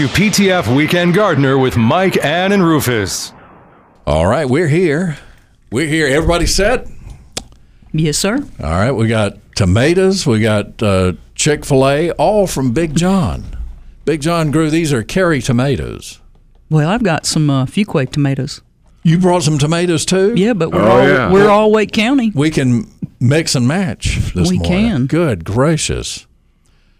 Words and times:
WPTF 0.00 0.76
Weekend 0.76 1.14
Gardener 1.14 1.56
with 1.56 1.78
Mike, 1.78 2.22
Ann, 2.22 2.52
and 2.52 2.62
Rufus. 2.62 3.32
All 4.06 4.26
right, 4.26 4.44
we're 4.46 4.68
here. 4.68 5.16
We're 5.72 5.86
here. 5.86 6.06
Everybody 6.06 6.44
set? 6.44 6.86
Yes, 7.94 8.18
sir. 8.18 8.46
All 8.62 8.70
right, 8.72 8.92
we 8.92 9.08
got 9.08 9.38
tomatoes, 9.56 10.26
we 10.26 10.40
got 10.42 10.82
uh, 10.82 11.14
Chick 11.34 11.64
fil 11.64 11.88
A, 11.88 12.10
all 12.10 12.46
from 12.46 12.72
Big 12.74 12.94
John. 12.94 13.56
Big 14.04 14.20
John 14.20 14.50
grew 14.50 14.68
these 14.68 14.92
are 14.92 15.02
cherry 15.02 15.40
tomatoes. 15.40 16.20
Well, 16.68 16.90
I've 16.90 17.02
got 17.02 17.24
some 17.24 17.48
uh, 17.48 17.64
Fuquay 17.64 18.10
tomatoes. 18.12 18.60
You 19.02 19.18
brought 19.18 19.44
some 19.44 19.56
tomatoes 19.56 20.04
too? 20.04 20.34
Yeah, 20.36 20.52
but 20.52 20.72
we're 20.72 20.82
Oh, 20.82 20.90
all 20.90 21.08
yeah. 21.08 21.32
we're 21.32 21.48
all 21.48 21.72
Wake 21.72 21.92
County. 21.92 22.32
We 22.34 22.50
can 22.50 22.86
mix 23.18 23.54
and 23.54 23.66
match 23.66 24.18
this 24.34 24.50
We 24.50 24.58
morning. 24.58 24.88
can. 24.90 25.06
Good 25.06 25.44
gracious. 25.46 26.25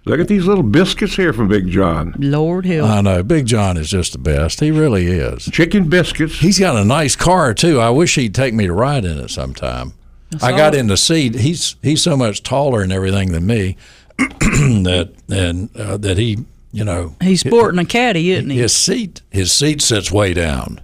Look 0.07 0.21
at 0.21 0.29
these 0.29 0.47
little 0.47 0.63
biscuits 0.63 1.17
here 1.17 1.33
from 1.33 1.49
Big 1.49 1.69
John. 1.69 2.15
Lord 2.19 2.65
help. 2.65 2.89
I 2.89 3.01
know. 3.01 3.23
Big 3.25 3.45
John 3.47 3.77
is 3.77 3.91
just 3.91 4.13
the 4.13 4.19
best. 4.19 4.61
He 4.61 4.71
really 4.71 5.07
is. 5.07 5.47
Chicken 5.53 5.89
biscuits. 5.89 6.39
He's 6.39 6.59
got 6.61 6.77
a 6.77 6.85
nice 6.85 7.17
car 7.17 7.53
too. 7.55 7.81
I 7.81 7.91
wish 7.91 8.15
he'd 8.15 8.35
take 8.35 8.55
me 8.55 8.67
to 8.67 8.73
ride 8.73 9.05
in 9.05 9.19
it 9.19 9.31
sometime. 9.31 9.95
I 10.41 10.53
all. 10.53 10.57
got 10.59 10.75
in 10.77 10.87
the 10.87 10.97
seat. 10.97 11.35
He's 11.35 11.75
he's 11.83 12.03
so 12.03 12.17
much 12.17 12.43
taller 12.45 12.83
and 12.83 12.93
everything 12.93 13.33
than 13.33 13.47
me 13.47 13.77
that 14.19 15.13
and 15.29 15.77
uh, 15.77 15.97
that 15.97 16.19
he 16.19 16.39
you 16.73 16.85
know 16.85 17.17
He's 17.21 17.41
sporting 17.41 17.79
a 17.81 17.85
caddy, 17.85 18.31
isn't 18.31 18.51
he? 18.51 18.59
his 18.59 18.75
seat 18.75 19.23
his 19.31 19.53
seat 19.53 19.83
sits 19.83 20.13
way 20.13 20.35
down, 20.35 20.81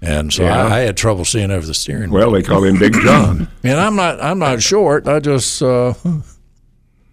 and 0.00 0.32
so 0.32 0.44
Yeah. 0.44 0.64
I, 0.66 0.76
I 0.76 0.78
had 0.80 0.96
trouble 0.96 1.24
seeing 1.24 1.50
over 1.50 1.66
the 1.66 1.74
steering 1.74 2.10
wheel. 2.10 2.20
Well, 2.20 2.30
they 2.32 2.42
call 2.42 2.62
him 2.64 2.78
Big 2.78 2.92
John. 2.94 3.48
And 3.64 3.78
I'm 3.80 3.96
not 3.96 4.22
I'm 4.22 4.38
not 4.38 4.62
short. 4.62 5.08
I 5.08 5.18
just 5.20 5.60
uh, 5.62 5.94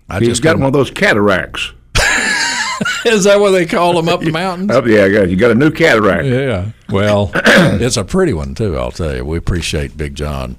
I 0.10 0.20
He's 0.20 0.30
just 0.30 0.42
got 0.44 0.58
one 0.58 0.68
of 0.68 0.74
those 0.74 0.92
cataracts. 0.92 1.72
Is 3.06 3.24
that 3.24 3.40
what 3.40 3.52
they 3.52 3.66
call 3.66 3.94
them 3.94 4.08
up 4.10 4.20
the 4.22 4.32
mountains? 4.44 4.72
Oh, 4.74 4.86
yeah, 4.86 5.06
you 5.24 5.36
got 5.36 5.52
a 5.52 5.56
new 5.56 5.72
cataract. 5.72 6.26
Yeah. 6.26 6.72
Well, 6.90 7.32
it's 7.36 7.98
a 7.98 8.04
pretty 8.04 8.34
one 8.34 8.54
too. 8.56 8.78
I'll 8.78 8.92
tell 8.92 9.16
you. 9.16 9.26
We 9.26 9.38
appreciate 9.38 9.98
Big 9.98 10.16
John 10.16 10.58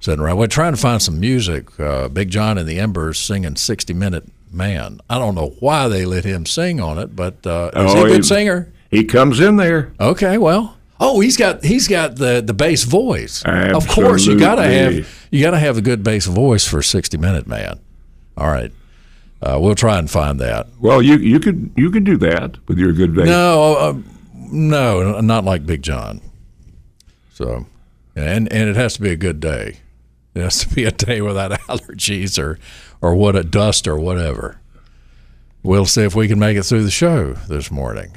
sitting 0.00 0.20
around. 0.22 0.36
We're 0.38 0.46
trying 0.46 0.74
to 0.74 0.80
find 0.80 1.00
some 1.00 1.18
music. 1.20 1.78
Uh, 1.80 2.08
Big 2.08 2.30
John 2.30 2.58
and 2.58 2.68
the 2.68 2.78
Embers 2.78 3.18
singing 3.18 3.56
"60 3.56 3.94
Minute 3.94 4.24
Man." 4.52 5.00
I 5.08 5.18
don't 5.18 5.34
know 5.34 5.54
why 5.60 5.88
they 5.88 6.04
let 6.04 6.24
him 6.24 6.46
sing 6.46 6.80
on 6.80 6.98
it, 6.98 7.16
but 7.16 7.46
uh, 7.46 7.70
is 7.74 7.92
he 7.92 7.98
Oh, 8.00 8.04
a 8.04 8.08
good 8.08 8.16
he- 8.18 8.22
singer? 8.22 8.72
He 8.90 9.04
comes 9.04 9.40
in 9.40 9.56
there. 9.56 9.92
Okay. 9.98 10.38
Well. 10.38 10.76
Oh, 11.00 11.18
he's 11.20 11.36
got 11.36 11.64
he's 11.64 11.88
got 11.88 12.16
the 12.16 12.40
the 12.44 12.54
bass 12.54 12.84
voice. 12.84 13.42
Of 13.44 13.88
course, 13.88 14.26
you 14.26 14.38
gotta 14.38 14.62
have 14.64 15.26
you 15.30 15.42
gotta 15.42 15.58
have 15.58 15.76
a 15.76 15.82
good 15.82 16.04
bass 16.04 16.26
voice 16.26 16.66
for 16.66 16.82
"60 16.82 17.16
Minute 17.18 17.46
Man." 17.48 17.80
All 18.36 18.46
right. 18.46 18.72
Uh, 19.44 19.58
we'll 19.60 19.74
try 19.74 19.98
and 19.98 20.10
find 20.10 20.40
that. 20.40 20.66
Well, 20.80 21.02
you 21.02 21.18
you 21.18 21.38
could 21.38 21.70
you 21.76 21.90
could 21.90 22.04
do 22.04 22.16
that 22.16 22.56
with 22.66 22.78
your 22.78 22.92
good 22.94 23.14
bass. 23.14 23.26
No, 23.26 23.74
uh, 23.76 23.94
no, 24.34 25.20
not 25.20 25.44
like 25.44 25.66
Big 25.66 25.82
John. 25.82 26.22
So, 27.34 27.66
and 28.16 28.50
and 28.50 28.68
it 28.70 28.76
has 28.76 28.94
to 28.94 29.02
be 29.02 29.10
a 29.10 29.16
good 29.16 29.40
day. 29.40 29.80
It 30.34 30.40
has 30.42 30.60
to 30.60 30.74
be 30.74 30.84
a 30.84 30.90
day 30.90 31.20
without 31.20 31.50
allergies 31.68 32.38
or 32.42 32.58
or 33.02 33.14
what 33.14 33.36
a 33.36 33.44
dust 33.44 33.86
or 33.86 33.98
whatever. 33.98 34.60
We'll 35.62 35.86
see 35.86 36.02
if 36.04 36.14
we 36.14 36.26
can 36.28 36.38
make 36.38 36.56
it 36.56 36.62
through 36.64 36.84
the 36.84 36.90
show 36.90 37.32
this 37.32 37.70
morning 37.70 38.16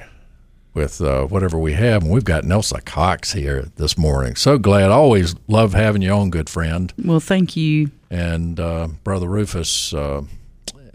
with 0.73 1.01
uh, 1.01 1.25
whatever 1.25 1.57
we 1.57 1.73
have. 1.73 2.03
And 2.03 2.11
we've 2.11 2.23
got 2.25 2.43
Nelsa 2.43 2.83
Cox 2.85 3.33
here 3.33 3.67
this 3.77 3.97
morning. 3.97 4.35
So 4.35 4.57
glad. 4.57 4.91
Always 4.91 5.33
love 5.47 5.73
having 5.73 6.01
you 6.01 6.11
on, 6.11 6.29
good 6.29 6.49
friend 6.49 6.93
Well, 7.03 7.19
thank 7.21 7.55
you. 7.55 7.91
and 8.09 8.59
uh, 8.59 8.89
brother 9.03 9.27
Rufus, 9.27 9.93
uh, 9.93 10.23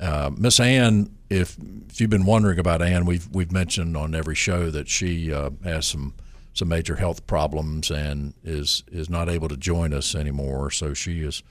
uh, 0.03 0.31
Miss 0.37 0.61
Ann. 0.61 1.17
If 1.31 1.57
if 1.89 2.01
you've 2.01 2.11
been 2.11 2.27
wondering 2.27 2.59
about 2.59 2.83
Ann, 2.83 3.07
we've 3.07 3.29
we've 3.33 3.53
mentioned 3.53 3.97
on 3.97 4.15
every 4.15 4.35
show 4.35 4.71
that 4.71 4.89
she 4.89 5.33
uh, 5.33 5.51
has 5.65 5.87
some 5.87 6.15
some 6.55 6.69
major 6.69 6.97
health 6.97 7.27
problems 7.27 7.91
and 7.91 8.35
is 8.45 8.83
is 8.91 9.09
not 9.09 9.29
able 9.29 9.49
to 9.49 9.57
join 9.57 9.95
us 9.95 10.15
anymore. 10.15 10.71
So 10.71 10.93
she 10.93 11.23
is 11.23 11.43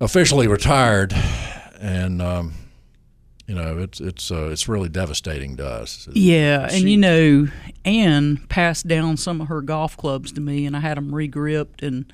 officially 0.00 0.46
retired, 0.46 1.14
and 1.80 2.22
um, 2.22 2.52
you 3.46 3.54
know 3.54 3.78
it's 3.78 4.00
it's 4.00 4.30
uh, 4.30 4.50
it's 4.50 4.68
really 4.68 4.88
devastating 4.88 5.56
to 5.56 5.66
us. 5.66 6.06
Yeah, 6.12 6.68
and 6.70 6.88
you 6.88 6.96
know, 6.96 7.48
Ann 7.84 8.36
passed 8.48 8.86
down 8.86 9.16
some 9.16 9.40
of 9.40 9.48
her 9.48 9.62
golf 9.62 9.96
clubs 9.96 10.30
to 10.32 10.40
me, 10.40 10.66
and 10.66 10.76
I 10.76 10.80
had 10.80 10.96
them 10.96 11.12
regripped, 11.14 11.82
and 11.82 12.12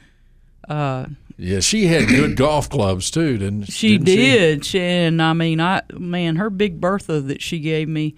Yeah, 1.43 1.61
she 1.61 1.87
had 1.87 2.07
good 2.09 2.37
golf 2.37 2.69
clubs 2.69 3.11
too, 3.11 3.39
didn't 3.39 3.73
she 3.73 3.97
didn't 3.97 4.05
did. 4.05 4.65
She, 4.67 4.79
and 4.81 5.23
I 5.23 5.33
mean, 5.33 5.61
I 5.61 5.83
man, 5.93 6.37
her 6.37 6.51
big 6.51 6.81
Bertha 6.81 7.21
that 7.23 7.41
she 7.41 7.59
gave 7.61 7.89
me, 7.89 8.15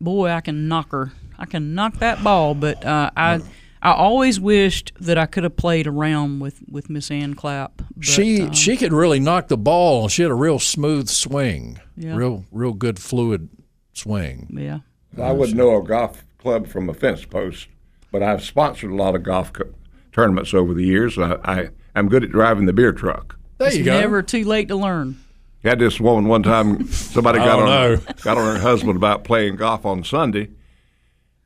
boy, 0.00 0.30
I 0.30 0.40
can 0.40 0.68
knock 0.68 0.92
her. 0.92 1.12
I 1.38 1.46
can 1.46 1.74
knock 1.74 1.98
that 1.98 2.22
ball. 2.22 2.54
But 2.54 2.84
uh, 2.84 3.10
I, 3.16 3.40
I 3.82 3.92
always 3.92 4.38
wished 4.38 4.92
that 5.00 5.18
I 5.18 5.26
could 5.26 5.42
have 5.42 5.56
played 5.56 5.86
around 5.88 6.38
with 6.38 6.62
with 6.70 6.88
Miss 6.88 7.10
Ann 7.10 7.34
Clapp. 7.34 7.82
But, 7.96 8.04
she 8.06 8.42
um, 8.42 8.52
she 8.52 8.76
could 8.76 8.92
really 8.92 9.18
knock 9.18 9.48
the 9.48 9.58
ball. 9.58 10.08
She 10.08 10.22
had 10.22 10.30
a 10.30 10.34
real 10.34 10.58
smooth 10.60 11.08
swing, 11.08 11.80
Yeah. 11.96 12.14
real 12.14 12.44
real 12.52 12.72
good 12.74 12.98
fluid 13.00 13.48
swing. 13.94 14.46
yeah. 14.56 14.78
I 15.20 15.32
wouldn't 15.32 15.56
know 15.58 15.76
a 15.76 15.82
golf 15.82 16.24
club 16.38 16.68
from 16.68 16.88
a 16.88 16.94
fence 16.94 17.24
post, 17.24 17.66
but 18.12 18.22
I've 18.22 18.44
sponsored 18.44 18.92
a 18.92 18.94
lot 18.94 19.16
of 19.16 19.24
golf 19.24 19.52
co- 19.52 19.74
tournaments 20.12 20.54
over 20.54 20.72
the 20.72 20.84
years. 20.86 21.18
I, 21.18 21.36
I 21.44 21.68
I'm 21.94 22.08
good 22.08 22.24
at 22.24 22.30
driving 22.30 22.66
the 22.66 22.72
beer 22.72 22.92
truck. 22.92 23.36
There 23.58 23.68
It's 23.68 23.76
you 23.76 23.84
go. 23.84 23.98
never 24.00 24.22
too 24.22 24.44
late 24.44 24.68
to 24.68 24.76
learn. 24.76 25.18
Had 25.62 25.78
this 25.78 26.00
woman 26.00 26.26
one 26.28 26.42
time. 26.42 26.86
Somebody 26.88 27.38
got 27.38 27.58
on 27.58 27.66
know. 27.66 27.96
got 28.22 28.38
on 28.38 28.54
her 28.56 28.60
husband 28.60 28.96
about 28.96 29.24
playing 29.24 29.56
golf 29.56 29.84
on 29.84 30.02
Sunday, 30.04 30.48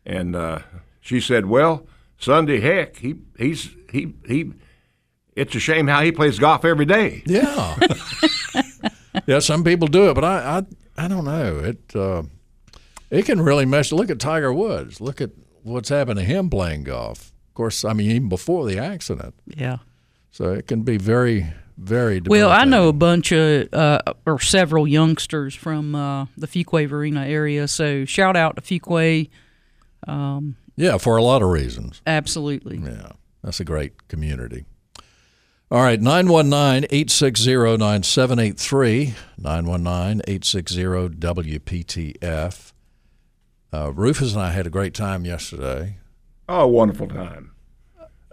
and 0.07 0.37
uh, 0.37 0.61
she 1.01 1.21
said, 1.21 1.47
"Well, 1.47 1.87
Sunday, 2.19 2.61
heck, 2.61 2.97
he 2.97 3.17
he's 3.37 3.71
he 3.91 4.15
he. 4.27 4.53
It's 5.35 5.53
a 5.57 5.59
shame 5.59 5.89
how 5.89 6.03
he 6.03 6.13
plays 6.13 6.39
golf 6.39 6.65
every 6.65 6.85
day." 6.87 7.25
Yeah, 7.27 7.77
yeah. 9.27 9.41
Some 9.41 9.65
people 9.65 9.89
do 9.89 10.11
it, 10.11 10.15
but 10.15 10.25
I 10.25 10.59
I, 10.99 11.05
I 11.05 11.09
don't 11.09 11.25
know. 11.25 11.59
It 11.59 11.97
uh, 11.97 12.23
it 13.11 13.25
can 13.27 13.41
really 13.41 13.65
mess. 13.67 13.91
Look 13.91 14.11
at 14.11 14.21
Tiger 14.21 14.53
Woods. 14.53 15.01
Look 15.01 15.21
at 15.21 15.31
what's 15.65 15.89
happened 15.89 16.21
to 16.21 16.25
him 16.25 16.51
playing 16.51 16.85
golf. 16.85 17.33
Of 17.49 17.55
course, 17.55 17.85
I 17.85 17.93
mean 17.95 18.11
even 18.13 18.29
before 18.29 18.65
the 18.67 18.79
accident. 18.79 19.35
Yeah. 19.47 19.79
So 20.35 20.51
it 20.53 20.67
can 20.67 20.83
be 20.83 20.97
very 20.97 21.47
very. 21.79 22.21
Well, 22.21 22.51
I 22.51 22.65
know 22.65 22.89
a 22.89 22.93
bunch 22.93 23.31
of 23.31 23.73
uh, 23.73 24.01
or 24.27 24.41
several 24.41 24.85
youngsters 24.89 25.55
from 25.55 25.95
uh, 25.95 26.25
the 26.37 26.49
Fuquay-Varina 26.49 27.25
area. 27.25 27.69
So 27.69 28.05
shout 28.05 28.37
out 28.37 28.57
to 28.57 28.63
Fuquay. 28.63 29.31
Yeah, 30.77 30.99
for 30.99 31.17
a 31.17 31.23
lot 31.23 31.41
of 31.41 31.51
reasons. 31.51 32.03
Absolutely. 32.05 32.79
Yeah, 32.79 33.13
that's 33.45 33.61
a 33.61 33.65
great 33.65 34.09
community. 34.09 34.65
All 35.71 35.81
right, 35.81 36.01
919 36.01 36.89
860 36.91 37.77
9783. 37.77 39.15
919 39.39 40.23
860 40.27 40.83
WPTF. 40.83 42.73
Uh, 43.73 43.93
Rufus 43.93 44.33
and 44.35 44.43
I 44.43 44.51
had 44.51 44.67
a 44.67 44.71
great 44.71 44.95
time 44.95 45.25
yesterday. 45.25 45.99
Oh, 46.49 46.67
wonderful 46.67 47.07
time. 47.07 47.53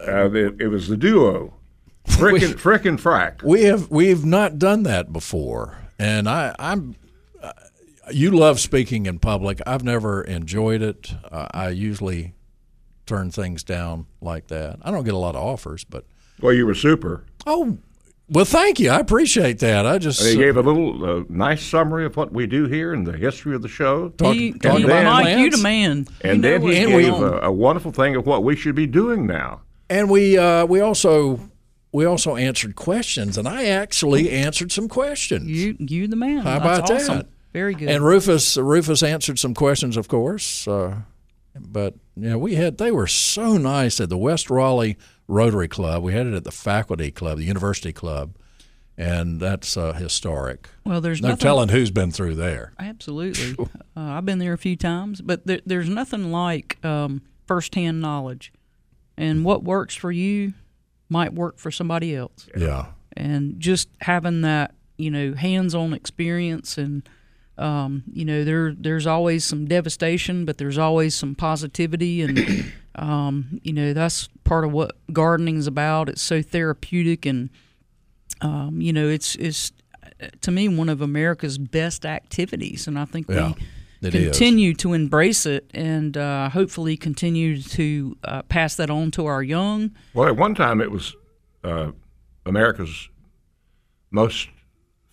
Uh, 0.00 0.28
it, 0.32 0.60
it 0.62 0.66
was 0.66 0.88
the 0.88 0.96
duo, 0.96 1.54
frickin' 2.08 2.54
frickin' 2.54 2.98
frack. 3.00 3.42
We 3.42 3.62
have 3.64 3.90
we've 3.90 4.24
not 4.24 4.58
done 4.58 4.82
that 4.84 5.12
before, 5.12 5.78
and 5.98 6.28
I, 6.28 6.54
I'm. 6.58 6.96
Uh, 7.42 7.52
you 8.10 8.30
love 8.32 8.58
speaking 8.60 9.06
in 9.06 9.18
public. 9.20 9.60
I've 9.66 9.84
never 9.84 10.22
enjoyed 10.22 10.82
it. 10.82 11.12
Uh, 11.30 11.46
I 11.52 11.68
usually 11.70 12.34
turn 13.06 13.30
things 13.30 13.62
down 13.62 14.06
like 14.20 14.48
that. 14.48 14.78
I 14.82 14.90
don't 14.90 15.04
get 15.04 15.14
a 15.14 15.18
lot 15.18 15.34
of 15.36 15.42
offers, 15.42 15.84
but 15.84 16.04
Well, 16.40 16.52
you 16.52 16.66
were 16.66 16.74
super. 16.74 17.24
oh, 17.46 17.78
well, 18.28 18.44
thank 18.44 18.80
you. 18.80 18.90
I 18.90 18.98
appreciate 19.00 19.58
that. 19.58 19.84
I 19.86 19.98
just 19.98 20.22
They 20.22 20.36
gave 20.36 20.56
a 20.56 20.62
little 20.62 21.04
uh, 21.20 21.24
nice 21.28 21.62
summary 21.62 22.06
of 22.06 22.16
what 22.16 22.32
we 22.32 22.46
do 22.46 22.64
here 22.66 22.92
and 22.94 23.06
the 23.06 23.12
history 23.16 23.54
of 23.54 23.62
the 23.62 23.68
show. 23.68 24.08
Talk- 24.10 24.34
He, 24.34 24.52
talk 24.52 24.78
he- 24.78 24.84
about 24.84 25.04
Mike, 25.04 25.26
you 25.38 25.50
plans. 25.50 25.56
the 25.56 25.62
man. 25.62 26.06
And 26.22 26.36
You 26.36 26.42
then 26.42 26.62
what's 26.62 26.76
he 26.76 26.84
going 26.84 26.98
gave 27.04 27.12
on. 27.14 27.22
a, 27.24 27.36
a 27.48 27.52
wonderful 27.52 27.92
thing 27.92 28.16
of 28.16 28.26
what 28.26 28.42
we 28.42 28.56
should 28.56 28.74
be 28.74 28.86
doing 28.86 29.26
now. 29.26 29.60
And 29.90 30.08
we 30.08 30.38
uh, 30.38 30.64
we 30.66 30.80
also 30.80 31.40
we 31.92 32.04
also 32.04 32.36
answered 32.36 32.74
questions, 32.76 33.36
and 33.38 33.46
I 33.46 33.66
actually 33.66 34.30
answered 34.30 34.72
some 34.72 34.88
questions. 34.88 35.48
you 35.50 35.76
you 35.78 36.08
the 36.08 36.16
man. 36.16 36.38
How 36.38 36.58
That's 36.58 36.78
about 36.88 36.90
awesome. 36.96 37.16
that? 37.18 37.26
very 37.52 37.74
good. 37.74 37.88
And 37.90 38.04
Rufus 38.04 38.56
Rufus 38.56 39.02
answered 39.02 39.38
some 39.38 39.54
questions, 39.54 39.96
of 39.96 40.08
course. 40.08 40.66
Uh, 40.66 41.02
but 41.58 41.94
yeah, 42.16 42.36
we 42.36 42.54
had 42.54 42.78
they 42.78 42.90
were 42.90 43.06
so 43.06 43.56
nice 43.58 44.00
at 44.00 44.08
the 44.08 44.16
West 44.18 44.48
Raleigh 44.50 44.96
Rotary 45.28 45.68
Club. 45.68 46.02
We 46.02 46.12
had 46.14 46.26
it 46.26 46.34
at 46.34 46.44
the 46.44 46.50
Faculty 46.52 47.10
Club, 47.10 47.36
the 47.38 47.44
University 47.44 47.92
Club, 47.92 48.36
and 48.96 49.38
that's 49.38 49.76
uh, 49.76 49.92
historic. 49.92 50.68
well, 50.86 51.00
there's 51.02 51.20
No 51.20 51.28
nothing. 51.28 51.42
telling 51.42 51.68
who's 51.68 51.90
been 51.90 52.10
through 52.10 52.36
there. 52.36 52.72
Absolutely. 52.78 53.56
Uh, 53.94 54.00
I've 54.16 54.24
been 54.24 54.38
there 54.38 54.54
a 54.54 54.58
few 54.58 54.74
times, 54.74 55.20
but 55.20 55.46
there, 55.46 55.60
there's 55.66 55.86
nothing 55.90 56.32
like 56.32 56.82
um, 56.82 57.20
firsthand 57.46 58.00
knowledge. 58.00 58.50
And 59.18 59.44
what 59.44 59.62
works 59.62 59.94
for 59.94 60.10
you 60.10 60.54
might 61.12 61.32
work 61.34 61.58
for 61.58 61.70
somebody 61.70 62.16
else. 62.16 62.48
Yeah, 62.56 62.86
And 63.16 63.60
just 63.60 63.88
having 64.00 64.40
that, 64.40 64.74
you 64.96 65.10
know, 65.10 65.34
hands-on 65.34 65.92
experience 65.92 66.78
and 66.78 67.08
um, 67.58 68.02
you 68.10 68.24
know, 68.24 68.44
there 68.44 68.72
there's 68.72 69.06
always 69.06 69.44
some 69.44 69.66
devastation, 69.66 70.46
but 70.46 70.56
there's 70.56 70.78
always 70.78 71.14
some 71.14 71.34
positivity 71.34 72.22
and 72.22 72.72
um, 72.96 73.60
you 73.62 73.72
know, 73.72 73.92
that's 73.92 74.28
part 74.44 74.64
of 74.64 74.72
what 74.72 74.96
gardening's 75.12 75.66
about. 75.66 76.08
It's 76.08 76.22
so 76.22 76.42
therapeutic 76.42 77.26
and 77.26 77.50
um, 78.40 78.80
you 78.80 78.92
know, 78.92 79.06
it's 79.08 79.36
it's 79.36 79.70
to 80.40 80.50
me 80.50 80.68
one 80.68 80.88
of 80.88 81.00
America's 81.00 81.58
best 81.58 82.04
activities, 82.06 82.86
and 82.86 82.98
I 82.98 83.04
think 83.04 83.28
Yeah, 83.28 83.52
we 83.58 83.64
it 84.02 84.14
is. 84.14 84.24
continue 84.30 84.74
to 84.74 84.92
embrace 84.92 85.46
it 85.46 85.70
and 85.74 86.16
uh, 86.16 86.48
hopefully 86.48 86.96
continue 86.96 87.60
to 87.60 88.16
uh, 88.24 88.42
pass 88.42 88.74
that 88.76 88.90
on 88.90 89.10
to 89.12 89.26
our 89.26 89.42
young. 89.42 89.92
Well, 90.14 90.28
at 90.28 90.36
one 90.36 90.54
time 90.54 90.80
it 90.80 90.90
was 90.90 91.14
uh, 91.64 91.92
America's 92.44 93.08
most 94.10 94.48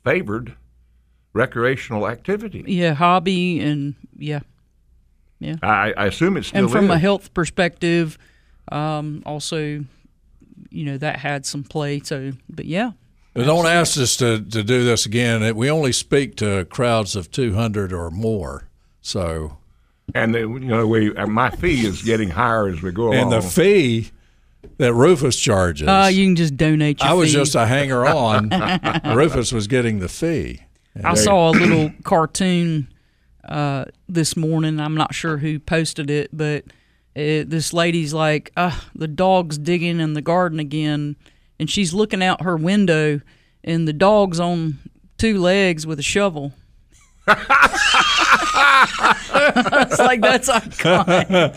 favored 0.03 0.55
recreational 1.33 2.07
activity. 2.07 2.63
Yeah, 2.67 2.93
hobby 2.93 3.59
and 3.59 3.95
yeah, 4.17 4.39
I, 5.61 5.93
I 5.95 6.05
assume 6.07 6.37
it 6.37 6.45
still 6.45 6.63
and 6.63 6.71
from 6.71 6.85
is. 6.85 6.91
a 6.91 6.97
health 6.99 7.33
perspective, 7.33 8.17
um, 8.71 9.23
also, 9.25 9.85
you 10.69 10.85
know, 10.85 10.97
that 10.97 11.19
had 11.19 11.45
some 11.45 11.63
play. 11.63 11.99
So, 12.01 12.33
but 12.49 12.65
yeah, 12.65 12.91
But 13.33 13.45
don't 13.45 13.65
ask 13.67 13.97
us 13.99 14.17
to, 14.17 14.41
to 14.41 14.63
do 14.63 14.83
this 14.83 15.05
again. 15.05 15.55
We 15.55 15.69
only 15.69 15.91
speak 15.93 16.35
to 16.37 16.65
crowds 16.65 17.15
of 17.15 17.31
200 17.31 17.93
or 17.93 18.09
more. 18.11 18.68
So, 19.01 19.57
and 20.13 20.33
the, 20.33 20.39
you 20.39 20.59
know, 20.59 20.87
we 20.87 21.15
uh, 21.15 21.27
my 21.27 21.49
fee 21.49 21.85
is 21.85 22.01
getting 22.01 22.29
higher 22.29 22.67
as 22.67 22.81
we 22.81 22.91
go 22.91 23.11
and 23.11 23.27
along. 23.27 23.29
the 23.29 23.41
fee 23.41 24.11
that 24.77 24.93
Rufus 24.93 25.37
charges, 25.37 25.87
uh, 25.87 26.09
you 26.11 26.25
can 26.25 26.35
just 26.35 26.57
donate. 26.57 26.99
Your 26.99 27.09
I 27.09 27.13
was 27.13 27.31
just 27.31 27.55
a 27.55 27.65
hanger 27.65 28.05
on. 28.07 28.49
Rufus 29.15 29.51
was 29.51 29.67
getting 29.67 29.99
the 29.99 30.09
fee. 30.09 30.61
I 31.03 31.13
saw 31.13 31.49
a 31.49 31.51
little 31.57 31.91
cartoon 32.03 32.91
uh, 33.47 33.85
this 34.07 34.35
morning. 34.35 34.79
I'm 34.79 34.95
not 34.95 35.13
sure 35.13 35.37
who 35.37 35.59
posted 35.59 36.09
it, 36.09 36.29
but 36.33 36.65
it, 37.15 37.49
this 37.49 37.73
lady's 37.73 38.13
like, 38.13 38.51
uh, 38.57 38.77
the 38.95 39.07
dog's 39.07 39.57
digging 39.57 39.99
in 39.99 40.13
the 40.13 40.21
garden 40.21 40.59
again, 40.59 41.15
and 41.59 41.69
she's 41.69 41.93
looking 41.93 42.23
out 42.23 42.43
her 42.43 42.57
window, 42.57 43.21
and 43.63 43.87
the 43.87 43.93
dog's 43.93 44.39
on 44.39 44.79
two 45.17 45.39
legs 45.39 45.85
with 45.87 45.99
a 45.99 46.03
shovel. 46.03 46.53
It's 49.81 49.99
like 49.99 50.21
that's 50.21 50.49
iconic. 50.49 51.53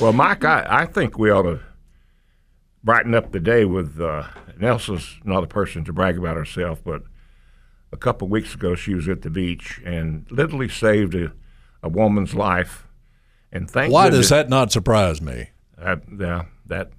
well, 0.00 0.12
Mike, 0.12 0.44
I, 0.44 0.66
I 0.68 0.86
think 0.86 1.18
we 1.18 1.30
ought 1.30 1.42
to 1.42 1.60
brighten 2.82 3.14
up 3.14 3.32
the 3.32 3.40
day 3.40 3.64
with 3.64 4.00
uh, 4.00 4.24
Nelsa's 4.58 5.16
not 5.24 5.44
a 5.44 5.46
person 5.46 5.84
to 5.84 5.92
brag 5.92 6.18
about 6.18 6.36
herself, 6.36 6.82
but 6.84 7.02
a 7.92 7.96
couple 7.96 8.26
of 8.26 8.30
weeks 8.32 8.54
ago 8.54 8.74
she 8.74 8.94
was 8.94 9.08
at 9.08 9.22
the 9.22 9.30
beach 9.30 9.80
and 9.84 10.26
literally 10.30 10.68
saved 10.68 11.14
a, 11.14 11.32
a 11.82 11.88
woman's 11.88 12.34
life. 12.34 12.86
And 13.52 13.70
thank 13.70 13.92
Why 13.92 14.06
goodness- 14.06 14.26
does 14.26 14.30
that 14.30 14.48
not 14.48 14.72
surprise 14.72 15.20
me? 15.20 15.50
I, 15.80 15.96
yeah, 16.18 16.44
that 16.66 16.90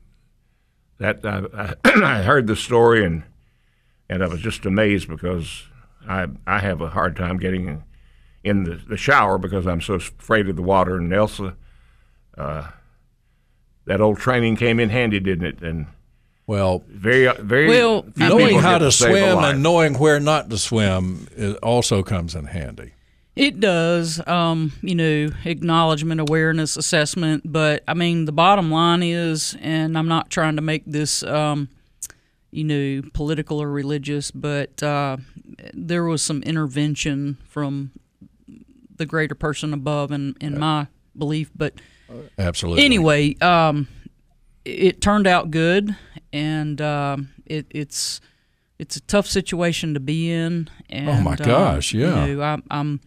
that 1.00 1.26
I, 1.26 1.44
I, 1.54 1.74
I 2.20 2.22
heard 2.24 2.46
the 2.48 2.56
story 2.56 3.04
and 3.06 3.24
and 4.10 4.24
I 4.24 4.28
was 4.28 4.40
just 4.40 4.66
amazed 4.66 5.08
because 5.10 5.64
I 6.08 6.28
I 6.46 6.60
have 6.60 6.82
a 6.82 6.90
hard 6.90 7.16
time 7.16 7.38
getting 7.38 7.68
in, 7.68 7.84
in 8.44 8.64
the, 8.64 8.76
the 8.76 8.98
shower 8.98 9.38
because 9.38 9.68
I'm 9.68 9.82
so 9.82 9.96
afraid 9.96 10.48
of 10.50 10.56
the 10.56 10.62
water. 10.62 10.98
And 10.98 11.12
Elsa, 11.14 11.56
uh, 12.38 12.70
that 13.86 14.02
old 14.02 14.18
training 14.18 14.56
came 14.56 14.80
in 14.80 14.90
handy, 14.90 15.20
didn't 15.20 15.46
it? 15.46 15.62
And 15.62 15.88
Well, 16.46 16.84
very 16.88 17.32
very 17.40 17.68
Well, 17.68 18.06
knowing 18.16 18.60
how 18.60 18.78
to 18.78 18.92
swim 18.92 19.40
and 19.40 19.64
knowing 19.64 19.96
where 19.96 20.20
not 20.20 20.50
to 20.50 20.58
swim 20.58 21.28
it 21.36 21.58
also 21.58 22.04
comes 22.04 22.36
in 22.36 22.46
handy. 22.46 22.94
It 23.36 23.60
does, 23.60 24.20
um, 24.28 24.74
you 24.82 24.96
know, 24.96 25.30
acknowledgement, 25.46 26.20
awareness, 26.20 26.76
assessment. 26.76 27.44
But 27.46 27.84
I 27.88 27.94
mean, 27.94 28.26
the 28.26 28.32
bottom 28.32 28.72
line 28.72 29.04
is, 29.04 29.56
and 29.62 29.96
I'm 29.96 30.08
not 30.08 30.32
trying 30.32 30.56
to 30.56 30.64
make 30.64 30.84
this, 30.88 31.22
um, 31.22 31.70
you 32.52 32.64
know, 32.64 33.02
political 33.14 33.62
or 33.62 33.70
religious, 33.70 34.32
but 34.32 34.82
uh, 34.82 35.18
there 35.74 36.04
was 36.04 36.22
some 36.22 36.42
intervention 36.44 37.38
from 37.48 37.92
the 38.96 39.06
greater 39.06 39.36
person 39.36 39.74
above, 39.74 40.12
in, 40.12 40.36
in 40.42 40.60
my 40.60 40.88
belief. 41.18 41.52
But 41.56 41.76
Absolutely. 42.38 42.86
anyway, 42.86 43.36
um, 43.36 43.88
it 44.66 45.02
turned 45.02 45.28
out 45.28 45.52
good, 45.52 45.96
and 46.34 46.82
um, 46.82 47.30
it, 47.46 47.68
it's 47.70 48.22
it's 48.80 48.96
a 48.96 49.02
tough 49.02 49.28
situation 49.28 49.94
to 49.96 50.00
be 50.00 50.32
in. 50.32 50.70
And, 50.90 51.10
Oh, 51.10 51.22
my 51.22 51.34
uh, 51.34 51.36
gosh, 51.36 51.94
yeah. 51.94 52.26
You 52.26 52.36
know, 52.36 52.44
I'm 52.44 52.64
I'm 52.70 53.02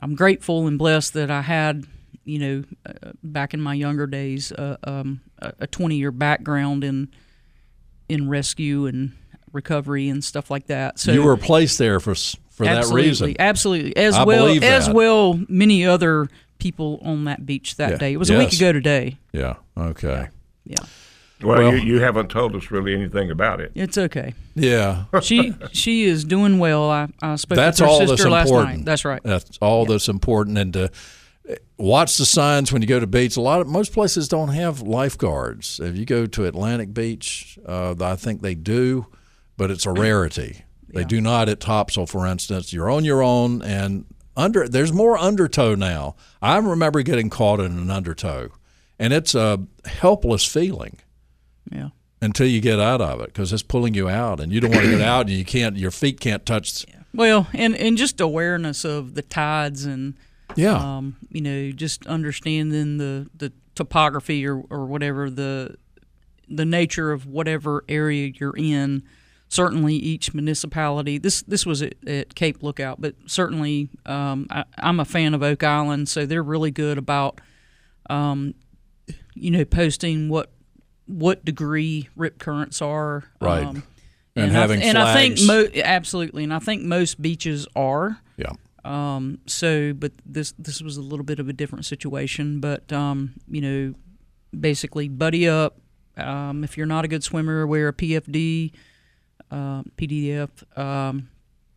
I'm 0.00 0.14
grateful 0.14 0.66
and 0.66 0.78
blessed 0.78 1.14
that 1.14 1.30
I 1.30 1.42
had 1.42 1.84
you 2.24 2.38
know 2.38 2.64
uh, 2.86 3.12
back 3.22 3.54
in 3.54 3.60
my 3.60 3.74
younger 3.74 4.06
days 4.06 4.52
uh, 4.52 4.76
um, 4.84 5.20
a 5.38 5.66
20 5.66 5.96
year 5.96 6.10
background 6.10 6.84
in 6.84 7.08
in 8.08 8.28
rescue 8.28 8.86
and 8.86 9.12
recovery 9.52 10.08
and 10.08 10.22
stuff 10.22 10.50
like 10.50 10.66
that. 10.66 10.98
So 10.98 11.12
you 11.12 11.22
were 11.22 11.36
placed 11.36 11.78
there 11.78 12.00
for 12.00 12.14
for 12.14 12.64
that 12.64 12.86
reason. 12.86 13.36
absolutely, 13.38 13.96
as 13.96 14.14
I 14.16 14.24
well 14.24 14.46
believe 14.46 14.62
as 14.64 14.90
well 14.90 15.38
many 15.48 15.86
other 15.86 16.28
people 16.58 17.00
on 17.04 17.24
that 17.24 17.46
beach 17.46 17.76
that 17.76 17.92
Yeah. 17.92 17.96
day. 17.98 18.12
It 18.12 18.16
was 18.16 18.30
a 18.30 18.38
week 18.38 18.52
ago 18.52 18.72
today. 18.72 19.16
Yeah. 19.32 19.54
Okay. 19.76 20.28
Yeah, 20.64 20.76
well, 21.42 21.58
well- 21.58 21.74
you, 21.76 21.94
you 21.94 22.00
haven't 22.00 22.28
told 22.30 22.54
us 22.56 22.70
really 22.70 22.92
anything 22.94 23.30
about 23.30 23.60
it. 23.60 23.70
it's 23.74 23.96
okay. 23.96 24.34
Yeah. 24.54 25.04
she 25.22 25.54
she 25.72 26.04
is 26.04 26.24
doing 26.24 26.58
well. 26.58 26.90
I, 26.90 27.08
I 27.22 27.36
spoke 27.36 27.56
That's 27.56 27.80
with 27.80 27.86
her 27.86 27.92
all 27.92 27.98
sister 28.00 28.16
that's 28.16 28.30
last 28.30 28.48
important. 28.48 28.76
night. 28.78 28.84
That's 28.84 29.04
right. 29.04 29.22
That's 29.22 29.56
all 29.62 29.86
that's 29.86 30.08
important. 30.08 30.58
And 30.58 30.72
to 30.72 30.84
uh, 30.84 30.88
watch 31.78 32.16
the 32.18 32.26
signs 32.26 32.72
when 32.72 32.82
you 32.82 32.88
go 32.88 33.00
to 33.00 33.06
beach. 33.06 33.36
A 33.36 33.40
lot 33.40 33.60
of 33.60 33.66
most 33.68 33.92
places 33.92 34.28
don't 34.28 34.48
have 34.48 34.82
lifeguards. 34.82 35.80
If 35.80 35.96
you 35.96 36.04
go 36.04 36.26
to 36.26 36.44
Atlantic 36.46 36.92
Beach, 36.92 37.58
uh, 37.66 37.94
I 38.00 38.16
think 38.16 38.42
they 38.42 38.54
do, 38.54 39.06
but 39.56 39.70
it's 39.70 39.86
a 39.86 39.92
rarity. 39.92 40.64
They 40.92 41.04
do 41.04 41.20
not 41.20 41.48
at 41.48 41.60
Topsail, 41.60 42.06
for 42.06 42.26
instance. 42.26 42.72
You're 42.72 42.90
on 42.90 43.04
your 43.04 43.22
own, 43.22 43.60
and 43.62 44.06
under 44.36 44.66
there's 44.66 44.92
more 44.92 45.18
undertow 45.18 45.74
now. 45.74 46.16
I 46.40 46.56
remember 46.56 47.02
getting 47.02 47.28
caught 47.28 47.60
in 47.60 47.72
an 47.78 47.90
undertow, 47.90 48.48
and 48.98 49.12
it's 49.12 49.34
a 49.34 49.60
helpless 49.84 50.44
feeling 50.46 50.96
Yeah. 51.70 51.90
until 52.22 52.46
you 52.46 52.60
get 52.62 52.80
out 52.80 53.00
of 53.02 53.20
it 53.20 53.26
because 53.26 53.52
it's 53.52 53.62
pulling 53.62 53.92
you 53.94 54.08
out, 54.08 54.40
and 54.40 54.50
you 54.50 54.60
don't 54.60 54.70
want 54.72 54.86
to 54.86 54.90
get 54.92 55.02
out, 55.02 55.26
and 55.28 55.36
you 55.36 55.44
can't. 55.44 55.76
Your 55.76 55.90
feet 55.90 56.20
can't 56.20 56.46
touch. 56.46 56.86
Well, 57.14 57.48
and 57.52 57.76
and 57.76 57.98
just 57.98 58.18
awareness 58.20 58.84
of 58.84 59.14
the 59.14 59.22
tides 59.22 59.84
and 59.84 60.14
Yeah. 60.56 60.74
um, 60.74 61.16
you 61.30 61.40
know, 61.40 61.70
just 61.72 62.06
understanding 62.06 62.98
the 62.98 63.28
the 63.36 63.52
topography 63.74 64.46
or 64.46 64.62
or 64.70 64.86
whatever 64.86 65.30
the 65.30 65.76
the 66.48 66.64
nature 66.64 67.12
of 67.12 67.26
whatever 67.26 67.84
area 67.88 68.32
you're 68.34 68.56
in. 68.56 69.02
Certainly, 69.50 69.94
each 69.94 70.34
municipality. 70.34 71.16
This 71.16 71.40
this 71.42 71.64
was 71.64 71.80
at, 71.80 71.94
at 72.06 72.34
Cape 72.34 72.62
Lookout, 72.62 73.00
but 73.00 73.14
certainly, 73.26 73.88
um, 74.04 74.46
I, 74.50 74.64
I'm 74.76 75.00
a 75.00 75.06
fan 75.06 75.32
of 75.32 75.42
Oak 75.42 75.62
Island, 75.64 76.06
so 76.10 76.26
they're 76.26 76.42
really 76.42 76.70
good 76.70 76.98
about, 76.98 77.40
um, 78.10 78.52
you 79.34 79.50
know, 79.50 79.64
posting 79.64 80.28
what 80.28 80.50
what 81.06 81.46
degree 81.46 82.10
rip 82.14 82.38
currents 82.38 82.82
are. 82.82 83.24
Right. 83.40 83.64
Um, 83.64 83.84
And 84.36 84.50
I 84.50 84.60
having 84.60 84.80
th- 84.80 84.88
and 84.90 84.98
I 84.98 85.14
think 85.14 85.38
mo- 85.46 85.80
absolutely, 85.82 86.44
and 86.44 86.52
I 86.52 86.58
think 86.58 86.82
most 86.82 87.20
beaches 87.22 87.66
are. 87.74 88.20
yeah. 88.36 88.52
Um, 88.88 89.40
so, 89.46 89.92
but 89.92 90.12
this 90.24 90.54
this 90.58 90.80
was 90.80 90.96
a 90.96 91.02
little 91.02 91.24
bit 91.24 91.38
of 91.38 91.48
a 91.48 91.52
different 91.52 91.84
situation. 91.84 92.58
But 92.58 92.90
um, 92.92 93.34
you 93.48 93.60
know, 93.60 93.94
basically, 94.58 95.08
buddy 95.08 95.48
up. 95.48 95.78
Um, 96.16 96.64
if 96.64 96.76
you're 96.76 96.86
not 96.86 97.04
a 97.04 97.08
good 97.08 97.22
swimmer, 97.22 97.66
wear 97.66 97.88
a 97.88 97.92
PFD, 97.92 98.72
uh, 99.50 99.82
PDF. 99.96 100.50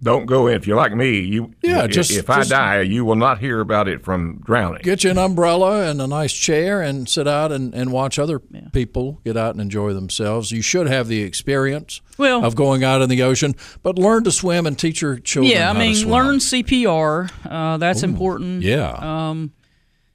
Um, 0.01 0.05
Don't 0.05 0.25
go 0.25 0.47
in. 0.47 0.55
If 0.55 0.65
you're 0.67 0.77
like 0.77 0.93
me, 0.95 1.19
you 1.19 1.53
Yeah, 1.61 1.83
if, 1.85 1.91
just- 1.91 2.11
if 2.11 2.29
I 2.29 2.37
just- 2.39 2.49
die, 2.49 2.81
you 2.81 3.05
will 3.05 3.15
not 3.15 3.39
hear 3.39 3.59
about 3.59 3.87
it 3.87 4.03
from 4.03 4.41
drowning. 4.43 4.81
Get 4.83 5.03
you 5.03 5.11
an 5.11 5.17
umbrella 5.17 5.89
and 5.89 6.01
a 6.01 6.07
nice 6.07 6.33
chair 6.33 6.81
and 6.81 7.07
sit 7.07 7.27
out 7.27 7.51
and, 7.51 7.73
and 7.75 7.91
watch 7.91 8.17
other 8.17 8.39
people 8.73 9.19
get 9.23 9.37
out 9.37 9.51
and 9.53 9.61
enjoy 9.61 9.93
themselves. 9.93 10.51
You 10.51 10.61
should 10.61 10.87
have 10.87 11.07
the 11.07 11.21
experience 11.21 12.01
Well- 12.17 12.43
of 12.43 12.55
going 12.55 12.83
out 12.83 13.01
in 13.01 13.09
the 13.09 13.21
ocean, 13.23 13.55
but 13.83 13.97
learn 13.99 14.23
to 14.23 14.31
swim 14.31 14.65
and 14.65 14.77
teach 14.77 15.01
your 15.01 15.17
children. 15.19 15.51
Yeah, 15.55 15.65
I 15.65 15.67
how 15.67 15.73
to 15.73 15.79
mean, 15.79 15.95
swim. 15.95 16.09
learn 16.11 16.39
CPR. 16.39 17.29
Uh, 17.45 17.77
that's 17.77 18.03
important. 18.03 18.63
Yeah. 18.63 19.35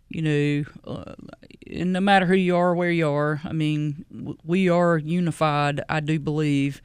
you 0.08 0.22
know, 0.22 0.64
uh, 0.86 1.14
and 1.68 1.92
no 1.92 2.00
matter 2.00 2.26
who 2.26 2.34
you 2.34 2.54
are, 2.56 2.74
where 2.76 2.92
you 2.92 3.08
are, 3.08 3.40
I 3.44 3.52
mean, 3.52 4.04
w- 4.16 4.38
we 4.44 4.68
are 4.68 4.96
unified. 4.98 5.80
I 5.88 5.98
do 5.98 6.20
believe 6.20 6.80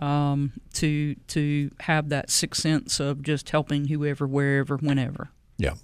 um, 0.00 0.52
to 0.74 1.14
to 1.28 1.70
have 1.80 2.08
that 2.08 2.30
sixth 2.30 2.62
sense 2.62 2.98
of 3.00 3.22
just 3.22 3.50
helping 3.50 3.86
whoever, 3.86 4.26
wherever, 4.26 4.76
whenever. 4.76 5.30
Yeah. 5.58 5.74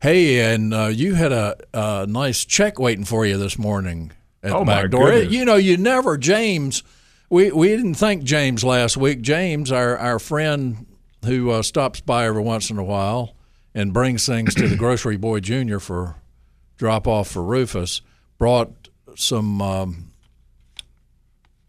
Hey, 0.00 0.52
and 0.52 0.74
uh, 0.74 0.86
you 0.86 1.14
had 1.14 1.30
a, 1.32 1.56
a 1.72 2.06
nice 2.08 2.44
check 2.44 2.78
waiting 2.78 3.04
for 3.04 3.24
you 3.24 3.38
this 3.38 3.56
morning 3.58 4.10
at 4.42 4.50
Oh, 4.52 4.58
the 4.60 4.64
my 4.64 4.82
back 4.82 4.90
door. 4.90 5.10
goodness. 5.10 5.32
You 5.32 5.44
know, 5.44 5.54
you 5.54 5.76
never, 5.76 6.18
James. 6.18 6.82
We 7.30 7.50
we 7.52 7.68
didn't 7.68 7.94
thank 7.94 8.24
James 8.24 8.62
last 8.64 8.96
week. 8.96 9.22
James, 9.22 9.70
our 9.72 9.96
our 9.96 10.18
friend 10.18 10.86
who 11.24 11.50
uh, 11.50 11.62
stops 11.62 12.00
by 12.00 12.26
every 12.26 12.42
once 12.42 12.68
in 12.68 12.78
a 12.78 12.84
while 12.84 13.36
and 13.74 13.92
brings 13.94 14.26
things 14.26 14.54
to 14.56 14.66
the 14.68 14.76
grocery 14.84 15.16
boy 15.16 15.38
junior 15.40 15.78
for 15.78 16.16
drop 16.76 17.06
off 17.06 17.28
for 17.28 17.42
Rufus, 17.42 18.02
brought 18.38 18.88
some. 19.14 19.62
Um, 19.62 20.10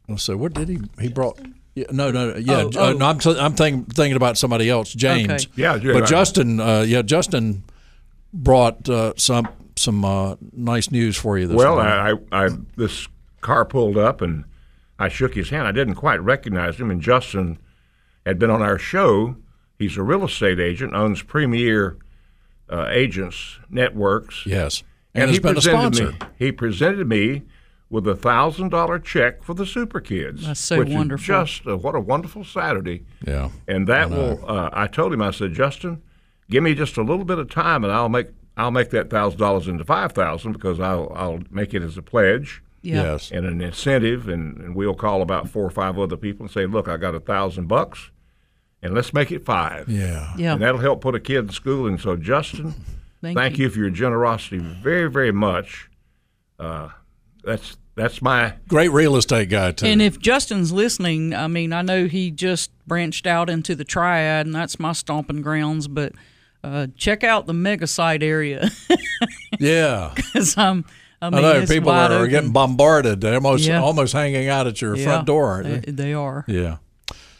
let's 0.09 0.23
see, 0.23 0.33
what 0.33 0.53
did 0.53 0.69
he? 0.69 0.79
He 0.99 1.07
brought. 1.09 1.39
Yeah, 1.75 1.85
no, 1.91 2.11
no, 2.11 2.35
yeah. 2.35 2.63
Oh, 2.63 2.67
uh, 2.67 2.71
oh. 2.75 2.93
no, 2.93 3.05
I'm, 3.07 3.19
t- 3.19 3.35
I'm 3.37 3.53
thinking 3.53 3.85
thinking 3.85 4.15
about 4.15 4.37
somebody 4.37 4.69
else, 4.69 4.93
James. 4.93 5.45
Okay. 5.45 5.53
Yeah, 5.55 5.75
yeah, 5.75 5.93
but 5.93 6.01
right. 6.01 6.09
Justin, 6.09 6.59
uh, 6.59 6.81
yeah, 6.81 7.01
Justin 7.01 7.63
brought 8.31 8.87
uh, 8.87 9.13
some 9.17 9.47
some 9.75 10.05
uh, 10.05 10.35
nice 10.51 10.91
news 10.91 11.17
for 11.17 11.37
you 11.37 11.47
this 11.47 11.57
Well, 11.57 11.75
morning. 11.75 12.27
I, 12.31 12.43
I, 12.43 12.45
I 12.45 12.49
this 12.75 13.07
car 13.41 13.65
pulled 13.65 13.97
up 13.97 14.21
and 14.21 14.45
I 14.99 15.09
shook 15.09 15.33
his 15.33 15.49
hand. 15.49 15.67
I 15.67 15.71
didn't 15.71 15.95
quite 15.95 16.21
recognize 16.21 16.77
him, 16.77 16.91
and 16.91 17.01
Justin 17.01 17.57
had 18.25 18.37
been 18.37 18.51
on 18.51 18.61
our 18.61 18.77
show. 18.77 19.35
He's 19.79 19.97
a 19.97 20.03
real 20.03 20.25
estate 20.25 20.59
agent, 20.59 20.93
owns 20.93 21.23
Premier 21.23 21.97
uh, 22.69 22.87
Agents 22.89 23.57
Networks, 23.69 24.45
yes, 24.45 24.83
and, 25.15 25.23
and 25.23 25.29
has 25.31 25.37
he 25.37 25.41
been 25.41 25.51
a 25.51 25.55
presented 25.55 25.95
sponsor. 25.95 26.11
me. 26.11 26.17
He 26.37 26.51
presented 26.51 27.07
me 27.07 27.41
with 27.93 28.07
a 28.07 28.15
thousand 28.15 28.69
dollar 28.69 28.97
check 28.97 29.43
for 29.43 29.53
the 29.53 29.65
Super 29.65 30.01
Kids. 30.01 30.47
That's 30.47 30.59
so 30.59 30.79
which 30.79 30.89
is 30.89 30.95
wonderful. 30.95 31.25
just 31.25 31.67
uh, 31.67 31.77
what 31.77 31.93
a 31.95 31.99
wonderful 31.99 32.43
Saturday. 32.43 33.05
Yeah, 33.25 33.49
and 33.67 33.87
that 33.87 34.09
will. 34.09 34.43
Uh, 34.49 34.69
I 34.73 34.87
told 34.87 35.13
him, 35.13 35.21
I 35.21 35.29
said, 35.31 35.53
Justin, 35.53 36.01
give 36.49 36.63
me 36.63 36.73
just 36.73 36.97
a 36.97 37.03
little 37.03 37.23
bit 37.25 37.37
of 37.39 37.49
time, 37.51 37.83
and 37.83 37.93
I'll 37.93 38.09
make 38.09 38.27
I'll 38.57 38.71
make 38.71 38.89
that 38.89 39.09
thousand 39.11 39.39
dollars 39.39 39.67
into 39.67 39.85
five 39.85 40.11
thousand 40.13 40.53
because 40.53 40.79
I'll 40.79 41.11
I'll 41.15 41.39
make 41.51 41.73
it 41.75 41.83
as 41.83 41.95
a 41.97 42.01
pledge 42.01 42.63
Yeah. 42.81 43.03
yes, 43.03 43.31
and 43.31 43.45
an 43.45 43.61
incentive, 43.61 44.27
and, 44.27 44.57
and 44.57 44.75
we'll 44.75 44.95
call 44.95 45.21
about 45.21 45.47
four 45.47 45.63
or 45.65 45.69
five 45.71 45.99
other 45.99 46.17
people 46.17 46.45
and 46.45 46.51
say, 46.51 46.65
look, 46.65 46.87
I 46.87 46.97
got 46.97 47.13
a 47.13 47.19
thousand 47.19 47.67
bucks, 47.67 48.09
and 48.81 48.93
let's 48.95 49.13
make 49.13 49.31
it 49.31 49.45
five. 49.45 49.87
yeah. 49.87 50.33
Yeah. 50.35 50.53
And 50.53 50.61
that'll 50.63 50.81
help 50.81 51.01
put 51.01 51.13
a 51.15 51.19
kid 51.19 51.37
in 51.45 51.49
school. 51.49 51.85
And 51.87 52.01
so, 52.01 52.15
Justin, 52.15 52.73
Thank, 53.21 53.37
thank 53.37 53.57
you 53.59 53.69
for 53.69 53.77
your 53.79 53.89
generosity 53.91 54.57
very, 54.57 55.09
very 55.09 55.31
much. 55.31 55.89
Uh, 56.59 56.89
that's 57.43 57.77
that's 57.95 58.21
my 58.21 58.53
Great 58.67 58.89
real 58.91 59.15
estate 59.15 59.49
guy 59.49 59.71
too. 59.71 59.85
And 59.85 60.01
if 60.01 60.19
Justin's 60.19 60.71
listening, 60.71 61.33
I 61.33 61.47
mean, 61.47 61.73
I 61.73 61.81
know 61.81 62.07
he 62.07 62.31
just 62.31 62.71
branched 62.87 63.27
out 63.27 63.49
into 63.49 63.75
the 63.75 63.83
triad, 63.83 64.45
and 64.45 64.55
that's 64.55 64.79
my 64.79 64.91
stomping 64.93 65.41
grounds. 65.41 65.87
But 65.87 66.13
uh, 66.63 66.87
check 66.95 67.23
out 67.23 67.45
the 67.45 67.53
mega 67.53 67.87
site 67.87 68.23
area 68.23 68.69
yeah, 69.59 70.11
because 70.15 70.57
I'm. 70.57 70.85
I, 71.21 71.27
I 71.27 71.29
know 71.29 71.51
it's 71.53 71.71
people 71.71 71.87
wide 71.87 72.11
are 72.11 72.15
open. 72.19 72.29
getting 72.31 72.51
bombarded. 72.51 73.21
They're 73.21 73.35
almost 73.35 73.65
Yeah. 73.65 73.81
almost 73.81 74.11
hanging 74.11 74.49
out 74.49 74.67
at 74.67 74.81
your 74.81 74.95
Yeah, 74.97 75.05
front 75.05 75.25
door. 75.27 75.51
aren't 75.53 75.67
They, 75.85 75.91
they? 75.91 75.91
they 76.03 76.13
are. 76.13 76.43
Yeah. 76.49 76.77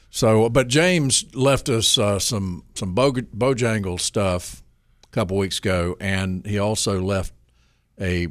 So, 0.10 0.48
but 0.48 0.70
James 0.70 1.26
left 1.36 1.68
us 1.68 1.98
uh, 1.98 2.18
some 2.20 2.64
some 2.76 2.96
Boj- 2.96 3.28
Bojangle 3.36 4.00
stuff 4.00 4.64
a 5.04 5.08
couple 5.08 5.36
weeks 5.38 5.58
ago, 5.58 5.98
and 6.00 6.46
he 6.46 6.58
also 6.60 7.02
left 7.02 7.34
a 8.00 8.28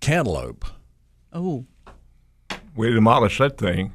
cantaloupe. 0.00 0.64
Oh, 1.32 1.64
we 2.76 2.92
demolished 2.92 3.38
that 3.38 3.58
thing. 3.58 3.92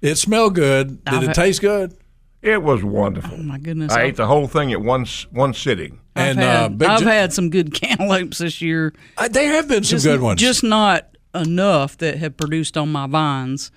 It 0.00 0.14
smelled 0.16 0.54
good. 0.54 1.04
Did 1.04 1.14
I've 1.14 1.22
it 1.24 1.34
taste 1.34 1.60
good? 1.60 1.96
It 2.40 2.62
was 2.62 2.84
wonderful. 2.84 3.36
my 3.38 3.58
goodness! 3.58 3.92
I 3.92 4.00
I've, 4.02 4.06
ate 4.06 4.16
the 4.16 4.26
whole 4.26 4.46
thing 4.46 4.72
at 4.72 4.80
one 4.80 5.06
one 5.32 5.52
sitting. 5.54 5.98
I've 6.14 6.38
and, 6.38 6.40
uh, 6.40 6.68
Big 6.68 6.88
I've 6.88 7.00
Ja- 7.02 7.08
had 7.08 7.32
some 7.32 7.50
good 7.50 7.74
cantaloupes 7.80 8.38
this 8.38 8.62
year. 8.62 8.94
I, 9.16 9.26
there 9.28 9.52
have 9.54 9.66
been 9.68 9.82
some 9.82 9.96
Just, 9.96 10.04
good 10.06 10.20
ones. 10.20 10.40
Just 10.40 10.62
not 10.62 11.16
enough 11.34 11.98
that 11.98 12.18
have 12.18 12.36
produced 12.36 12.76
on 12.76 12.92
my 12.92 13.06
vines. 13.08 13.72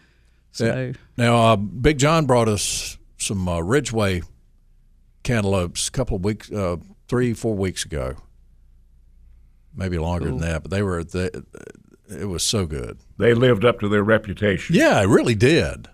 So 0.51 0.93
Now, 1.17 1.53
uh, 1.53 1.55
Big 1.55 1.97
John 1.97 2.25
brought 2.25 2.47
us 2.49 2.97
some 3.17 3.47
uh, 3.47 3.61
Ridgeway 3.61 4.21
cantaloupes 5.23 5.87
a 5.87 5.91
couple 5.91 6.17
of 6.17 6.23
weeks, 6.25 6.51
uh, 6.51 6.77
three, 7.07 7.33
four 7.33 7.55
weeks 7.55 7.85
ago. 7.85 8.15
Maybe 9.75 9.97
longer 9.97 10.25
than 10.25 10.39
that, 10.39 10.63
but 10.63 10.71
they 10.71 10.81
were. 10.83 11.03
They, 11.03 11.29
it 12.09 12.25
was 12.25 12.43
so 12.43 12.65
good. 12.65 12.97
They 13.17 13.33
lived 13.33 13.63
up 13.63 13.79
to 13.79 13.87
their 13.87 14.03
reputation. 14.03 14.75
Yeah, 14.75 15.01
it 15.01 15.05
really 15.07 15.35
did. 15.35 15.87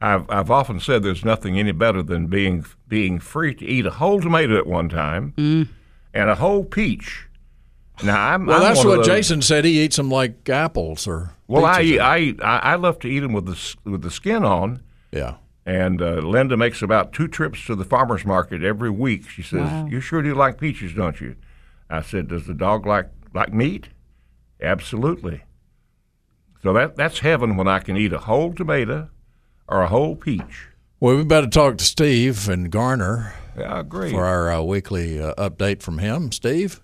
I've 0.00 0.28
I've 0.30 0.50
often 0.50 0.80
said 0.80 1.02
there's 1.02 1.24
nothing 1.24 1.58
any 1.58 1.72
better 1.72 2.02
than 2.02 2.26
being 2.28 2.64
being 2.88 3.18
free 3.18 3.54
to 3.56 3.64
eat 3.66 3.84
a 3.84 3.90
whole 3.90 4.20
tomato 4.20 4.56
at 4.56 4.66
one 4.66 4.88
time 4.88 5.34
and 5.36 6.30
a 6.30 6.36
whole 6.36 6.64
peach. 6.64 7.26
Now 8.02 8.28
I'm 8.32 8.46
Well, 8.46 8.56
I'm 8.56 8.62
that's 8.62 8.84
what 8.84 9.04
Jason 9.04 9.42
said. 9.42 9.64
He 9.66 9.80
eats 9.82 9.96
them 9.96 10.08
like 10.10 10.48
apples 10.48 11.06
or. 11.06 11.34
Well, 11.48 11.64
I 11.66 11.82
eat, 11.82 11.98
I 12.00 12.18
eat 12.18 12.42
I, 12.42 12.58
I 12.58 12.74
love 12.76 12.98
to 13.00 13.08
eat 13.08 13.20
them 13.20 13.32
with 13.32 13.46
the 13.46 13.76
with 13.90 14.02
the 14.02 14.10
skin 14.10 14.44
on. 14.44 14.82
yeah. 15.12 15.34
And 15.66 16.00
uh, 16.00 16.14
Linda 16.14 16.56
makes 16.56 16.80
about 16.80 17.12
two 17.12 17.28
trips 17.28 17.64
to 17.66 17.74
the 17.76 17.84
farmers 17.84 18.24
market 18.24 18.62
every 18.64 18.88
week. 18.90 19.28
She 19.28 19.42
says, 19.42 19.90
"You 19.90 20.00
sure 20.00 20.22
do 20.22 20.34
like 20.34 20.58
peaches, 20.58 20.94
don't 20.94 21.20
you?" 21.20 21.36
I 21.90 22.00
said, 22.02 22.28
"Does 22.28 22.46
the 22.46 22.54
dog 22.54 22.86
like 22.86 23.08
like 23.34 23.52
meat?" 23.52 23.88
Absolutely. 24.62 25.42
So 26.62 26.72
that 26.74 26.96
that's 26.96 27.20
heaven 27.20 27.56
when 27.56 27.66
I 27.68 27.78
can 27.80 27.96
eat 27.96 28.12
a 28.12 28.18
whole 28.18 28.52
tomato 28.52 29.08
or 29.68 29.82
a 29.82 29.88
whole 29.88 30.14
peach. 30.16 30.68
Well, 31.00 31.16
we 31.16 31.24
better 31.24 31.46
talk 31.46 31.78
to 31.78 31.84
Steve 31.84 32.48
and 32.48 32.70
Garner 32.70 33.32
Yeah, 33.56 33.76
I 33.76 33.80
agree. 33.80 34.10
for 34.10 34.26
our 34.26 34.50
uh, 34.52 34.60
weekly 34.60 35.18
uh, 35.22 35.32
update 35.36 35.80
from 35.82 35.98
him. 35.98 36.30
Steve, 36.32 36.80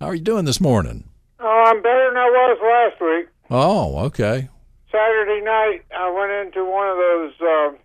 how 0.00 0.06
are 0.06 0.14
you 0.16 0.20
doing 0.22 0.44
this 0.46 0.60
morning? 0.60 1.08
Oh, 1.38 1.64
I'm 1.68 1.80
better 1.80 2.08
than 2.08 2.16
I 2.16 2.28
was 2.28 2.58
last 2.60 3.00
week. 3.00 3.28
Oh, 3.50 3.98
okay. 4.06 4.48
Saturday 4.90 5.42
night, 5.44 5.82
I 5.96 6.10
went 6.10 6.32
into 6.32 6.64
one 6.68 6.88
of 6.88 6.96
those. 6.96 7.32
Uh, 7.40 7.76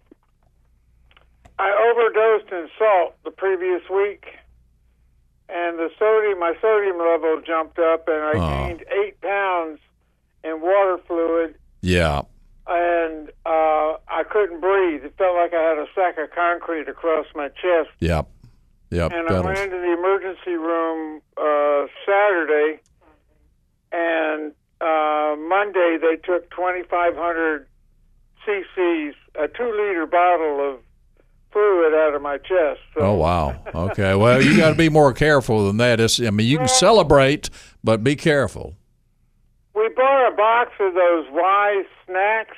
I 1.60 1.92
overdosed 1.94 2.52
in 2.52 2.68
salt 2.80 3.14
the 3.24 3.30
previous 3.32 3.82
week, 3.94 4.26
and 5.54 5.78
the 5.78 5.90
sodium, 6.00 6.40
my 6.40 6.54
sodium 6.62 6.98
level 6.98 7.42
jumped 7.46 7.78
up, 7.80 8.08
and 8.08 8.18
I 8.24 8.32
Oh. 8.36 8.68
gained 8.68 8.86
eight 8.92 9.20
pounds 9.22 9.80
in 10.44 10.62
water 10.62 10.98
fluid, 11.08 11.56
Yeah. 11.82 12.22
and 12.68 13.30
uh, 13.46 13.98
I 14.08 14.24
couldn't 14.30 14.62
breathe. 14.62 15.04
It 15.06 15.14
felt 15.18 15.36
like 15.36 15.54
I 15.54 15.62
had 15.62 15.78
a 15.78 15.88
sack 15.94 16.18
of 16.18 16.32
concrete 16.32 16.88
across 16.88 17.26
my 17.36 17.50
chest. 17.50 17.90
Yep. 18.00 18.28
Yep. 18.92 19.12
and 19.14 19.30
I 19.30 19.40
went 19.40 19.58
into 19.60 19.78
the 19.78 19.94
emergency 19.94 20.56
room 20.56 21.22
uh, 21.38 21.88
Saturday, 22.06 22.80
and 23.92 24.52
uh, 24.82 25.36
Monday 25.38 25.98
they 26.02 26.16
took 26.18 26.50
2,500 26.52 27.68
cc's, 28.46 29.16
a 29.36 29.48
two-liter 29.48 30.06
bottle 30.08 30.74
of 30.74 30.80
fluid 31.52 31.94
out 31.94 32.14
of 32.16 32.22
my 32.22 32.38
chest. 32.38 32.80
So 32.94 33.02
Oh 33.02 33.14
wow. 33.16 33.62
Okay. 33.74 34.16
Well, 34.16 34.42
you 34.42 34.58
got 34.58 34.70
to 34.70 34.76
be 34.76 34.90
more 34.90 35.14
careful 35.14 35.68
than 35.68 35.78
that. 35.78 36.00
It's, 36.00 36.20
I 36.22 36.30
mean, 36.30 36.48
you 36.48 36.58
can 36.58 36.68
celebrate, 36.68 37.50
but 37.84 38.04
be 38.04 38.16
careful. 38.16 38.76
we 39.76 39.90
bought 39.96 40.32
a 40.32 40.36
box 40.36 40.72
of 40.80 40.94
those 40.94 41.26
Wise 41.32 41.86
snacks, 42.06 42.58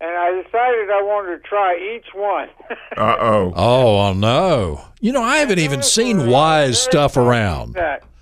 and 0.00 0.10
I 0.10 0.30
decided 0.42 0.90
I 0.90 1.02
wanted 1.02 1.36
to 1.42 1.48
try 1.48 1.76
each 1.96 2.06
one. 2.14 2.48
Uh 2.96 3.16
oh. 3.18 3.52
Oh 3.56 4.12
no. 4.12 4.84
You 5.00 5.12
know, 5.12 5.22
I 5.22 5.38
haven't 5.38 5.58
even 5.58 5.82
seen 5.82 6.28
wise 6.28 6.80
stuff 6.80 7.16
around. 7.16 7.76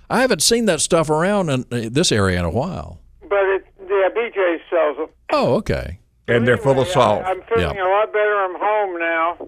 I 0.09 0.21
haven't 0.21 0.41
seen 0.41 0.65
that 0.65 0.81
stuff 0.81 1.09
around 1.11 1.49
in 1.49 1.65
uh, 1.71 1.89
this 1.91 2.11
area 2.11 2.39
in 2.39 2.45
a 2.45 2.49
while. 2.49 2.99
but 3.21 3.37
it, 3.55 3.65
yeah, 3.81 4.09
BJ 4.15 4.57
sells 4.69 4.97
them. 4.97 5.07
Oh, 5.31 5.55
okay. 5.55 5.99
And 6.27 6.47
they're 6.47 6.57
full 6.57 6.79
of 6.79 6.87
salt. 6.87 7.23
I, 7.23 7.31
I'm 7.31 7.41
feeling 7.43 7.75
Yeah. 7.75 7.87
a 7.87 7.89
lot 7.89 8.11
better. 8.11 8.35
I'm 8.35 8.55
home 8.55 8.99
now. 8.99 9.47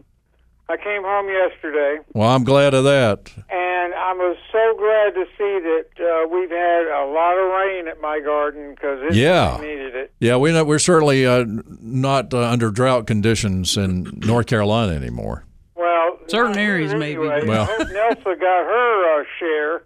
I 0.67 0.77
came 0.77 1.03
home 1.03 1.27
yesterday, 1.27 1.99
Well, 2.13 2.29
I'm 2.29 2.43
glad 2.43 2.73
of 2.73 2.85
that. 2.85 3.31
and 3.51 3.93
I 3.93 4.13
was 4.13 4.35
so 4.51 4.75
glad 4.77 5.13
to 5.13 5.25
see 5.37 5.59
that 5.59 5.85
uh, 6.03 6.27
we've 6.27 6.49
had 6.49 6.87
a 6.87 7.05
lot 7.05 7.37
of 7.37 7.51
rain 7.51 7.87
at 7.87 8.01
my 8.01 8.19
garden 8.19 8.71
because 8.73 8.99
it 9.03 9.13
Yeah. 9.13 9.57
needed 9.61 9.95
it. 9.95 10.11
Yeah, 10.19 10.37
we 10.37 10.51
know, 10.51 10.63
we're 10.63 10.79
certainly 10.79 11.25
uh, 11.25 11.45
not 11.47 12.33
uh, 12.33 12.39
under 12.49 12.71
drought 12.71 13.05
conditions 13.05 13.77
in 13.77 14.11
North 14.25 14.47
Carolina 14.47 14.93
anymore. 14.93 15.43
Well, 15.75 16.17
Certain 16.27 16.57
areas 16.57 16.91
here 16.91 16.99
maybe, 16.99 17.21
anyway. 17.21 17.45
Well. 17.47 17.67
I 17.69 17.83
Nelsa 17.83 18.23
got 18.23 18.65
her 18.65 19.21
uh, 19.21 19.23
share 19.37 19.83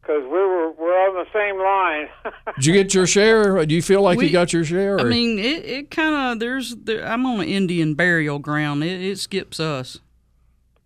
because 0.00 0.22
we 0.24 0.30
were 0.30 0.72
we're 0.72 1.08
on 1.08 1.14
the 1.14 1.26
same 1.32 1.58
line. 1.60 2.44
Did 2.56 2.66
you 2.66 2.72
get 2.72 2.92
your 2.92 3.06
share? 3.06 3.64
Do 3.66 3.72
you 3.74 3.82
feel 3.82 4.02
like 4.02 4.20
you 4.20 4.30
got 4.30 4.52
your 4.52 4.64
share? 4.64 4.98
I 4.98 5.04
mean, 5.04 5.38
it, 5.38 5.64
it 5.64 5.90
kind 5.92 6.32
of 6.32 6.40
there's 6.40 6.74
there, 6.74 7.06
I'm 7.06 7.24
on 7.26 7.40
an 7.42 7.46
Indian 7.48 7.94
burial 7.94 8.38
ground. 8.40 8.82
It, 8.82 9.00
it 9.00 9.18
skips 9.18 9.60
us. 9.60 10.00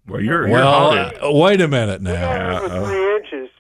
Well, 0.08 0.20
you're 0.20 0.48
well, 0.48 0.94
you're 0.94 1.02
haunted. 1.02 1.22
uh, 1.22 1.32
wait 1.32 1.60
a 1.60 1.68
minute 1.68 2.02
now. 2.02 2.60
Over 2.62 2.86
three 2.86 3.16
inches. 3.16 3.50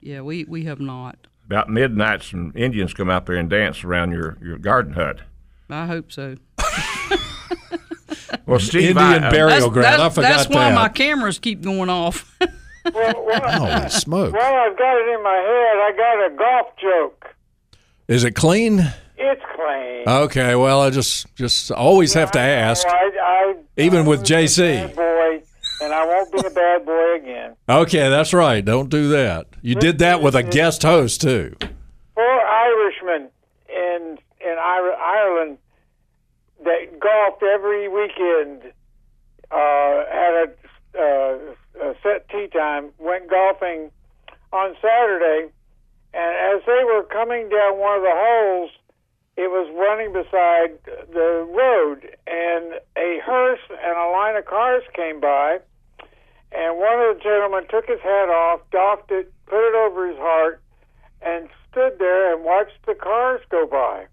Yeah, 0.00 0.20
we 0.22 0.44
we 0.44 0.64
have 0.64 0.80
not. 0.80 1.16
About 1.46 1.68
midnight, 1.68 2.22
some 2.22 2.52
Indians 2.56 2.94
come 2.94 3.10
out 3.10 3.26
there 3.26 3.36
and 3.36 3.50
dance 3.50 3.84
around 3.84 4.12
your, 4.12 4.38
your 4.42 4.56
garden 4.58 4.94
hut. 4.94 5.20
I 5.68 5.86
hope 5.86 6.10
so. 6.10 6.36
Well, 8.46 8.60
Steve, 8.60 8.90
Indian 8.90 9.24
I, 9.24 9.28
uh, 9.28 9.30
burial 9.30 9.48
That's, 9.70 9.72
ground. 9.72 9.86
I 9.86 9.96
that's, 9.96 10.14
forgot 10.14 10.36
that's 10.36 10.48
why 10.50 10.68
that. 10.68 10.74
my 10.74 10.88
cameras 10.88 11.38
keep 11.38 11.62
going 11.62 11.88
off. 11.88 12.36
Well, 12.92 13.24
well, 13.26 13.40
Holy 13.78 13.88
smoke! 13.88 14.34
well, 14.34 14.54
I've 14.56 14.76
got 14.76 14.94
it 14.98 15.08
in 15.14 15.22
my 15.22 15.36
head. 15.36 15.76
I 15.78 15.92
got 15.96 16.26
a 16.26 16.36
golf 16.36 16.76
joke. 16.78 17.34
Is 18.08 18.24
it 18.24 18.32
clean? 18.32 18.80
It's 19.16 19.40
clean. 19.56 20.04
Okay. 20.06 20.54
Well, 20.54 20.82
I 20.82 20.90
just 20.90 21.34
just 21.34 21.70
always 21.70 22.12
have 22.12 22.30
to 22.32 22.38
ask. 22.38 22.86
I, 22.86 23.10
I, 23.22 23.54
Even 23.78 24.04
I 24.04 24.08
with 24.08 24.22
JC. 24.22 24.94
boy, 24.94 25.42
and 25.80 25.92
I 25.92 26.06
won't 26.06 26.32
be 26.32 26.38
a 26.46 26.50
bad 26.50 26.86
boy 26.86 27.16
again. 27.16 27.56
Okay, 27.68 28.08
that's 28.08 28.32
right. 28.32 28.64
Don't 28.64 28.88
do 28.88 29.08
that. 29.08 29.46
You 29.62 29.74
did 29.74 29.98
that 29.98 30.22
with 30.22 30.34
a 30.34 30.42
guest 30.42 30.82
host 30.82 31.20
too. 31.20 31.56
Four 32.14 32.40
Irishmen 32.46 33.28
in 33.68 34.18
in 34.40 34.56
Ireland 34.58 35.58
that 36.64 36.98
golfed 37.00 37.42
every 37.42 37.88
weekend 37.88 38.72
uh, 39.50 40.04
had 40.10 40.48
a, 40.48 40.48
uh, 40.98 41.38
a 41.82 41.94
set 42.02 42.28
tee 42.28 42.48
time. 42.48 42.90
Went 42.98 43.28
golfing 43.28 43.90
on 44.52 44.74
Saturday, 44.80 45.50
and 46.12 46.56
as 46.56 46.62
they 46.66 46.84
were 46.84 47.02
coming 47.04 47.48
down 47.48 47.78
one 47.78 47.96
of 47.96 48.02
the 48.02 48.12
holes, 48.12 48.70
it 49.36 49.50
was 49.50 49.66
running 49.74 50.12
beside 50.12 50.78
the 51.12 51.42
road, 51.50 52.06
and 52.26 52.80
a 52.96 53.18
hearse 53.24 53.60
and 53.70 53.96
a 53.96 54.10
line 54.10 54.36
of 54.36 54.44
cars 54.44 54.82
came 54.94 55.20
by. 55.20 55.58
And 56.52 56.78
one 56.78 57.00
of 57.00 57.16
the 57.16 57.20
gentlemen 57.22 57.66
took 57.68 57.86
his 57.86 58.00
hat 58.00 58.28
off, 58.30 58.60
doffed 58.70 59.10
it, 59.10 59.32
put 59.46 59.68
it 59.68 59.74
over 59.74 60.06
his 60.06 60.18
heart, 60.18 60.62
and 61.20 61.48
stood 61.68 61.98
there 61.98 62.34
and 62.34 62.44
watched 62.44 62.78
the 62.86 62.94
cars 62.94 63.40
go 63.50 63.66
by. 63.66 64.06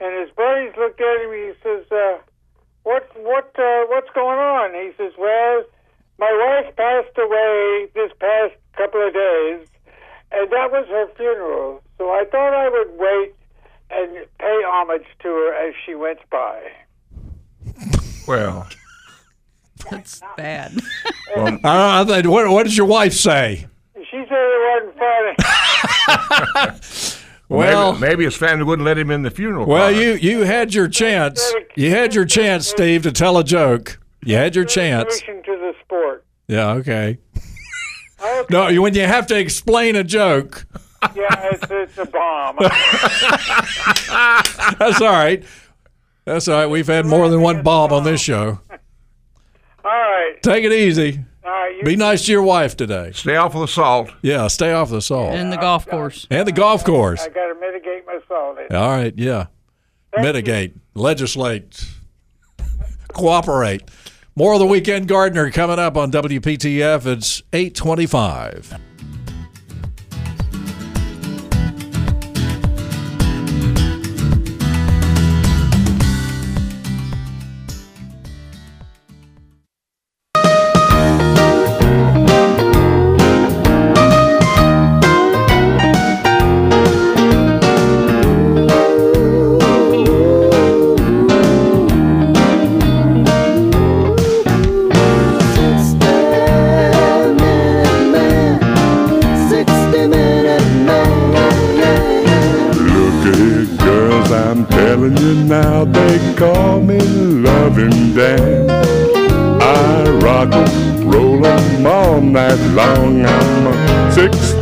And 0.00 0.26
his 0.26 0.34
buddies 0.34 0.74
looked 0.76 1.00
at 1.00 1.22
him. 1.22 1.30
He 1.30 1.52
says, 1.62 1.86
uh, 1.92 2.18
"What, 2.82 3.06
what, 3.14 3.54
uh, 3.56 3.84
what's 3.86 4.10
going 4.10 4.40
on?" 4.40 4.74
He 4.74 4.90
says, 4.96 5.12
"Well, 5.16 5.64
my 6.18 6.32
wife 6.34 6.74
passed 6.74 7.16
away 7.16 7.88
this 7.94 8.10
past 8.18 8.54
couple 8.76 9.06
of 9.06 9.14
days, 9.14 9.68
and 10.32 10.50
that 10.50 10.72
was 10.72 10.86
her 10.88 11.06
funeral. 11.16 11.82
So 11.98 12.10
I 12.10 12.24
thought 12.24 12.54
I 12.54 12.68
would 12.68 12.98
wait 12.98 13.34
and 13.92 14.26
pay 14.38 14.62
homage 14.66 15.06
to 15.22 15.28
her 15.28 15.68
as 15.68 15.74
she 15.84 15.94
went 15.94 16.18
by." 16.30 16.60
well, 18.26 18.68
That's 19.90 20.20
bad. 20.36 20.72
I 21.36 21.36
don't 21.36 21.64
I 21.64 22.26
what, 22.26 22.48
what 22.50 22.64
did 22.64 22.76
your 22.76 22.86
wife 22.86 23.14
say? 23.14 23.66
She 23.94 24.24
said 24.28 24.28
it 24.30 24.96
wasn't 24.98 25.42
funny. 26.58 26.80
Well, 27.50 27.94
maybe, 27.94 28.06
maybe 28.06 28.24
his 28.24 28.36
family 28.36 28.64
wouldn't 28.64 28.86
let 28.86 28.96
him 28.96 29.10
in 29.10 29.22
the 29.22 29.30
funeral. 29.30 29.66
well, 29.66 29.90
car. 29.92 30.00
you 30.00 30.12
you 30.12 30.44
had 30.44 30.72
your 30.72 30.86
chance. 30.86 31.52
You 31.74 31.90
had 31.90 32.14
your 32.14 32.24
chance, 32.24 32.68
Steve, 32.68 33.02
to 33.02 33.10
tell 33.10 33.38
a 33.38 33.44
joke. 33.44 33.98
You 34.24 34.36
had 34.36 34.54
your 34.54 34.64
chance. 34.64 35.18
Dedication 35.18 35.42
to 35.42 35.58
the 35.58 35.74
sport. 35.84 36.24
Yeah. 36.46 36.70
Okay. 36.74 37.18
Okay. 38.22 38.46
No, 38.50 38.80
when 38.80 38.94
you 38.94 39.04
have 39.04 39.26
to 39.28 39.36
explain 39.36 39.96
a 39.96 40.04
joke, 40.04 40.64
Yeah, 41.14 41.48
it's, 41.52 41.66
it's 41.70 41.98
a 41.98 42.04
bomb. 42.04 42.56
that's 44.78 45.00
all 45.00 45.08
right. 45.12 45.42
That's 46.24 46.46
all 46.46 46.58
right. 46.60 46.66
We've 46.66 46.86
had 46.86 47.06
more 47.06 47.28
than 47.28 47.40
one 47.40 47.62
Bob 47.62 47.92
on 47.92 48.04
this 48.04 48.20
show. 48.20 48.60
All 48.70 49.90
right. 49.90 50.36
Take 50.42 50.64
it 50.64 50.72
easy. 50.72 51.24
All 51.44 51.50
right. 51.50 51.84
Be 51.84 51.96
nice 51.96 52.26
to 52.26 52.32
your 52.32 52.42
wife 52.42 52.76
today. 52.76 53.12
Stay 53.12 53.36
off 53.36 53.54
of 53.54 53.62
the 53.62 53.68
salt. 53.68 54.10
Yeah, 54.20 54.46
stay 54.48 54.72
off 54.72 54.90
the 54.90 55.00
salt 55.00 55.34
and 55.34 55.50
the 55.50 55.56
golf 55.56 55.86
course. 55.86 56.26
and 56.30 56.46
the 56.46 56.52
golf 56.52 56.84
course. 56.84 57.22
I 57.22 57.28
got 57.30 57.46
to 57.52 57.58
mitigate 57.58 58.06
my 58.06 58.18
salt. 58.28 58.58
All 58.70 58.88
right, 58.88 59.14
yeah. 59.16 59.46
Mitigate, 60.16 60.76
legislate, 60.94 61.84
cooperate. 63.12 63.82
More 64.36 64.52
of 64.52 64.58
the 64.60 64.66
Weekend 64.66 65.08
Gardener 65.08 65.50
coming 65.50 65.78
up 65.78 65.96
on 65.96 66.10
WPTF. 66.12 67.06
It's 67.06 67.42
825. 67.52 68.78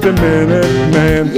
60 0.09 0.23
minute 0.23 0.91
man. 0.95 1.29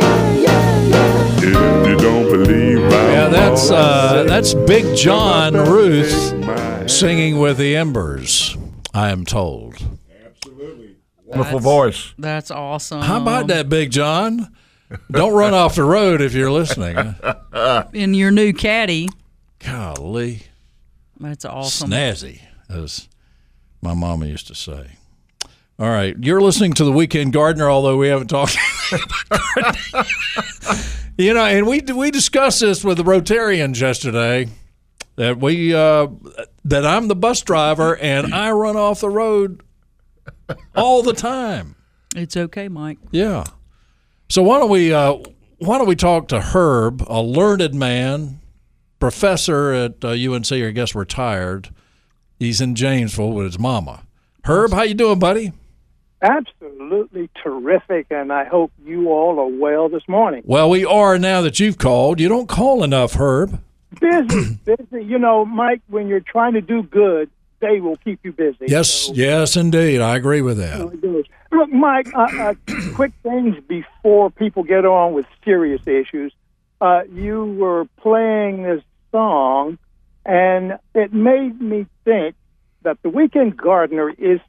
If 1.42 1.88
you 1.88 1.96
don't 1.96 2.30
believe 2.30 2.78
I'm 2.78 2.90
Yeah, 2.90 3.28
that's 3.28 3.68
uh, 3.70 4.24
that's 4.28 4.54
Big 4.54 4.96
John 4.96 5.54
Ruth 5.54 6.88
singing 6.88 7.40
with 7.40 7.59
the 7.59 7.74
Embers. 7.74 8.56
I 8.94 9.11
am 9.11 9.24
told. 9.24 9.74
Absolutely. 10.24 10.96
Wonderful 11.24 11.59
voice. 11.59 12.14
That's 12.16 12.52
awesome. 12.52 13.02
How 13.02 13.20
about 13.20 13.48
that, 13.48 13.68
Big 13.68 13.90
John? 13.90 14.54
Don't 15.11 15.33
run 15.35 15.52
off 15.54 15.74
the 15.74 15.85
road 15.85 16.20
if 16.20 16.33
you're 16.33 16.52
listening. 16.52 17.16
in 17.92 18.14
your 18.14 18.30
new 18.30 18.52
caddy? 18.52 19.09
Golly, 19.59 20.42
That's 21.18 21.44
awesome. 21.44 21.90
snazzy, 21.90 22.40
as 22.68 23.09
my 23.83 23.94
mama 23.94 24.26
used 24.26 24.46
to 24.46 24.54
say. 24.54 24.92
All 25.80 25.88
right, 25.88 26.14
you're 26.20 26.42
listening 26.42 26.74
to 26.74 26.84
the 26.84 26.92
Weekend 26.92 27.32
Gardener, 27.32 27.70
although 27.70 27.96
we 27.96 28.08
haven't 28.08 28.26
talked. 28.26 28.54
you 31.16 31.32
know, 31.32 31.46
and 31.46 31.66
we 31.66 31.80
we 31.80 32.10
discussed 32.10 32.60
this 32.60 32.84
with 32.84 32.98
the 32.98 33.02
Rotarians 33.02 33.80
yesterday 33.80 34.48
that 35.16 35.38
we 35.40 35.72
uh, 35.72 36.08
that 36.66 36.84
I'm 36.84 37.08
the 37.08 37.16
bus 37.16 37.40
driver 37.40 37.96
and 37.96 38.34
I 38.34 38.50
run 38.50 38.76
off 38.76 39.00
the 39.00 39.08
road 39.08 39.62
all 40.76 41.02
the 41.02 41.14
time. 41.14 41.76
It's 42.14 42.36
okay, 42.36 42.68
Mike. 42.68 42.98
Yeah. 43.10 43.44
So 44.28 44.42
why 44.42 44.58
don't 44.58 44.68
we 44.68 44.92
uh, 44.92 45.16
why 45.60 45.78
don't 45.78 45.88
we 45.88 45.96
talk 45.96 46.28
to 46.28 46.42
Herb, 46.42 47.02
a 47.08 47.22
learned 47.22 47.72
man, 47.72 48.40
professor 48.98 49.72
at 49.72 50.04
uh, 50.04 50.10
UNC, 50.10 50.52
I 50.52 50.72
guess 50.72 50.94
retired. 50.94 51.70
He's 52.38 52.60
in 52.60 52.74
Janesville 52.74 53.32
with 53.32 53.46
his 53.46 53.58
mama. 53.58 54.02
Herb, 54.44 54.74
how 54.74 54.82
you 54.82 54.92
doing, 54.92 55.18
buddy? 55.18 55.54
Absolutely 56.22 57.30
terrific, 57.42 58.06
and 58.11 58.33
I 58.33 58.44
hope 58.44 58.70
you 58.85 59.11
all 59.11 59.38
are 59.40 59.46
well 59.46 59.88
this 59.88 60.06
morning. 60.06 60.42
Well, 60.44 60.68
we 60.68 60.85
are 60.85 61.18
now 61.18 61.40
that 61.40 61.59
you've 61.59 61.78
called. 61.78 62.20
You 62.20 62.28
don't 62.28 62.48
call 62.48 62.83
enough, 62.85 63.14
Herb. 63.14 63.62
Busy, 64.00 64.54
busy. 64.64 65.04
You 65.04 65.18
know, 65.18 65.44
Mike, 65.46 65.80
when 65.88 66.09
you're 66.09 66.20
trying 66.20 66.52
to 66.54 66.61
do 66.61 66.83
good, 66.83 67.30
they 67.61 67.80
will 67.80 67.96
keep 67.96 68.20
you 68.22 68.33
busy. 68.33 68.66
Yes, 68.68 68.88
So, 68.90 69.14
yes, 69.14 69.56
indeed. 69.56 70.00
I 70.00 70.16
agree 70.16 70.42
with 70.42 70.59
that. 70.59 70.80
Look, 71.52 71.72
Mike, 71.72 72.09
uh, 72.14 72.28
uh, 72.38 72.54
quick 72.94 73.12
things 73.22 73.56
before 73.66 74.30
people 74.30 74.62
get 74.62 74.85
on 74.85 75.14
with 75.14 75.26
serious 75.44 75.87
issues. 75.87 76.33
Uh, 76.80 77.02
you 77.12 77.44
were 77.44 77.87
playing 78.00 78.62
this 78.62 78.83
song, 79.11 79.78
and 80.24 80.78
it 80.94 81.12
made 81.12 81.61
me 81.61 81.87
think 82.04 82.35
that 82.83 83.00
the 83.02 83.09
Weekend 83.11 83.56
Gardener 83.56 84.11
is 84.11 84.40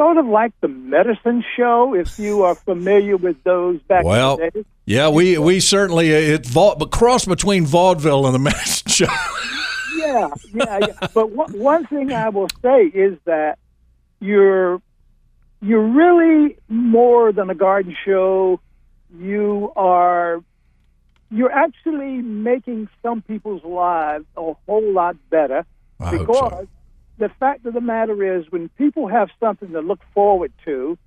sort 0.00 0.16
of 0.16 0.26
like 0.26 0.52
the 0.62 0.68
medicine 0.68 1.44
show, 1.56 1.94
if 1.94 2.18
you 2.18 2.42
are 2.42 2.54
familiar 2.54 3.16
with 3.18 3.36
those 3.44 3.80
back 3.82 4.04
Well, 4.04 4.36
in 4.38 4.44
the 4.46 4.50
day. 4.62 4.64
yeah, 4.86 5.08
we 5.10 5.36
we 5.36 5.60
certainly 5.60 6.14
uh, 6.14 6.34
it 6.36 6.46
va- 6.46 6.76
but 6.78 6.90
cross 6.90 7.26
between 7.26 7.66
vaudeville 7.66 8.24
and 8.26 8.34
the 8.34 8.38
medicine 8.50 8.90
show. 8.90 9.12
yeah, 9.96 10.28
yeah, 10.54 10.78
yeah. 10.88 11.06
But 11.12 11.30
one, 11.32 11.52
one 11.58 11.86
thing 11.86 12.12
I 12.12 12.30
will 12.30 12.48
say 12.62 12.84
is 12.86 13.18
that 13.26 13.58
you're 14.20 14.80
you're 15.60 15.86
really 15.86 16.56
more 16.68 17.32
than 17.32 17.50
a 17.50 17.54
garden 17.54 17.94
show. 18.06 18.58
You 19.18 19.72
are 19.76 20.42
you're 21.30 21.52
actually 21.52 22.22
making 22.22 22.88
some 23.02 23.20
people's 23.22 23.62
lives 23.64 24.24
a 24.36 24.54
whole 24.66 24.92
lot 24.92 25.16
better 25.30 25.64
I 26.00 26.10
because 26.16 26.50
so. 26.50 26.68
The 27.20 27.28
fact 27.38 27.64
of 27.66 27.74
the 27.74 27.80
matter 27.80 28.36
is 28.38 28.50
when 28.50 28.68
people 28.70 29.06
have 29.06 29.28
something 29.38 29.70
to 29.72 29.80
look 29.80 30.00
forward 30.12 30.52
to, 30.64 30.98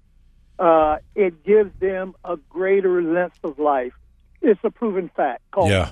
uh, 0.60 0.97
it 1.15 1.43
gives 1.43 1.71
them 1.80 2.13
a 2.23 2.38
greater 2.49 3.02
length 3.02 3.39
of 3.43 3.60
life. 3.60 3.93
It's 4.41 4.60
a 4.63 4.69
proven 4.69 5.10
fact. 5.15 5.41
Called 5.52 5.69
Yeah. 5.71 5.89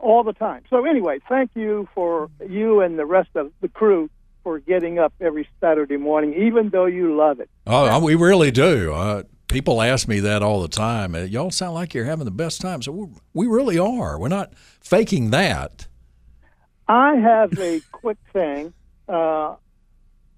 all 0.00 0.22
the 0.24 0.32
time. 0.32 0.62
So 0.70 0.84
anyway, 0.84 1.18
thank 1.28 1.50
you 1.54 1.88
for 1.94 2.28
you 2.46 2.80
and 2.80 2.98
the 2.98 3.06
rest 3.06 3.30
of 3.34 3.50
the 3.60 3.68
crew 3.68 4.10
for 4.42 4.58
getting 4.58 4.98
up 4.98 5.12
every 5.20 5.48
Saturday 5.60 5.96
morning, 5.96 6.34
even 6.34 6.68
though 6.70 6.86
you 6.86 7.14
love 7.16 7.40
it. 7.40 7.48
Oh, 7.66 8.02
we 8.04 8.14
really 8.14 8.50
do. 8.50 8.92
Uh, 8.92 9.22
people 9.48 9.82
ask 9.82 10.08
me 10.08 10.18
that 10.20 10.42
all 10.42 10.62
the 10.62 10.68
time. 10.68 11.14
Uh, 11.14 11.18
Y'all 11.20 11.50
sound 11.50 11.74
like 11.74 11.92
you're 11.94 12.04
having 12.06 12.24
the 12.24 12.30
best 12.30 12.60
time. 12.60 12.82
So 12.82 13.10
we 13.34 13.46
really 13.46 13.78
are. 13.78 14.18
We're 14.18 14.28
not 14.28 14.52
faking 14.80 15.30
that. 15.30 15.86
I 16.88 17.16
have 17.16 17.56
a 17.58 17.80
quick 17.92 18.18
thing. 18.32 18.72
Uh, 19.10 19.56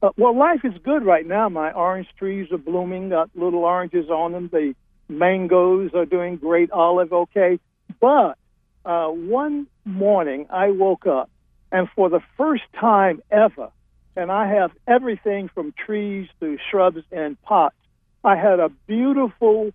uh, 0.03 0.11
well, 0.17 0.37
life 0.37 0.61
is 0.65 0.73
good 0.83 1.05
right 1.05 1.27
now. 1.27 1.49
My 1.49 1.73
orange 1.73 2.09
trees 2.19 2.51
are 2.51 2.59
blooming, 2.59 3.11
got 3.11 3.31
little 3.35 3.65
oranges 3.65 4.09
on 4.09 4.33
them. 4.33 4.49
The 4.51 4.75
mangoes 5.09 5.91
are 5.95 6.07
doing 6.07 6.37
great. 6.37 6.71
Olive, 6.73 7.13
okay. 7.13 7.61
But 8.01 8.37
uh, 8.85 9.09
one 9.09 9.67
morning 9.85 10.47
I 10.51 10.71
woke 10.71 11.07
up, 11.07 11.31
and 11.71 11.89
for 11.95 12.09
the 12.09 12.21
first 12.37 12.65
time 12.81 13.23
ever, 13.31 13.71
and 14.17 14.33
I 14.33 14.49
have 14.49 14.73
everything 14.87 15.49
from 15.55 15.73
trees 15.73 16.29
to 16.41 16.59
shrubs 16.71 17.03
and 17.13 17.41
pots, 17.43 17.77
I 18.25 18.37
had 18.37 18.59
a 18.61 18.71
beautiful 18.87 19.73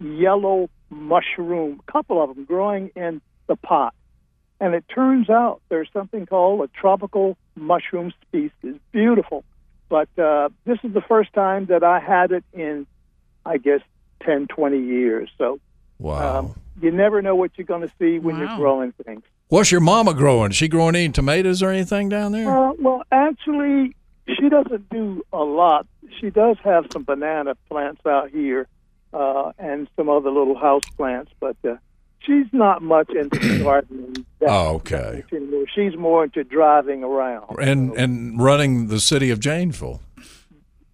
yellow 0.00 0.70
mushroom, 0.90 1.80
a 1.86 1.92
couple 1.92 2.22
of 2.22 2.34
them 2.34 2.44
growing 2.44 2.90
in 2.96 3.20
the 3.46 3.56
pot. 3.56 3.94
And 4.60 4.74
it 4.74 4.84
turns 4.92 5.30
out 5.30 5.60
there's 5.68 5.88
something 5.92 6.26
called 6.26 6.62
a 6.62 6.80
tropical 6.80 7.36
mushroom 7.58 8.12
species. 8.22 8.80
Beautiful. 8.92 9.44
But 9.88 10.08
uh, 10.18 10.50
this 10.64 10.78
is 10.84 10.92
the 10.92 11.00
first 11.00 11.32
time 11.32 11.66
that 11.66 11.82
I 11.82 11.98
had 12.00 12.32
it 12.32 12.44
in, 12.52 12.86
I 13.46 13.56
guess, 13.58 13.80
10, 14.24 14.46
20 14.48 14.78
years. 14.78 15.30
So 15.38 15.58
Wow. 15.98 16.38
um, 16.38 16.54
you 16.80 16.90
never 16.90 17.22
know 17.22 17.34
what 17.34 17.52
you're 17.56 17.66
going 17.66 17.82
to 17.82 17.92
see 17.98 18.18
when 18.18 18.36
Wow. 18.36 18.40
you're 18.40 18.56
growing 18.56 18.92
things. 19.04 19.22
What's 19.48 19.72
your 19.72 19.80
mama 19.80 20.12
growing? 20.14 20.50
Is 20.50 20.56
she 20.56 20.68
growing 20.68 20.94
any 20.94 21.08
tomatoes 21.08 21.62
or 21.62 21.70
anything 21.70 22.08
down 22.10 22.32
there? 22.32 22.48
Uh, 22.48 22.72
well, 22.78 23.02
actually, 23.10 23.96
she 24.28 24.48
doesn't 24.50 24.90
do 24.90 25.22
a 25.32 25.42
lot. 25.42 25.86
She 26.20 26.28
does 26.30 26.56
have 26.62 26.84
some 26.92 27.04
banana 27.04 27.54
plants 27.70 28.02
out 28.06 28.30
here 28.30 28.68
uh, 29.14 29.52
and 29.58 29.88
some 29.96 30.10
other 30.10 30.30
little 30.30 30.56
house 30.58 30.82
plants, 30.98 31.32
but 31.40 31.56
uh, 31.66 31.76
she's 32.20 32.46
not 32.52 32.82
much 32.82 33.10
into 33.10 33.58
gardening. 33.62 34.24
Oh, 34.42 34.76
okay. 34.76 35.24
anymore. 35.32 35.64
She's 35.74 35.96
more 35.96 36.24
into 36.24 36.44
driving 36.44 37.02
around. 37.04 37.58
And 37.60 37.92
and 37.96 38.40
running 38.40 38.88
the 38.88 39.00
city 39.00 39.30
of 39.30 39.40
Janesville. 39.40 40.00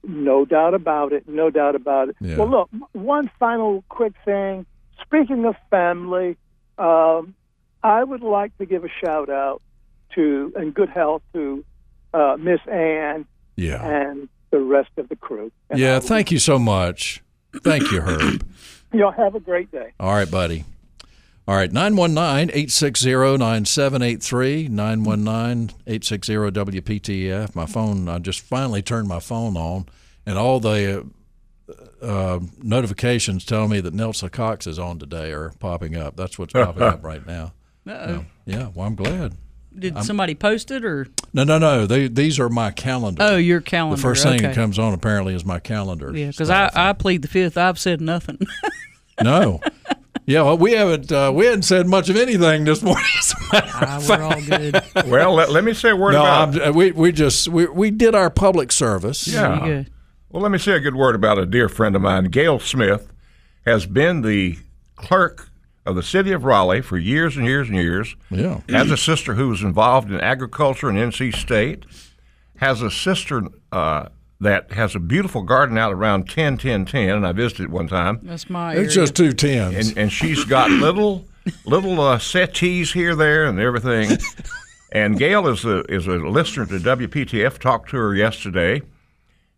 No 0.06 0.44
doubt 0.44 0.74
about 0.74 1.12
it. 1.12 1.26
No 1.28 1.48
doubt 1.50 1.74
about 1.74 2.10
it. 2.10 2.16
Yeah. 2.20 2.37
Well, 2.37 2.48
look, 2.50 2.70
one 2.92 3.30
final 3.38 3.84
quick 3.88 4.12
thing. 4.24 4.66
Speaking 5.02 5.44
of 5.46 5.54
family, 5.70 6.37
um, 6.78 7.34
I 7.82 8.04
would 8.04 8.22
like 8.22 8.56
to 8.58 8.66
give 8.66 8.84
a 8.84 8.88
shout 9.02 9.30
out 9.30 9.62
to 10.14 10.52
and 10.56 10.74
good 10.74 10.90
health 10.90 11.22
to 11.32 11.64
uh, 12.12 12.37
Miss 12.38 12.60
Ann 12.70 13.24
Yeah. 13.56 13.82
and 13.82 14.28
the 14.50 14.60
rest 14.60 14.90
of 14.98 15.08
the 15.08 15.16
crew. 15.16 15.50
And 15.70 15.78
Yeah. 15.80 16.00
Thank 16.00 16.30
you 16.30 16.38
so 16.38 16.58
much. 16.58 17.22
Thank 17.62 17.90
you, 17.90 18.00
Herb. 18.00 18.46
Y'all 18.92 19.10
have 19.10 19.34
a 19.34 19.40
great 19.40 19.70
day. 19.72 19.92
All 19.98 20.14
right, 20.14 20.30
buddy. 20.30 20.64
All 21.46 21.54
right, 21.54 21.70
919 21.70 22.48
860 22.54 23.37
9783, 23.37 24.68
919 24.68 25.76
860 25.87 26.33
WPTF. 26.33 27.54
My 27.54 27.66
phone, 27.66 28.09
I 28.09 28.18
just 28.18 28.40
finally 28.40 28.80
turned 28.80 29.09
my 29.09 29.20
phone 29.20 29.54
on, 29.54 29.85
and 30.24 30.38
all 30.38 30.59
the 30.59 31.07
uh, 31.68 32.04
uh, 32.04 32.40
notifications 32.62 33.44
tell 33.44 33.68
me 33.68 33.80
that 33.80 33.92
Nelsa 33.92 34.30
Cox 34.33 34.66
is 34.66 34.78
on 34.78 34.98
today 34.98 35.33
are 35.33 35.52
popping 35.59 35.96
up. 35.96 36.16
That's 36.16 36.38
what's 36.38 36.54
popping 36.54 36.83
up 36.83 37.04
right 37.04 37.26
now. 37.26 37.52
Uh-oh. 37.87 38.24
Yeah, 38.46 38.70
well, 38.74 38.87
I'm 38.87 38.94
glad. 38.94 39.35
Did 39.78 40.02
somebody 40.04 40.35
post 40.35 40.70
it 40.70 40.83
or? 40.83 41.09
No, 41.35 41.44
no, 41.44 41.59
no. 41.59 41.85
They, 41.85 42.09
these 42.09 42.38
are 42.38 42.48
my 42.48 42.70
calendar. 42.70 43.22
Oh, 43.22 43.37
your 43.37 43.61
calendar. 43.61 43.96
the 43.96 44.02
first 44.02 44.22
thing 44.22 44.37
okay. 44.37 44.46
that 44.46 44.54
comes 44.54 44.78
on 44.78 44.94
apparently 44.94 45.35
is 45.35 45.44
my 45.44 45.59
calendar. 45.59 46.16
Yeah, 46.16 46.28
because 46.28 46.48
I. 46.48 46.70
I 46.72 46.92
plead 46.94 47.22
the 47.22 47.28
fifth. 47.28 47.59
I've 47.59 47.78
said 47.78 48.00
nothing. 48.00 48.38
no. 49.22 49.61
Yeah, 50.26 50.42
well, 50.42 50.56
we 50.56 50.72
haven't 50.72 51.12
uh, 51.12 51.32
we 51.34 51.44
hadn't 51.46 51.62
said 51.62 51.87
much 51.87 52.08
of 52.08 52.16
anything 52.16 52.64
this 52.64 52.82
morning. 52.82 53.04
as 53.18 53.32
a 53.32 53.52
matter 53.52 53.68
Ah, 53.74 54.06
we're 54.08 54.22
all 54.22 54.40
good. 54.42 54.82
Well, 55.10 55.34
let, 55.34 55.50
let 55.50 55.64
me 55.64 55.74
say 55.74 55.90
a 55.90 55.96
word 55.96 56.12
No, 56.12 56.20
about. 56.22 56.62
I'm, 56.62 56.74
we 56.74 56.92
we 56.92 57.12
just 57.12 57.48
we, 57.48 57.66
we 57.66 57.90
did 57.90 58.14
our 58.14 58.30
public 58.30 58.72
service. 58.72 59.26
Yeah. 59.28 59.58
Very 59.60 59.82
good. 59.84 59.92
Well, 60.30 60.42
let 60.42 60.50
me 60.50 60.58
say 60.58 60.72
a 60.72 60.80
good 60.80 60.94
word 60.96 61.14
about 61.14 61.38
a 61.38 61.46
dear 61.46 61.68
friend 61.68 61.94
of 61.94 62.02
mine. 62.02 62.24
Gail 62.24 62.58
Smith 62.58 63.12
has 63.66 63.87
been 63.87 64.22
the 64.22 64.58
clerk 64.96 65.50
of 65.87 65.94
the 65.94 66.02
city 66.02 66.32
of 66.32 66.44
Raleigh 66.44 66.80
for 66.80 66.96
years 66.96 67.37
and 67.37 67.44
years 67.46 67.68
and 67.68 67.76
years. 67.76 68.16
Yeah. 68.30 68.60
Has 68.70 68.90
a 68.90 68.96
sister 68.96 69.34
who 69.34 69.50
was 69.50 69.62
involved 69.62 70.10
in 70.10 70.18
agriculture 70.20 70.88
in 70.88 70.96
NC 70.96 71.37
State. 71.37 71.84
Has 72.56 72.80
a 72.80 72.90
sister 72.90 73.42
uh, 73.70 74.08
that 74.40 74.73
has 74.73 74.94
a 74.94 75.01
beautiful 75.01 75.42
garden 75.42 75.79
out 75.79 75.92
around 75.92 76.29
10 76.29 76.59
10 76.59 76.85
10, 76.85 77.09
and 77.11 77.27
I 77.27 77.33
visited 77.33 77.64
it 77.64 77.70
one 77.70 77.88
time. 77.88 78.20
That's 78.23 78.51
my. 78.51 78.73
It's 78.73 78.97
area. 78.97 79.07
just 79.07 79.14
two 79.14 79.33
tens. 79.33 79.88
and, 79.88 79.99
and 79.99 80.12
she's 80.12 80.44
got 80.44 80.70
little 80.70 81.25
little 81.64 82.01
uh, 82.01 82.18
settees 82.18 82.92
here, 82.92 83.14
there, 83.14 83.47
and 83.47 83.59
everything. 83.61 84.18
And 84.94 85.18
Gail 85.18 85.49
is 85.49 85.64
a 85.64 85.81
is 85.92 86.07
a 86.07 86.12
listener 86.12 86.66
to 86.66 86.79
WPTF. 86.79 87.59
Talked 87.59 87.90
to 87.90 87.97
her 87.97 88.14
yesterday, 88.14 88.81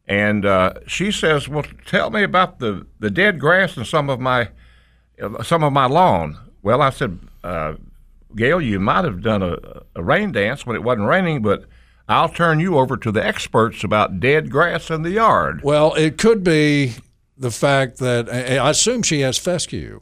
and 0.08 0.46
uh, 0.46 0.72
she 0.86 1.12
says, 1.12 1.46
"Well, 1.46 1.64
tell 1.84 2.08
me 2.08 2.22
about 2.22 2.58
the, 2.58 2.86
the 3.00 3.10
dead 3.10 3.38
grass 3.38 3.76
and 3.76 3.86
some 3.86 4.08
of 4.08 4.18
my 4.18 4.48
uh, 5.22 5.42
some 5.42 5.62
of 5.62 5.74
my 5.74 5.84
lawn." 5.84 6.38
Well, 6.62 6.80
I 6.80 6.88
said, 6.88 7.18
uh, 7.44 7.74
"Gail, 8.34 8.62
you 8.62 8.80
might 8.80 9.04
have 9.04 9.20
done 9.20 9.42
a, 9.42 9.58
a 9.94 10.02
rain 10.02 10.32
dance 10.32 10.64
when 10.64 10.74
it 10.74 10.82
wasn't 10.82 11.06
raining, 11.06 11.42
but." 11.42 11.66
I'll 12.08 12.28
turn 12.28 12.60
you 12.60 12.78
over 12.78 12.96
to 12.96 13.10
the 13.10 13.24
experts 13.24 13.82
about 13.82 14.20
dead 14.20 14.50
grass 14.50 14.90
in 14.90 15.02
the 15.02 15.10
yard. 15.10 15.60
well, 15.62 15.94
it 15.94 16.18
could 16.18 16.44
be 16.44 16.94
the 17.36 17.50
fact 17.50 17.98
that 17.98 18.28
I 18.30 18.56
I 18.56 18.70
assume 18.70 19.02
she 19.02 19.20
has 19.20 19.38
fescue. 19.38 20.00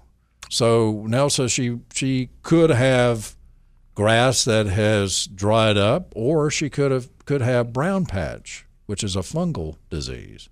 So 0.50 1.04
Nelsa, 1.08 1.48
she 1.50 1.80
she 1.92 2.30
could 2.42 2.70
have 2.70 3.36
grass 3.94 4.44
that 4.44 4.66
has 4.66 5.26
dried 5.26 5.76
up, 5.76 6.12
or 6.14 6.50
she 6.50 6.68
could 6.68 6.90
have 6.90 7.08
could 7.24 7.40
have 7.40 7.72
brown 7.72 8.06
patch, 8.06 8.66
which 8.86 9.02
is 9.02 9.16
a 9.16 9.20
fungal 9.20 9.76
disease. 9.90 10.48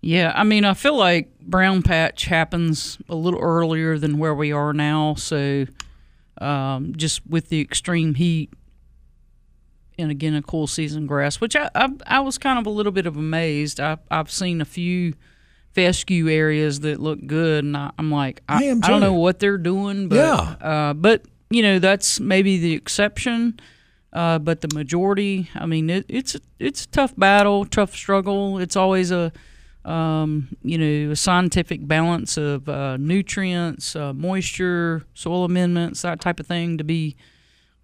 Yeah, 0.00 0.32
I 0.34 0.42
mean, 0.42 0.64
I 0.64 0.74
feel 0.74 0.96
like 0.96 1.38
brown 1.40 1.82
patch 1.82 2.24
happens 2.24 2.98
a 3.08 3.14
little 3.14 3.38
earlier 3.38 3.98
than 3.98 4.18
where 4.18 4.34
we 4.34 4.50
are 4.50 4.72
now. 4.72 5.14
So, 5.14 5.66
um, 6.40 6.94
just 6.96 7.24
with 7.24 7.50
the 7.50 7.60
extreme 7.60 8.14
heat, 8.14 8.52
and 9.98 10.10
again 10.10 10.34
a 10.34 10.42
cool 10.42 10.66
season 10.66 11.06
grass, 11.06 11.40
which 11.40 11.54
I 11.56 11.68
I, 11.74 11.88
I 12.06 12.20
was 12.20 12.38
kind 12.38 12.58
of 12.58 12.66
a 12.66 12.70
little 12.70 12.92
bit 12.92 13.06
of 13.06 13.16
amazed. 13.16 13.80
I 13.80 13.98
I've 14.10 14.30
seen 14.30 14.60
a 14.60 14.64
few 14.64 15.14
fescue 15.72 16.28
areas 16.28 16.80
that 16.80 17.00
look 17.00 17.26
good, 17.26 17.64
and 17.64 17.76
I, 17.76 17.90
I'm 17.98 18.10
like, 18.10 18.42
I, 18.48 18.60
I 18.60 18.66
am 18.68 18.80
I 18.84 18.88
don't 18.88 19.00
know 19.00 19.14
what 19.14 19.38
they're 19.38 19.56
doing, 19.58 20.08
but 20.08 20.16
Yeah. 20.16 20.56
uh, 20.60 20.92
but 20.94 21.24
you 21.50 21.62
know 21.62 21.78
that's 21.78 22.20
maybe 22.20 22.58
the 22.58 22.74
exception. 22.74 23.58
Uh, 24.12 24.38
but 24.38 24.60
the 24.60 24.68
majority, 24.74 25.48
I 25.54 25.64
mean, 25.64 25.88
it, 25.88 26.04
it's 26.08 26.36
it's 26.58 26.84
a 26.84 26.88
tough 26.88 27.14
battle, 27.16 27.64
tough 27.64 27.94
struggle. 27.94 28.58
It's 28.58 28.76
always 28.76 29.10
a 29.10 29.32
um, 29.86 30.48
you 30.62 30.76
know 30.78 31.12
a 31.12 31.16
scientific 31.16 31.86
balance 31.88 32.36
of 32.36 32.68
uh, 32.68 32.96
nutrients, 32.98 33.96
uh, 33.96 34.12
moisture, 34.12 35.04
soil 35.14 35.44
amendments, 35.44 36.02
that 36.02 36.20
type 36.20 36.38
of 36.40 36.46
thing 36.46 36.76
to 36.78 36.84
be 36.84 37.16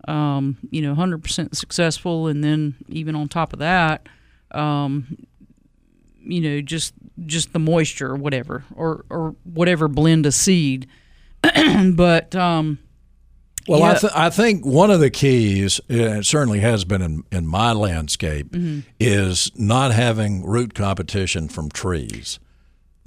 um, 0.07 0.57
you 0.71 0.81
know 0.83 0.95
100% 0.95 1.55
successful. 1.55 2.27
And 2.29 2.43
then 2.45 2.75
even 2.89 3.15
on 3.17 3.29
top 3.29 3.53
of 3.53 3.59
that, 3.59 4.07
um, 4.53 5.19
you 6.21 6.41
know 6.41 6.61
just 6.61 6.95
just 7.27 7.53
the 7.53 7.59
moisture 7.59 8.11
or 8.11 8.17
whatever 8.17 8.65
or 8.75 9.05
or 9.11 9.35
whatever 9.45 9.89
blend 9.89 10.27
of 10.27 10.35
seed. 10.35 10.87
but 11.95 12.35
um, 12.35 12.79
Well, 13.69 13.83
I, 13.85 13.95
th- 13.95 14.13
I 14.15 14.29
think 14.31 14.65
one 14.67 14.91
of 14.91 14.99
the 15.01 15.11
keys, 15.11 15.81
it 15.89 16.25
certainly 16.27 16.61
has 16.61 16.85
been 16.85 17.01
in, 17.03 17.23
in 17.31 17.47
my 17.47 17.73
landscape, 17.73 18.51
Mm-hmm. 18.51 18.81
is 18.99 19.51
not 19.57 19.93
having 19.93 20.45
root 20.45 20.75
competition 20.75 21.49
from 21.49 21.69
trees. 21.71 22.39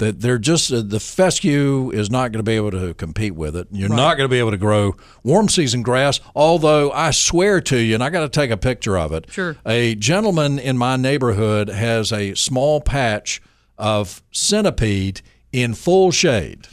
That 0.02 0.20
they're 0.20 0.40
just 0.40 0.74
uh, 0.74 0.82
the 0.82 1.00
fescue 1.00 1.92
is 1.92 2.10
not 2.10 2.32
going 2.32 2.40
to 2.40 2.44
be 2.44 2.56
able 2.56 2.72
to 2.72 2.96
compete 2.96 3.36
with 3.36 3.56
it. 3.56 3.68
You're 3.72 3.88
not 3.88 4.18
going 4.18 4.28
to 4.28 4.34
be 4.34 4.40
able 4.40 4.50
to 4.50 4.58
grow 4.58 4.96
warm 5.24 5.48
season 5.48 5.84
grass. 5.84 6.20
Although 6.36 6.92
I 6.92 7.12
swear 7.12 7.62
to 7.62 7.78
you, 7.78 7.94
and 7.94 8.04
I 8.04 8.10
got 8.10 8.22
to 8.22 8.30
take 8.30 8.50
a 8.50 8.58
picture 8.58 8.98
of 8.98 9.12
it. 9.14 9.28
Sure. 9.32 9.56
A 9.64 9.94
gentleman 9.94 10.58
in 10.58 10.76
my 10.76 10.96
neighborhood 10.98 11.70
has 11.70 12.12
a 12.12 12.34
small 12.34 12.82
patch 12.82 13.44
of 13.78 14.24
centipede 14.32 15.22
in 15.52 15.76
full 15.76 16.10
shade. 16.12 16.68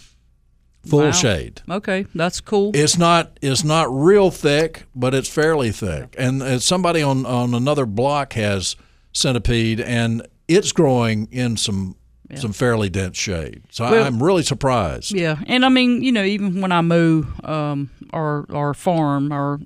Full 0.87 1.01
Wow. 1.01 1.11
shade. 1.13 1.61
Okay, 1.69 2.07
that's 2.15 2.41
cool. 2.41 2.71
It's 2.75 2.97
not 2.97 3.39
it's 3.43 3.63
not 3.63 3.89
real 3.95 4.31
thick, 4.31 4.87
but 4.95 5.13
it's 5.13 5.29
fairly 5.29 5.71
thick. 5.71 6.15
And 6.17 6.43
uh, 6.43 6.59
somebody 6.61 7.03
on 7.03 7.27
on 7.27 7.53
another 7.53 7.85
block 7.85 8.33
has 8.33 8.75
centipede, 9.13 9.81
and 9.81 10.27
it's 10.47 10.73
growing 10.73 11.29
in 11.31 11.59
some 11.59 11.95
some 12.37 12.53
fairly 12.53 12.89
dense 12.91 13.17
shade. 13.17 13.63
So 13.71 13.91
Well- 13.91 14.05
I'm 14.05 14.23
really 14.23 14.43
surprised. 14.43 15.13
Yeah, 15.13 15.39
and 15.47 15.65
I 15.65 15.69
mean, 15.69 16.03
you 16.03 16.13
know, 16.13 16.23
even 16.25 16.61
when 16.61 16.73
I 16.73 16.81
mow 16.83 17.25
um, 17.45 17.91
our 18.13 18.45
our 18.53 18.75
farm, 18.75 19.33
our 19.33 19.59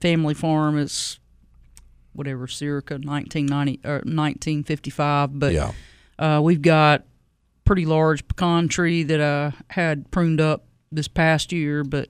family 0.00 0.34
farm 0.34 0.76
is 0.78 1.18
whatever 2.12 2.46
circa 2.48 2.94
1990 2.94 3.80
or 3.84 4.00
1955, 4.04 5.38
but 5.38 5.52
Yeah. 5.52 5.72
uh, 6.18 6.40
we've 6.42 6.62
got 6.62 7.04
pretty 7.64 7.84
large 7.84 8.26
pecan 8.26 8.68
tree 8.68 9.02
that 9.02 9.20
I 9.20 9.52
had 9.72 10.10
pruned 10.10 10.40
up 10.40 10.64
this 10.90 11.08
past 11.08 11.52
year, 11.52 11.84
but 11.84 12.08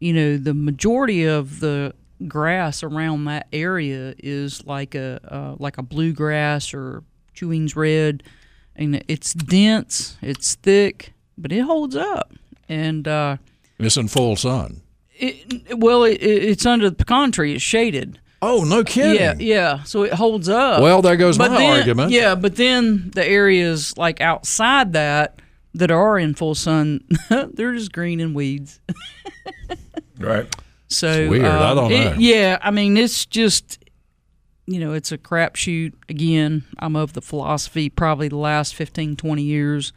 you 0.00 0.12
know, 0.12 0.36
the 0.36 0.54
majority 0.54 1.24
of 1.24 1.60
the 1.60 1.94
grass 2.26 2.82
around 2.82 3.24
that 3.26 3.46
area 3.52 4.14
is 4.18 4.64
like 4.66 4.94
a 4.94 5.20
uh, 5.32 5.56
like 5.58 5.78
a 5.78 5.82
bluegrass 5.82 6.74
or 6.74 7.02
Chewing's 7.34 7.74
red, 7.76 8.22
and 8.76 9.02
it's 9.08 9.34
dense, 9.34 10.16
it's 10.22 10.54
thick, 10.56 11.12
but 11.38 11.52
it 11.52 11.60
holds 11.62 11.96
up. 11.96 12.32
And 12.68 13.06
uh, 13.06 13.36
It's 13.78 13.96
in 13.96 14.08
full 14.08 14.36
sun. 14.36 14.82
it, 15.14 15.78
well, 15.78 16.04
it, 16.04 16.14
it- 16.22 16.44
it's 16.44 16.64
under 16.66 16.88
the 16.90 16.96
pecan 16.96 17.30
tree. 17.32 17.54
It's 17.54 17.62
shaded. 17.62 18.18
Oh, 18.42 18.64
no 18.64 18.84
kidding. 18.84 19.14
Yeah, 19.16 19.34
yeah. 19.38 19.82
So 19.84 20.02
it 20.02 20.12
holds 20.12 20.48
up. 20.50 20.82
Well, 20.82 21.00
there 21.02 21.16
goes 21.16 21.38
but 21.38 21.50
my 21.50 21.58
then, 21.58 21.78
argument. 21.78 22.10
Yeah, 22.12 22.34
but 22.34 22.56
then 22.56 23.10
the 23.14 23.26
areas 23.26 23.96
like 23.96 24.20
outside 24.20 24.92
that 24.94 25.40
that 25.74 25.90
are 25.90 26.18
in 26.18 26.34
full 26.34 26.54
sun, 26.54 27.02
they're 27.54 27.72
just 27.74 27.92
green 27.92 28.20
and 28.20 28.34
weeds. 28.34 28.80
Right. 30.18 30.46
So 30.88 31.08
It's 31.10 31.30
weird. 31.30 31.44
I 31.44 31.70
um, 31.70 31.76
don't 31.76 31.92
it- 31.92 32.04
know. 32.04 32.16
yeah, 32.18 32.58
I 32.62 32.70
mean, 32.70 32.96
it's 32.96 33.26
just 33.26 33.78
you 34.66 34.80
know, 34.80 34.92
it's 34.92 35.12
a 35.12 35.18
crapshoot. 35.18 35.92
Again, 36.08 36.64
I'm 36.78 36.96
of 36.96 37.12
the 37.12 37.20
philosophy 37.20 37.88
probably 37.90 38.28
the 38.28 38.36
last 38.36 38.74
15, 38.74 39.16
20 39.16 39.42
years. 39.42 39.92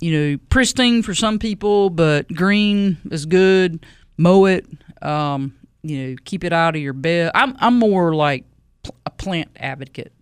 You 0.00 0.12
know, 0.12 0.38
pristine 0.48 1.02
for 1.02 1.14
some 1.14 1.38
people, 1.38 1.90
but 1.90 2.28
green 2.32 2.98
is 3.10 3.26
good. 3.26 3.84
Mow 4.16 4.46
it. 4.46 4.66
Um, 5.02 5.56
you 5.82 5.98
know, 6.10 6.16
keep 6.24 6.44
it 6.44 6.52
out 6.52 6.76
of 6.76 6.82
your 6.82 6.92
bed. 6.92 7.32
I'm 7.34 7.56
I'm 7.58 7.78
more 7.78 8.14
like 8.14 8.44
a 9.04 9.10
plant 9.10 9.50
advocate. 9.58 10.12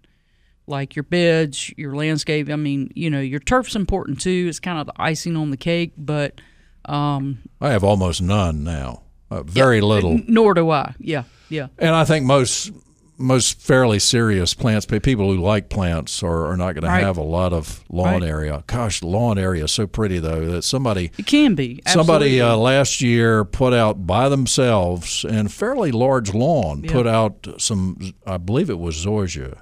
Like 0.66 0.96
your 0.96 1.04
beds, 1.04 1.72
your 1.76 1.94
landscape. 1.94 2.48
I 2.50 2.56
mean, 2.56 2.90
you 2.94 3.10
know, 3.10 3.20
your 3.20 3.38
turf's 3.38 3.76
important 3.76 4.20
too. 4.20 4.46
It's 4.48 4.58
kind 4.58 4.78
of 4.80 4.86
the 4.86 4.94
icing 4.96 5.36
on 5.36 5.50
the 5.50 5.56
cake, 5.56 5.92
but 5.96 6.40
um, 6.86 7.38
I 7.60 7.70
have 7.70 7.84
almost 7.84 8.20
none 8.22 8.64
now. 8.64 9.02
Uh, 9.30 9.42
very 9.42 9.80
little. 9.80 10.12
n- 10.12 10.24
nor 10.28 10.54
do 10.54 10.70
I. 10.70 10.94
Yeah, 10.98 11.24
yeah. 11.48 11.68
And 11.78 11.94
I 11.94 12.04
think 12.04 12.26
most 12.26 12.72
most 13.18 13.60
fairly 13.60 13.98
serious 13.98 14.52
plants, 14.54 14.84
people 14.86 15.32
who 15.32 15.40
like 15.40 15.68
plants, 15.68 16.22
are, 16.22 16.46
are 16.50 16.56
not 16.56 16.74
going 16.74 16.84
Right. 16.84 17.00
to 17.00 17.06
have 17.06 17.16
a 17.16 17.22
lot 17.22 17.52
of 17.52 17.82
lawn 17.90 18.20
Right. 18.20 18.28
area. 18.30 18.62
Gosh, 18.66 19.02
lawn 19.02 19.38
area 19.38 19.64
is 19.64 19.72
so 19.72 19.86
pretty 19.86 20.18
though 20.18 20.46
that 20.46 20.62
somebody 20.62 21.10
It 21.18 21.26
can 21.26 21.54
be. 21.54 21.80
somebody 21.86 22.40
uh, 22.40 22.56
last 22.56 23.00
year 23.00 23.44
put 23.44 23.72
out 23.72 24.06
by 24.06 24.28
themselves 24.28 25.24
in 25.28 25.48
fairly 25.48 25.92
large 25.92 26.34
lawn 26.34 26.82
Yeah. 26.84 26.92
put 26.92 27.06
out 27.06 27.46
some 27.58 28.14
I 28.26 28.36
believe 28.36 28.68
it 28.70 28.78
was 28.78 29.04
zoysia 29.04 29.58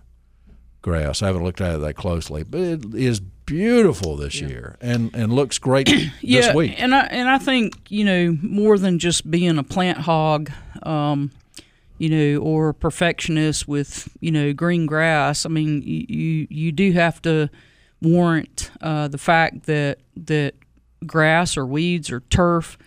grass. 0.83 1.23
I 1.23 1.27
haven't 1.29 1.45
looked 1.45 1.61
at 1.61 1.77
it 1.77 1.79
that 1.79 1.95
closely, 1.95 2.43
but 2.43 2.61
it 2.61 2.85
is 2.95 3.21
beautiful 3.47 4.17
this 4.17 4.41
year 4.41 4.77
and 4.81 5.11
and 5.15 5.33
looks 5.33 5.59
great 5.59 5.89
yeah, 6.21 6.41
this 6.41 6.55
week. 6.55 6.75
and 6.79 6.95
I 6.95 7.01
and 7.07 7.29
I 7.29 7.39
think 7.39 7.75
you 7.89 8.05
know 8.05 8.37
more 8.43 8.79
than 8.79 8.99
just 8.99 9.31
being 9.31 9.59
a 9.59 9.63
plant 9.63 9.99
hog, 9.99 10.51
um, 10.83 11.31
you 11.99 12.09
know, 12.09 12.41
or 12.41 12.73
perfectionist 12.73 13.69
with 13.69 14.09
you 14.21 14.31
know 14.31 14.53
green 14.53 14.87
grass. 14.87 15.47
I 15.47 15.49
mean, 15.49 15.83
you 15.83 16.07
you, 16.09 16.47
you 16.51 16.73
do 16.73 16.93
have 16.93 17.21
to 17.23 17.49
warrant 18.03 18.71
uh, 18.81 19.09
the 19.09 19.19
fact 19.19 19.65
that 19.67 19.99
that 20.17 20.55
grass 21.07 21.57
or 21.57 21.67
weeds 21.67 22.11
or 22.11 22.21
turf 22.21 22.79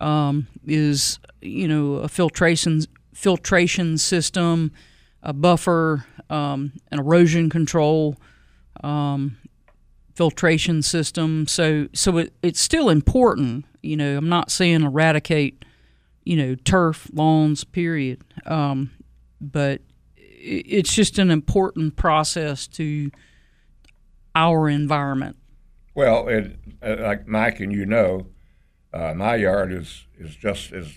um, 0.00 0.46
is 0.66 1.18
you 1.40 1.68
know 1.68 1.94
a 1.94 2.08
filtration 2.08 2.82
filtration 3.12 3.98
system, 3.98 4.72
a 5.22 5.32
buffer, 5.32 6.06
um, 6.30 6.72
an 6.90 6.98
erosion 6.98 7.50
control. 7.50 8.16
Um, 8.82 9.38
filtration 10.14 10.82
system. 10.82 11.46
So 11.46 11.88
so 11.92 12.18
it, 12.18 12.32
it's 12.42 12.60
still 12.60 12.88
important. 12.88 13.64
You 13.82 13.96
know, 13.96 14.16
I'm 14.16 14.28
not 14.28 14.50
saying 14.50 14.82
eradicate, 14.82 15.64
you 16.24 16.36
know, 16.36 16.54
turf 16.54 17.08
lawns. 17.12 17.64
Period. 17.64 18.22
Um, 18.46 18.90
but 19.40 19.80
it's 20.16 20.94
just 20.94 21.18
an 21.18 21.30
important 21.30 21.96
process 21.96 22.66
to 22.68 23.10
our 24.34 24.68
environment. 24.68 25.36
Well, 25.94 26.28
it, 26.28 26.56
uh, 26.82 26.96
like 27.00 27.26
Mike 27.28 27.60
and 27.60 27.72
you 27.72 27.86
know, 27.86 28.26
uh, 28.92 29.14
my 29.14 29.36
yard 29.36 29.72
is 29.72 30.06
is 30.18 30.34
just 30.36 30.72
as 30.72 30.92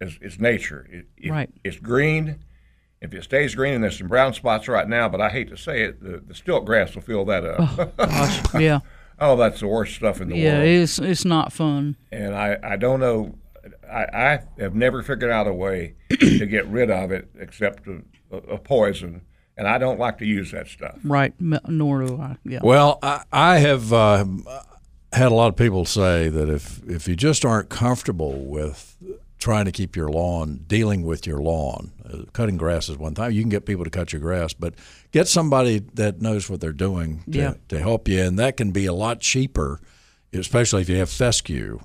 is, 0.00 0.18
is 0.22 0.40
nature. 0.40 0.86
It, 0.90 1.06
it- 1.16 1.30
Right. 1.30 1.50
It's 1.64 1.78
green. 1.78 2.44
If 3.02 3.14
it 3.14 3.24
stays 3.24 3.54
green, 3.54 3.72
and 3.74 3.82
there's 3.82 3.96
some 3.96 4.08
brown 4.08 4.34
spots 4.34 4.68
right 4.68 4.86
now, 4.86 5.08
but 5.08 5.22
I 5.22 5.30
hate 5.30 5.48
to 5.48 5.56
say 5.56 5.84
it, 5.84 6.02
the, 6.02 6.18
the 6.18 6.34
stilt 6.34 6.66
grass 6.66 6.94
will 6.94 7.00
fill 7.00 7.24
that 7.26 7.46
up. 7.46 7.96
Gosh, 7.96 8.42
yeah, 8.60 8.80
oh, 9.18 9.36
that's 9.36 9.60
the 9.60 9.68
worst 9.68 9.94
stuff 9.94 10.20
in 10.20 10.28
the 10.28 10.36
yeah, 10.36 10.58
world. 10.58 10.66
Yeah, 10.68 10.82
it's 10.82 10.98
it's 10.98 11.24
not 11.24 11.50
fun. 11.50 11.96
and 12.12 12.34
I, 12.34 12.58
I 12.62 12.76
don't 12.76 13.00
know. 13.00 13.36
I, 13.90 14.04
I 14.32 14.40
have 14.62 14.74
never 14.74 15.02
figured 15.02 15.30
out 15.30 15.46
a 15.46 15.52
way 15.52 15.94
to 16.10 16.46
get 16.46 16.66
rid 16.68 16.90
of 16.90 17.10
it 17.12 17.28
except 17.38 17.86
a, 17.88 18.02
a 18.36 18.58
poison, 18.58 19.22
and 19.56 19.66
I 19.68 19.78
don't 19.78 19.98
like 19.98 20.18
to 20.18 20.26
use 20.26 20.52
that 20.52 20.68
stuff. 20.68 20.98
Right, 21.04 21.34
m- 21.40 21.58
nor 21.68 22.04
do 22.04 22.20
I. 22.20 22.36
Yeah, 22.44 22.60
Well, 22.62 22.98
I, 23.02 23.24
I 23.32 23.58
have 23.58 23.92
uh, 23.92 24.24
had 25.12 25.32
a 25.32 25.34
lot 25.34 25.48
of 25.48 25.56
people 25.56 25.84
say 25.84 26.28
that 26.28 26.48
if 26.48 26.80
if 26.88 27.08
you 27.08 27.16
just 27.16 27.44
aren't 27.44 27.68
comfortable 27.68 28.44
with 28.46 28.96
trying 29.38 29.64
to 29.64 29.72
keep 29.72 29.96
your 29.96 30.08
lawn, 30.10 30.64
dealing 30.66 31.02
with 31.02 31.26
your 31.26 31.40
lawn, 31.40 31.92
uh, 32.04 32.18
cutting 32.34 32.58
grass 32.58 32.88
is 32.90 32.98
one 32.98 33.14
thing. 33.14 33.32
You 33.32 33.40
can 33.42 33.48
get 33.48 33.64
people 33.64 33.84
to 33.84 33.90
cut 33.90 34.12
your 34.12 34.20
grass, 34.20 34.52
but 34.52 34.74
get 35.12 35.28
somebody 35.28 35.78
that 35.94 36.20
knows 36.20 36.50
what 36.50 36.60
they're 36.60 36.72
doing 36.74 37.22
to, 37.32 37.38
Yeah. 37.38 37.54
to 37.68 37.78
help 37.78 38.06
you, 38.06 38.20
and 38.22 38.38
that 38.38 38.56
can 38.58 38.70
be 38.70 38.84
a 38.84 38.92
lot 38.92 39.20
cheaper, 39.20 39.80
especially 40.34 40.82
if 40.82 40.88
you 40.90 40.96
have 40.96 41.08
fescue. 41.08 41.80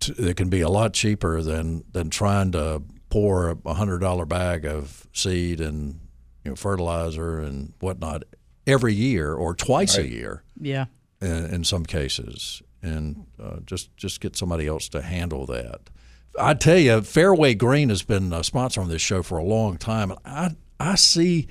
T- 0.00 0.14
It 0.18 0.36
can 0.36 0.48
be 0.48 0.60
a 0.60 0.68
lot 0.68 0.92
cheaper 0.92 1.42
than 1.42 1.84
than 1.92 2.10
trying 2.10 2.52
to 2.52 2.82
pour 3.08 3.56
a 3.64 3.74
hundred 3.74 3.98
dollar 4.00 4.26
bag 4.26 4.64
of 4.64 5.06
seed 5.12 5.60
and 5.60 6.00
you 6.44 6.50
know 6.50 6.56
fertilizer 6.56 7.38
and 7.38 7.72
whatnot 7.80 8.24
every 8.66 8.94
year 8.94 9.32
or 9.34 9.54
twice 9.54 9.96
a 9.96 10.06
year 10.08 10.42
yeah, 10.60 10.86
in, 11.20 11.46
in 11.46 11.64
some 11.64 11.84
cases, 11.86 12.62
and 12.82 13.26
uh, 13.42 13.58
just 13.64 13.96
just 13.96 14.20
get 14.20 14.36
somebody 14.36 14.66
else 14.66 14.88
to 14.90 15.02
handle 15.02 15.46
that. 15.46 15.80
I 16.38 16.54
tell 16.54 16.78
you, 16.78 17.00
Fairway 17.00 17.54
Green 17.54 17.88
has 17.88 18.02
been 18.02 18.32
a 18.32 18.44
sponsor 18.44 18.80
on 18.80 18.88
this 18.88 19.02
show 19.02 19.22
for 19.22 19.38
a 19.38 19.44
long 19.44 19.76
time, 19.78 20.10
and 20.10 20.20
I 20.24 20.56
I 20.78 20.94
see 20.96 21.48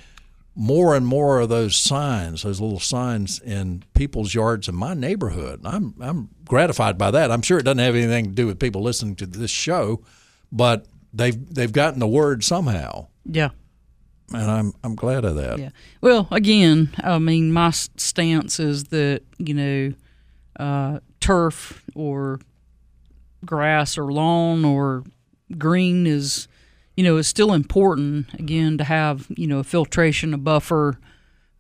more 0.56 0.96
and 0.96 1.06
more 1.06 1.40
of 1.42 1.50
those 1.50 1.76
signs, 1.76 2.44
those 2.44 2.62
little 2.62 2.80
signs 2.80 3.40
in 3.40 3.84
people's 3.94 4.34
yards 4.34 4.68
in 4.70 4.76
my 4.76 4.94
neighborhood. 4.94 5.62
I'm 5.64 5.96
I'm 6.00 6.30
gratified 6.46 6.98
by 6.98 7.12
that. 7.12 7.32
I'm 7.32 7.42
sure 7.42 7.60
it 7.60 7.64
doesn't 7.64 7.80
have 7.80 7.96
anything 7.96 8.26
to 8.26 8.32
do 8.32 8.48
with 8.48 8.60
people 8.60 8.82
listening 8.82 9.16
to 9.18 9.26
this 9.26 9.52
show, 9.52 10.02
but 10.52 10.86
they've 11.14 11.54
they've 11.54 11.72
gotten 11.72 12.00
the 12.00 12.08
word 12.08 12.44
somehow, 12.44 13.08
yeah. 13.26 13.50
and 14.34 14.50
I'm 14.50 14.74
I'm 14.84 14.96
glad 14.96 15.26
of 15.26 15.36
that. 15.36 15.60
Yeah. 15.60 15.70
Well, 16.02 16.28
again, 16.32 16.94
I 17.04 17.20
mean, 17.20 17.52
my 17.52 17.72
stance 17.72 18.60
is 18.60 18.86
that 18.86 19.22
you 19.38 19.54
know, 19.54 19.94
uh, 20.60 21.00
turf 21.20 21.84
or 21.96 22.40
grass 23.46 23.98
or 23.98 24.12
lawn 24.12 24.66
or 24.66 25.04
green 25.58 26.08
is, 26.08 26.48
you 26.96 27.04
know, 27.04 27.18
is 27.18 27.28
still 27.28 27.54
important. 27.54 28.34
Again, 28.34 28.78
to 28.78 28.84
have 28.84 29.28
you 29.30 29.48
know 29.48 29.60
a 29.60 29.64
filtration, 29.64 30.34
a 30.34 30.38
buffer, 30.38 31.00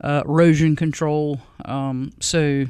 uh, 0.01 0.23
erosion 0.25 0.75
control. 0.75 1.41
Um, 1.63 2.11
so, 2.19 2.65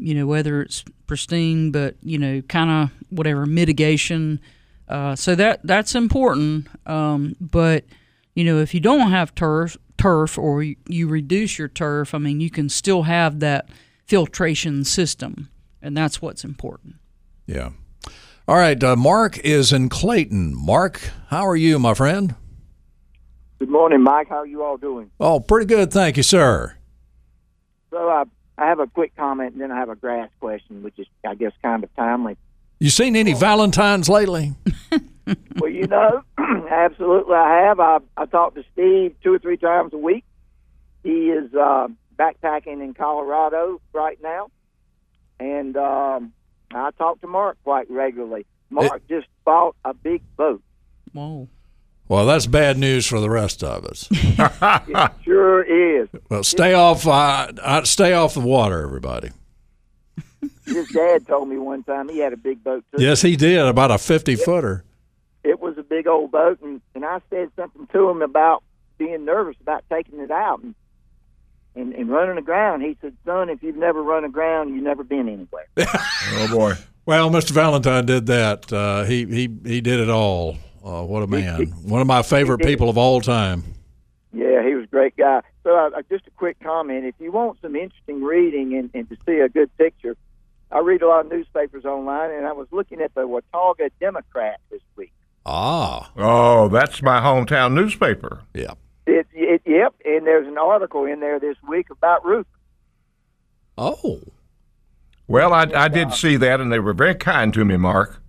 you 0.00 0.14
know, 0.14 0.26
whether 0.26 0.62
it's 0.62 0.82
pristine, 1.06 1.70
but 1.70 1.96
you 2.02 2.18
know, 2.18 2.40
kind 2.42 2.70
of 2.70 2.90
whatever 3.10 3.46
mitigation. 3.46 4.40
Uh, 4.88 5.14
so 5.14 5.34
that 5.34 5.60
that's 5.64 5.94
important. 5.94 6.66
Um, 6.86 7.36
but 7.40 7.84
you 8.34 8.44
know, 8.44 8.58
if 8.58 8.74
you 8.74 8.80
don't 8.80 9.10
have 9.10 9.34
turf, 9.34 9.76
turf, 9.98 10.38
or 10.38 10.62
you, 10.62 10.76
you 10.88 11.06
reduce 11.06 11.58
your 11.58 11.68
turf, 11.68 12.14
I 12.14 12.18
mean, 12.18 12.40
you 12.40 12.50
can 12.50 12.68
still 12.68 13.02
have 13.02 13.40
that 13.40 13.68
filtration 14.06 14.84
system, 14.84 15.50
and 15.82 15.96
that's 15.96 16.22
what's 16.22 16.44
important. 16.44 16.96
Yeah. 17.46 17.70
All 18.48 18.56
right. 18.56 18.82
Uh, 18.82 18.96
Mark 18.96 19.38
is 19.38 19.72
in 19.72 19.88
Clayton. 19.88 20.54
Mark, 20.56 21.10
how 21.28 21.46
are 21.46 21.56
you, 21.56 21.78
my 21.78 21.94
friend? 21.94 22.34
Good 23.60 23.68
morning, 23.68 24.02
Mike. 24.02 24.28
How 24.28 24.38
are 24.38 24.46
you 24.46 24.64
all 24.64 24.78
doing? 24.78 25.10
Oh, 25.20 25.38
pretty 25.38 25.66
good. 25.66 25.92
Thank 25.92 26.16
you, 26.16 26.22
sir. 26.22 26.76
So 27.90 28.08
I 28.08 28.24
I 28.60 28.66
have 28.66 28.78
a 28.78 28.86
quick 28.86 29.16
comment, 29.16 29.54
and 29.54 29.60
then 29.62 29.72
I 29.72 29.78
have 29.78 29.88
a 29.88 29.96
grass 29.96 30.28
question, 30.38 30.82
which 30.82 30.98
is 30.98 31.06
I 31.26 31.34
guess 31.34 31.52
kind 31.62 31.82
of 31.82 31.94
timely. 31.96 32.36
You 32.78 32.90
seen 32.90 33.16
any 33.16 33.32
Valentines 33.32 34.08
lately? 34.08 34.54
well, 35.58 35.70
you 35.70 35.86
know, 35.86 36.22
absolutely, 36.70 37.34
I 37.34 37.62
have. 37.66 37.80
I 37.80 37.98
I 38.16 38.26
talk 38.26 38.54
to 38.54 38.64
Steve 38.72 39.14
two 39.22 39.32
or 39.32 39.38
three 39.38 39.56
times 39.56 39.94
a 39.94 39.98
week. 39.98 40.24
He 41.02 41.30
is 41.30 41.52
uh, 41.54 41.88
backpacking 42.18 42.82
in 42.84 42.92
Colorado 42.92 43.80
right 43.94 44.18
now, 44.22 44.50
and 45.38 45.76
um, 45.78 46.32
I 46.70 46.90
talk 46.98 47.22
to 47.22 47.26
Mark 47.26 47.56
quite 47.64 47.90
regularly. 47.90 48.44
Mark 48.68 49.02
just 49.08 49.26
bought 49.44 49.74
a 49.84 49.94
big 49.94 50.22
boat. 50.36 50.62
Whoa. 51.12 51.48
Well, 52.10 52.26
that's 52.26 52.46
bad 52.46 52.76
news 52.76 53.06
for 53.06 53.20
the 53.20 53.30
rest 53.30 53.62
of 53.62 53.84
us. 53.84 54.08
It 54.88 55.12
sure 55.22 55.62
is. 55.62 56.08
well, 56.28 56.42
stay 56.42 56.74
off. 56.74 57.06
Uh, 57.06 57.52
uh, 57.62 57.84
stay 57.84 58.14
off 58.14 58.34
the 58.34 58.40
water, 58.40 58.82
everybody. 58.82 59.30
His 60.66 60.88
dad 60.88 61.28
told 61.28 61.48
me 61.48 61.56
one 61.56 61.84
time 61.84 62.08
he 62.08 62.18
had 62.18 62.32
a 62.32 62.36
big 62.36 62.64
boat 62.64 62.84
too. 62.90 63.00
Yes, 63.00 63.22
he 63.22 63.36
did. 63.36 63.60
About 63.64 63.92
a 63.92 63.98
fifty 63.98 64.34
footer. 64.34 64.82
it 65.44 65.60
was 65.60 65.78
a 65.78 65.84
big 65.84 66.08
old 66.08 66.32
boat, 66.32 66.60
and, 66.62 66.80
and 66.96 67.04
I 67.04 67.20
said 67.30 67.50
something 67.54 67.86
to 67.92 68.10
him 68.10 68.22
about 68.22 68.64
being 68.98 69.24
nervous 69.24 69.54
about 69.60 69.84
taking 69.88 70.18
it 70.18 70.32
out 70.32 70.62
and, 70.64 70.74
and 71.76 71.94
and 71.94 72.08
running 72.10 72.38
aground. 72.38 72.82
He 72.82 72.96
said, 73.00 73.16
"Son, 73.24 73.48
if 73.50 73.62
you've 73.62 73.76
never 73.76 74.02
run 74.02 74.24
aground, 74.24 74.74
you've 74.74 74.82
never 74.82 75.04
been 75.04 75.28
anywhere." 75.28 75.68
Oh 76.34 76.48
boy. 76.50 76.74
Well, 77.06 77.30
Mr. 77.30 77.50
Valentine 77.52 78.06
did 78.06 78.26
that. 78.26 78.72
Uh, 78.72 79.04
he 79.04 79.26
he 79.26 79.48
he 79.64 79.80
did 79.80 80.00
it 80.00 80.10
all. 80.10 80.56
Uh, 80.84 81.02
what 81.02 81.22
a 81.22 81.26
man! 81.26 81.66
One 81.84 82.00
of 82.00 82.06
my 82.06 82.22
favorite 82.22 82.58
people 82.60 82.88
of 82.88 82.96
all 82.96 83.20
time. 83.20 83.64
yeah, 84.32 84.62
he 84.66 84.74
was 84.74 84.84
a 84.84 84.88
great 84.88 85.16
guy. 85.16 85.40
So, 85.62 85.76
uh, 85.76 85.90
uh, 85.98 86.02
just 86.10 86.26
a 86.26 86.30
quick 86.32 86.58
comment: 86.60 87.04
if 87.04 87.14
you 87.18 87.30
want 87.32 87.58
some 87.60 87.76
interesting 87.76 88.22
reading 88.22 88.74
and, 88.76 88.90
and 88.94 89.08
to 89.10 89.16
see 89.26 89.38
a 89.40 89.48
good 89.48 89.76
picture, 89.76 90.16
I 90.72 90.78
read 90.78 91.02
a 91.02 91.08
lot 91.08 91.26
of 91.26 91.30
newspapers 91.32 91.84
online, 91.84 92.30
and 92.30 92.46
I 92.46 92.52
was 92.52 92.66
looking 92.70 93.00
at 93.00 93.14
the 93.14 93.26
Watauga 93.26 93.90
Democrat 94.00 94.60
this 94.70 94.80
week. 94.96 95.12
Ah, 95.44 96.10
Oh, 96.16 96.68
that's 96.68 97.02
my 97.02 97.20
hometown 97.20 97.72
newspaper. 97.74 98.40
yeah. 98.54 98.72
It, 99.06 99.26
it, 99.32 99.62
yep, 99.66 99.94
and 100.04 100.26
there's 100.26 100.46
an 100.46 100.56
article 100.58 101.04
in 101.04 101.20
there 101.20 101.40
this 101.40 101.56
week 101.68 101.90
about 101.90 102.24
Ruth. 102.24 102.46
Oh, 103.76 104.20
Well, 105.26 105.52
I, 105.52 105.62
I 105.74 105.88
did 105.88 106.12
see 106.12 106.36
that, 106.36 106.60
and 106.60 106.70
they 106.72 106.78
were 106.78 106.92
very 106.92 107.14
kind 107.14 107.52
to 107.54 107.64
me, 107.64 107.76
Mark. 107.76 108.19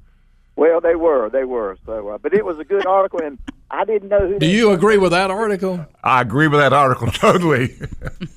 Well, 0.62 0.80
they 0.80 0.93
were, 0.93 1.28
they 1.28 1.43
were. 1.43 1.76
So, 1.88 2.10
uh, 2.10 2.17
but 2.19 2.36
it 2.36 2.45
was 2.45 2.60
a 2.60 2.63
good 2.63 2.86
article, 2.86 3.19
and 3.19 3.39
I 3.71 3.84
didn't 3.84 4.10
know 4.10 4.19
who. 4.19 4.34
do 4.34 4.39
they- 4.41 4.45
you 4.52 4.69
agree 4.69 5.00
with 5.00 5.10
that 5.10 5.32
article? 5.32 5.84
I 6.04 6.21
agree 6.21 6.47
with 6.47 6.60
that 6.60 6.71
article 6.71 7.08
totally. 7.12 7.76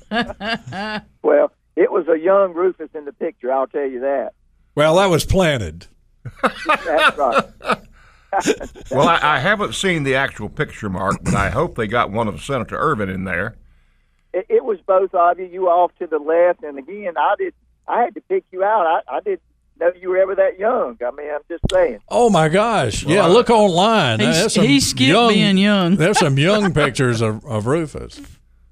Well, 1.21 1.51
it 1.75 1.91
was 1.91 2.07
a 2.07 2.17
young 2.17 2.53
Rufus 2.55 2.89
in 2.95 3.05
the 3.05 3.13
picture. 3.13 3.51
I'll 3.51 3.67
tell 3.67 3.85
you 3.87 3.99
that. 3.99 4.31
Well, 4.73 4.95
that 4.95 5.05
was 5.07 5.23
planted. 5.23 5.85
That's 6.41 6.65
right. 7.17 7.43
well, 8.91 9.07
I, 9.07 9.19
I 9.35 9.39
haven't 9.39 9.75
seen 9.75 10.01
the 10.03 10.15
actual 10.15 10.49
picture, 10.49 10.89
Mark, 10.89 11.17
but 11.23 11.35
I 11.35 11.51
hope 11.51 11.75
they 11.75 11.85
got 11.85 12.11
one 12.11 12.27
of 12.27 12.41
Senator 12.41 12.75
Ervin 12.77 13.09
in 13.09 13.25
there. 13.25 13.55
It, 14.33 14.47
it 14.49 14.65
was 14.65 14.79
both 14.87 15.13
of 15.13 15.39
you. 15.39 15.45
You 15.45 15.67
off 15.67 15.91
to 15.99 16.07
the 16.07 16.17
left, 16.17 16.63
and 16.63 16.79
again, 16.79 17.13
I 17.17 17.35
did. 17.37 17.53
I 17.87 18.01
had 18.01 18.15
to 18.15 18.21
pick 18.21 18.45
you 18.51 18.63
out. 18.63 19.03
I, 19.07 19.17
I 19.17 19.19
didn't 19.19 19.41
know 19.79 19.91
you 19.99 20.09
were 20.09 20.17
ever 20.17 20.35
that 20.35 20.57
young. 20.59 20.97
I 21.05 21.11
mean, 21.11 21.29
I'm 21.33 21.41
just 21.49 21.63
saying. 21.71 21.99
Oh 22.09 22.29
my 22.29 22.49
gosh! 22.49 23.03
Yeah, 23.03 23.25
look 23.27 23.49
online. 23.49 24.19
He's- 24.19 24.39
There's 24.39 24.53
some 24.53 24.65
he 24.65 24.79
skipped 24.79 25.29
being 25.29 25.57
young. 25.57 25.95
There's 25.97 26.19
some 26.19 26.37
young 26.37 26.73
pictures 26.81 27.21
of, 27.21 27.45
of 27.45 27.65
Rufus. 27.67 28.21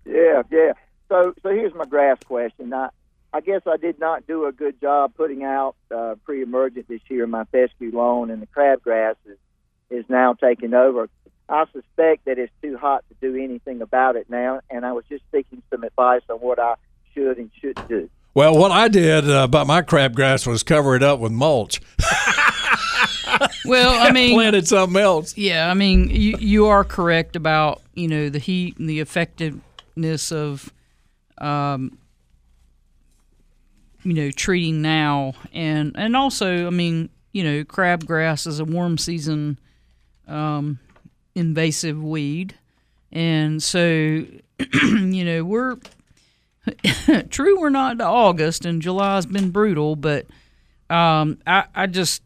Yeah, 0.05 0.43
yeah. 0.51 0.73
So, 1.09 1.33
so 1.43 1.49
here's 1.49 1.73
my 1.75 1.85
grass 1.85 2.17
question. 2.25 2.73
I, 2.73 2.89
I 3.31 3.41
guess 3.41 3.61
I 3.67 3.77
did 3.77 3.99
not 3.99 4.25
do 4.27 4.45
a 4.45 4.51
good 4.51 4.79
job 4.81 5.13
putting 5.15 5.43
out 5.43 5.75
uh, 5.93 6.15
pre-emergent 6.25 6.87
this 6.87 7.01
year. 7.09 7.25
My 7.27 7.43
fescue 7.45 7.91
lawn 7.93 8.29
and 8.31 8.41
the 8.41 8.47
crabgrass 8.47 9.15
is 9.25 9.37
is 9.89 10.05
now 10.09 10.33
taking 10.33 10.73
over. 10.73 11.07
I 11.49 11.65
suspect 11.71 12.25
that 12.25 12.39
it's 12.39 12.51
too 12.61 12.77
hot 12.77 13.03
to 13.09 13.15
do 13.21 13.35
anything 13.41 13.81
about 13.81 14.15
it 14.15 14.27
now, 14.29 14.61
and 14.69 14.85
I 14.85 14.93
was 14.93 15.03
just 15.09 15.23
seeking 15.31 15.61
some 15.69 15.83
advice 15.83 16.21
on 16.29 16.37
what 16.37 16.57
I 16.57 16.75
should 17.13 17.37
and 17.37 17.51
shouldn't 17.59 17.87
do. 17.87 18.09
Well, 18.35 18.57
what 18.57 18.71
I 18.71 18.87
did 18.87 19.29
uh, 19.29 19.43
about 19.43 19.67
my 19.67 19.81
crabgrass 19.81 20.47
was 20.47 20.63
cover 20.63 20.95
it 20.95 21.03
up 21.03 21.19
with 21.19 21.31
mulch. 21.31 21.81
Well, 23.65 23.99
I 23.99 24.11
mean, 24.13 24.35
planted 24.35 24.67
something 24.67 25.01
else. 25.01 25.37
Yeah, 25.37 25.69
I 25.69 25.73
mean, 25.73 26.09
you 26.09 26.37
you 26.39 26.65
are 26.67 26.83
correct 26.83 27.35
about 27.35 27.81
you 27.93 28.07
know 28.07 28.29
the 28.29 28.39
heat 28.39 28.77
and 28.77 28.89
the 28.89 28.99
effectiveness 28.99 30.31
of, 30.31 30.71
um, 31.37 31.97
you 34.03 34.13
know, 34.13 34.31
treating 34.31 34.81
now, 34.81 35.33
and 35.53 35.93
and 35.95 36.15
also, 36.15 36.67
I 36.67 36.69
mean, 36.69 37.09
you 37.31 37.43
know, 37.43 37.63
crabgrass 37.63 38.47
is 38.47 38.59
a 38.59 38.65
warm 38.65 38.97
season, 38.97 39.59
um, 40.27 40.79
invasive 41.35 42.01
weed, 42.01 42.55
and 43.11 43.61
so, 43.61 43.79
you 44.83 45.25
know, 45.25 45.43
we're 45.43 45.77
true. 47.29 47.59
We're 47.59 47.69
not 47.69 47.97
to 47.99 48.05
August, 48.05 48.65
and 48.65 48.81
July's 48.81 49.25
been 49.25 49.51
brutal, 49.51 49.95
but 49.95 50.25
um, 50.89 51.39
I 51.45 51.65
I 51.75 51.87
just 51.87 52.21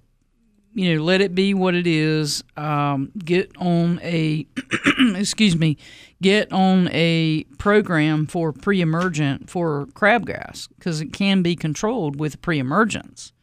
you 0.78 0.95
know, 0.95 1.04
let 1.04 1.21
it 1.21 1.34
be 1.34 1.56
what 1.56 1.73
it 1.73 1.88
is. 1.88 2.43
Um, 2.56 3.12
get 3.17 3.52
on 3.58 4.00
a, 4.04 4.45
excuse 5.15 5.58
me, 5.58 5.76
get 6.21 6.54
on 6.54 6.88
a 6.91 7.45
program 7.58 8.28
for 8.28 8.54
pre-emergent 8.54 9.50
for 9.50 9.88
crabgrass 9.88 10.69
because 10.78 11.02
it 11.02 11.12
can 11.12 11.41
be 11.41 11.56
controlled 11.56 12.19
with 12.19 12.43
pre-emergence. 12.43 13.34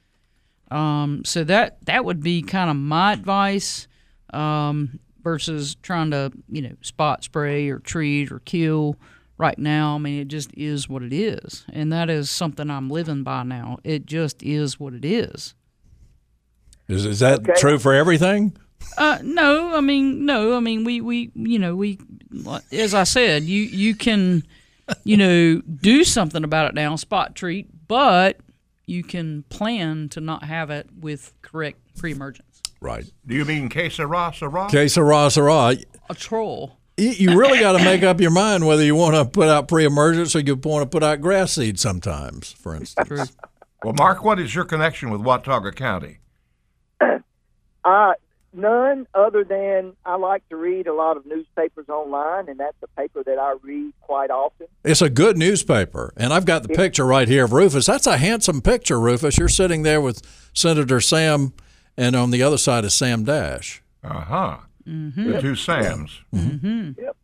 Um, 0.71 1.25
so 1.25 1.43
that 1.43 1.85
that 1.87 2.05
would 2.05 2.23
be 2.23 2.41
kind 2.41 2.71
of 2.71 2.77
my 2.77 3.13
advice 3.13 3.89
um, 4.33 5.01
versus 5.25 5.75
trying 5.83 6.13
to 6.13 6.31
you 6.49 6.63
know 6.63 6.77
spot 6.83 7.25
spray 7.25 7.69
or 7.69 7.81
treat 7.81 8.31
or 8.31 8.39
kill. 8.41 8.97
Right 9.37 9.59
now, 9.59 9.97
I 9.97 9.99
mean, 9.99 10.20
it 10.20 10.29
just 10.29 10.51
is 10.57 10.88
what 10.88 11.03
it 11.03 11.12
is, 11.12 11.64
and 11.73 11.92
that 11.92 12.09
is 12.09 12.31
something 12.31 12.70
I'm 12.70 12.88
living 12.88 13.25
by 13.25 13.42
now. 13.42 13.79
It 13.83 14.07
just 14.07 14.42
is 14.44 14.79
what 14.79 14.94
it 14.94 15.05
is. 15.05 15.55
Is, 16.87 17.05
is 17.05 17.18
that 17.18 17.40
Okay. 17.40 17.53
true 17.57 17.79
for 17.79 17.92
everything? 17.92 18.57
Uh, 18.97 19.18
no, 19.25 19.75
I 19.75 19.81
mean, 19.81 20.25
no, 20.25 20.57
I 20.57 20.61
mean, 20.61 20.85
we, 20.85 21.01
we, 21.01 21.33
you 21.35 21.59
know, 21.59 21.75
we, 21.75 21.99
as 22.70 22.94
I 22.94 23.03
said, 23.05 23.42
you, 23.42 23.62
you 23.62 23.97
can, 23.97 24.44
you 25.03 25.16
know, 25.16 25.61
do 25.81 26.05
something 26.05 26.44
about 26.44 26.68
it 26.68 26.75
now, 26.75 26.94
spot 26.94 27.35
treat, 27.35 27.66
but 27.88 28.37
you 28.87 29.03
can 29.03 29.42
plan 29.49 30.11
to 30.11 30.20
not 30.20 30.44
have 30.44 30.70
it 30.70 30.87
with 31.01 31.33
correct 31.42 31.79
pre-emergence. 31.97 32.61
Right. 32.81 33.11
Do 33.27 33.35
you 33.35 33.44
mean 33.47 33.69
que 33.71 33.88
sera, 33.90 34.31
sera? 34.37 34.67
Okay, 34.67 34.87
sarah, 34.87 35.29
sarah. 35.31 35.77
A 36.11 36.15
troll. 36.15 36.77
You 36.97 37.11
you 37.11 37.38
really 37.38 37.59
got 37.59 37.77
to 37.77 37.85
make 37.85 38.03
up 38.03 38.21
your 38.21 38.31
mind 38.31 38.67
whether 38.67 38.85
you 38.85 38.95
want 38.95 39.17
to 39.17 39.25
put 39.25 39.49
out 39.49 39.67
pre-emergence 39.67 40.37
or 40.37 40.40
you 40.40 40.55
want 40.55 40.83
to 40.83 40.88
put 40.88 41.03
out 41.03 41.21
grass 41.21 41.53
seed 41.53 41.79
sometimes, 41.81 42.53
for 42.53 42.75
instance. 42.75 43.33
Well, 43.83 43.95
Mark, 43.95 44.23
what 44.25 44.38
is 44.38 44.55
your 44.55 44.65
connection 44.65 45.11
with 45.11 45.21
Watauga 45.21 45.73
County? 45.73 46.19
Uh, 47.85 48.15
none 48.55 49.07
other 49.13 49.45
than 49.45 49.95
I 50.07 50.17
like 50.17 50.49
to 50.49 50.57
read 50.57 50.87
a 50.87 50.95
lot 50.95 51.19
of 51.19 51.27
newspapers 51.27 51.87
online, 51.90 52.49
and 52.49 52.59
that's 52.59 52.77
a 52.83 52.87
paper 52.99 53.23
that 53.23 53.38
I 53.38 53.57
read 53.61 53.92
quite 54.01 54.31
often. 54.31 54.69
It's 54.83 55.03
a 55.03 55.11
good 55.11 55.37
newspaper, 55.37 56.15
and 56.17 56.33
I've 56.33 56.47
got 56.47 56.63
the 56.63 56.71
picture 56.71 57.05
right 57.05 57.29
here 57.29 57.45
of 57.45 57.53
Rufus. 57.53 57.85
That's 57.85 58.07
a 58.07 58.17
handsome 58.17 58.63
picture, 58.63 58.99
Rufus. 58.99 59.37
You're 59.37 59.51
sitting 59.51 59.83
there 59.83 60.01
with 60.01 60.23
Senator 60.55 60.99
Sam, 60.99 61.53
and 61.99 62.17
on 62.17 62.31
the 62.31 62.42
other 62.42 62.57
side 62.57 62.87
is 62.87 62.95
Sam 62.95 63.25
Dash. 63.25 63.83
Uh 64.03 64.21
huh. 64.21 64.57
Mm-hmm. 64.87 65.33
The 65.33 65.41
two 65.41 65.57
Sams. 65.57 66.21
Yep. 66.33 67.17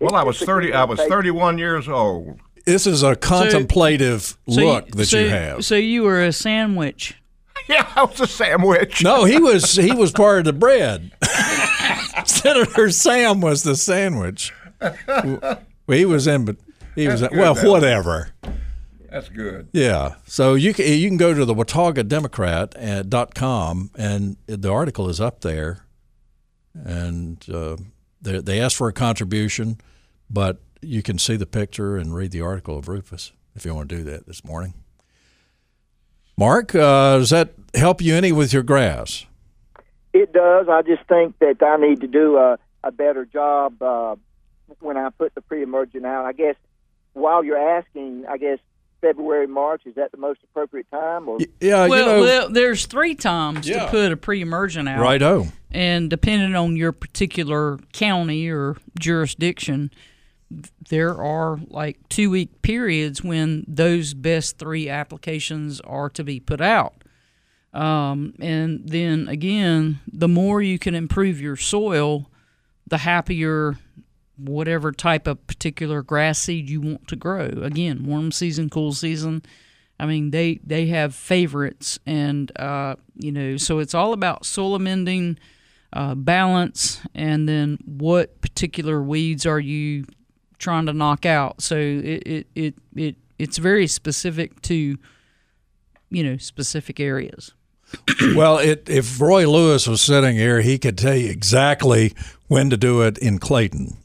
Well, 0.00 0.14
I 0.14 0.22
was 0.24 0.38
thirty. 0.38 0.72
I 0.72 0.84
was 0.84 1.00
thirty-one 1.00 1.58
years 1.58 1.88
old. 1.88 2.40
This 2.66 2.86
is 2.86 3.02
a 3.02 3.14
contemplative 3.14 4.36
So 4.48 4.60
look 4.60 4.88
that 4.92 5.06
so, 5.06 5.18
you 5.18 5.28
have. 5.28 5.64
So 5.64 5.74
you 5.76 6.02
were 6.02 6.22
a 6.22 6.32
sandwich. 6.32 7.14
Yeah, 7.66 7.90
I 7.96 8.04
was 8.04 8.20
a 8.20 8.26
sandwich. 8.26 9.02
No, 9.02 9.24
he 9.24 9.38
was 9.40 9.74
he 9.76 9.92
was 9.92 10.12
part 10.12 10.40
of 10.40 10.44
the 10.44 10.52
bread. 10.52 11.12
Senator 12.26 12.90
Sam 12.90 13.40
was 13.40 13.62
the 13.62 13.74
sandwich. 13.74 14.52
Well, 15.06 15.58
he 15.88 16.04
was 16.04 16.26
in, 16.26 16.44
but 16.44 16.56
he 16.94 17.08
was 17.08 17.20
That's 17.20 17.32
good, 17.32 17.40
well, 17.40 17.54
though. 17.54 17.70
whatever. 17.70 18.32
That's 19.10 19.30
good. 19.30 19.68
Yeah. 19.72 20.16
So 20.26 20.52
you 20.54 20.74
can 20.74 20.86
you 20.86 21.08
can 21.08 21.16
go 21.16 21.32
to 21.32 21.44
the 21.46 21.54
Watauga 21.54 22.02
Democrat 22.02 22.74
at 22.74 23.08
dot 23.08 23.34
com 23.34 23.90
and 23.96 24.36
the 24.46 24.70
article 24.70 25.08
is 25.08 25.18
up 25.18 25.40
there. 25.40 25.83
And 26.74 27.44
uh, 27.50 27.76
they 28.20 28.40
they 28.40 28.60
asked 28.60 28.76
for 28.76 28.88
a 28.88 28.92
contribution, 28.92 29.78
but 30.30 30.60
you 30.80 31.02
can 31.02 31.18
see 31.18 31.36
the 31.36 31.46
picture 31.46 31.96
and 31.96 32.14
read 32.14 32.30
the 32.30 32.40
article 32.40 32.76
of 32.76 32.88
Rufus 32.88 33.32
if 33.54 33.64
you 33.64 33.74
want 33.74 33.88
to 33.88 33.96
do 33.96 34.04
that 34.04 34.26
this 34.26 34.44
morning. 34.44 34.74
Mark, 36.36 36.74
uh, 36.74 37.18
does 37.18 37.30
that 37.30 37.54
help 37.74 38.02
you 38.02 38.14
any 38.14 38.32
with 38.32 38.52
your 38.52 38.64
grass? 38.64 39.24
It 40.12 40.32
does. 40.32 40.68
I 40.68 40.82
just 40.82 41.04
think 41.08 41.38
that 41.38 41.62
I 41.62 41.76
need 41.76 42.00
to 42.00 42.06
do 42.06 42.36
a, 42.36 42.58
a 42.82 42.90
better 42.90 43.24
job 43.24 43.80
uh, 43.80 44.16
when 44.80 44.96
I 44.96 45.10
put 45.10 45.34
the 45.34 45.40
pre-emergent 45.40 46.04
out. 46.04 46.24
I 46.24 46.32
guess 46.32 46.56
while 47.12 47.44
you're 47.44 47.78
asking, 47.78 48.24
I 48.28 48.36
guess 48.36 48.58
February, 49.08 49.46
March 49.46 49.82
is 49.84 49.94
that 49.96 50.10
the 50.12 50.16
most 50.16 50.40
appropriate 50.44 50.90
time? 50.90 51.28
Or 51.28 51.38
Yeah, 51.60 51.86
well, 51.88 51.98
you 51.98 52.04
know, 52.06 52.20
well, 52.22 52.48
there's 52.48 52.86
three 52.86 53.14
times 53.14 53.68
Yeah. 53.68 53.84
to 53.84 53.90
put 53.90 54.10
a 54.12 54.16
pre-emergent 54.16 54.88
out. 54.88 55.00
righto. 55.00 55.46
and 55.70 56.08
depending 56.08 56.54
on 56.54 56.76
your 56.76 56.92
particular 56.92 57.78
county 57.92 58.48
or 58.48 58.76
jurisdiction 58.98 59.90
there 60.88 61.20
are 61.20 61.58
like 61.68 61.98
two 62.08 62.30
week 62.30 62.62
periods 62.62 63.24
when 63.24 63.64
those 63.66 64.14
best 64.14 64.56
three 64.58 64.88
applications 64.88 65.80
are 65.80 66.08
to 66.08 66.22
be 66.22 66.38
put 66.38 66.60
out 66.60 66.94
um, 67.72 68.34
and 68.38 68.88
then 68.88 69.26
again 69.28 69.98
the 70.10 70.28
more 70.28 70.62
you 70.62 70.78
can 70.78 70.94
improve 70.94 71.40
your 71.40 71.56
soil 71.56 72.30
the 72.86 72.98
happier 72.98 73.76
whatever 74.36 74.90
type 74.92 75.26
of 75.26 75.46
particular 75.46 76.02
grass 76.02 76.38
seed 76.38 76.68
you 76.68 76.80
want 76.80 77.06
to 77.06 77.16
grow 77.16 77.46
again 77.62 78.04
warm 78.04 78.32
season 78.32 78.68
cool 78.68 78.92
season 78.92 79.42
I 79.98 80.06
mean, 80.06 80.30
they 80.30 80.60
they 80.64 80.86
have 80.86 81.14
favorites, 81.14 81.98
and 82.04 82.50
uh, 82.58 82.96
you 83.16 83.30
know, 83.30 83.56
so 83.56 83.78
it's 83.78 83.94
all 83.94 84.12
about 84.12 84.44
soil 84.44 84.74
amending, 84.74 85.38
uh, 85.92 86.14
balance, 86.14 87.00
and 87.14 87.48
then 87.48 87.78
what 87.84 88.40
particular 88.40 89.00
weeds 89.00 89.46
are 89.46 89.60
you 89.60 90.04
trying 90.58 90.86
to 90.86 90.92
knock 90.92 91.24
out. 91.24 91.62
So 91.62 91.76
it 91.76 92.22
it 92.26 92.46
it, 92.54 92.74
it 92.96 93.16
it's 93.38 93.58
very 93.58 93.86
specific 93.86 94.60
to 94.62 94.98
you 96.10 96.24
know 96.24 96.36
specific 96.38 96.98
areas. 97.00 97.52
Well, 98.34 98.58
it, 98.58 98.88
if 98.88 99.20
Roy 99.20 99.48
Lewis 99.48 99.86
was 99.86 100.00
sitting 100.00 100.34
here, 100.34 100.60
he 100.60 100.78
could 100.78 100.98
tell 100.98 101.14
you 101.14 101.30
exactly 101.30 102.14
when 102.48 102.70
to 102.70 102.76
do 102.76 103.02
it 103.02 103.18
in 103.18 103.38
Clayton. 103.38 103.96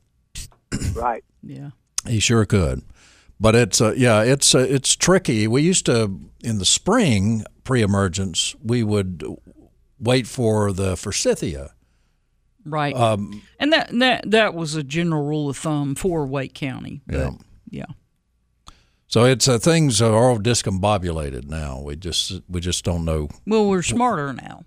Right? 0.95 1.23
Yeah. 1.41 1.69
He 2.05 2.19
sure 2.19 2.45
could. 2.45 2.81
But 3.39 3.55
it's 3.55 3.79
uh, 3.79 3.93
yeah, 3.95 4.21
it's 4.23 4.53
uh, 4.53 4.59
it's 4.59 4.95
tricky. 4.97 5.47
We 5.47 5.61
used 5.61 5.85
to 5.85 6.19
in 6.43 6.57
the 6.59 6.65
spring 6.65 7.45
pre-emergence, 7.63 8.55
we 8.61 8.83
would 8.83 9.23
wait 9.99 10.27
for 10.27 10.73
the 10.73 10.97
forsythia. 10.97 11.71
Right. 12.65 12.93
Um, 12.93 13.41
and 13.57 13.71
that 13.71 13.89
that 13.99 14.29
that 14.31 14.53
was 14.53 14.75
a 14.75 14.83
general 14.83 15.23
rule 15.25 15.49
of 15.49 15.55
thumb 15.57 15.95
for 15.95 16.25
Wake 16.25 16.53
County. 16.53 17.01
But 17.07 17.15
Yeah. 17.17 17.29
yeah. 17.69 17.85
So 19.07 19.23
it's 19.23 19.47
uh, 19.47 19.57
things 19.59 20.01
are 20.01 20.13
all 20.13 20.37
discombobulated 20.39 21.47
now. 21.49 21.79
We 21.81 21.95
just 21.95 22.41
we 22.49 22.59
just 22.59 22.83
don't 22.83 23.05
know. 23.05 23.29
Well, 23.47 23.67
we're 23.69 23.81
smarter 23.81 24.33
now. 24.33 24.65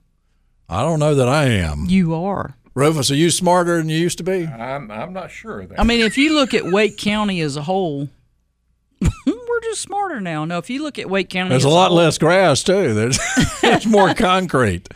I 0.70 0.80
don't 0.82 0.98
know 0.98 1.14
that 1.14 1.28
I 1.28 1.44
am. 1.44 1.84
You 1.88 2.14
are. 2.14 2.56
Rufus, 2.74 3.10
are 3.10 3.14
you 3.16 3.30
smarter 3.30 3.76
than 3.78 3.88
you 3.88 3.98
used 3.98 4.18
to 4.18 4.24
be? 4.24 4.46
I'm 4.46 4.90
I'm 4.90 5.12
not 5.12 5.30
sure 5.30 5.60
of 5.60 5.68
that. 5.70 5.80
I 5.80 5.84
mean, 5.84 6.00
if 6.00 6.16
you 6.16 6.34
look 6.34 6.54
at 6.54 6.64
Wake 6.64 6.96
County 6.96 7.40
as 7.40 7.56
a 7.56 7.62
whole, 7.62 8.08
we're 9.26 9.60
just 9.62 9.82
smarter 9.82 10.20
now. 10.20 10.44
No, 10.44 10.58
if 10.58 10.70
you 10.70 10.82
look 10.82 10.98
at 10.98 11.08
Wake 11.10 11.28
County, 11.28 11.50
There's 11.50 11.64
a 11.64 11.68
lot 11.68 11.88
whole- 11.88 11.98
less 11.98 12.18
grass 12.18 12.62
too. 12.62 12.94
There's 12.94 13.18
there's 13.60 13.86
more 13.86 14.14
concrete. 14.14 14.88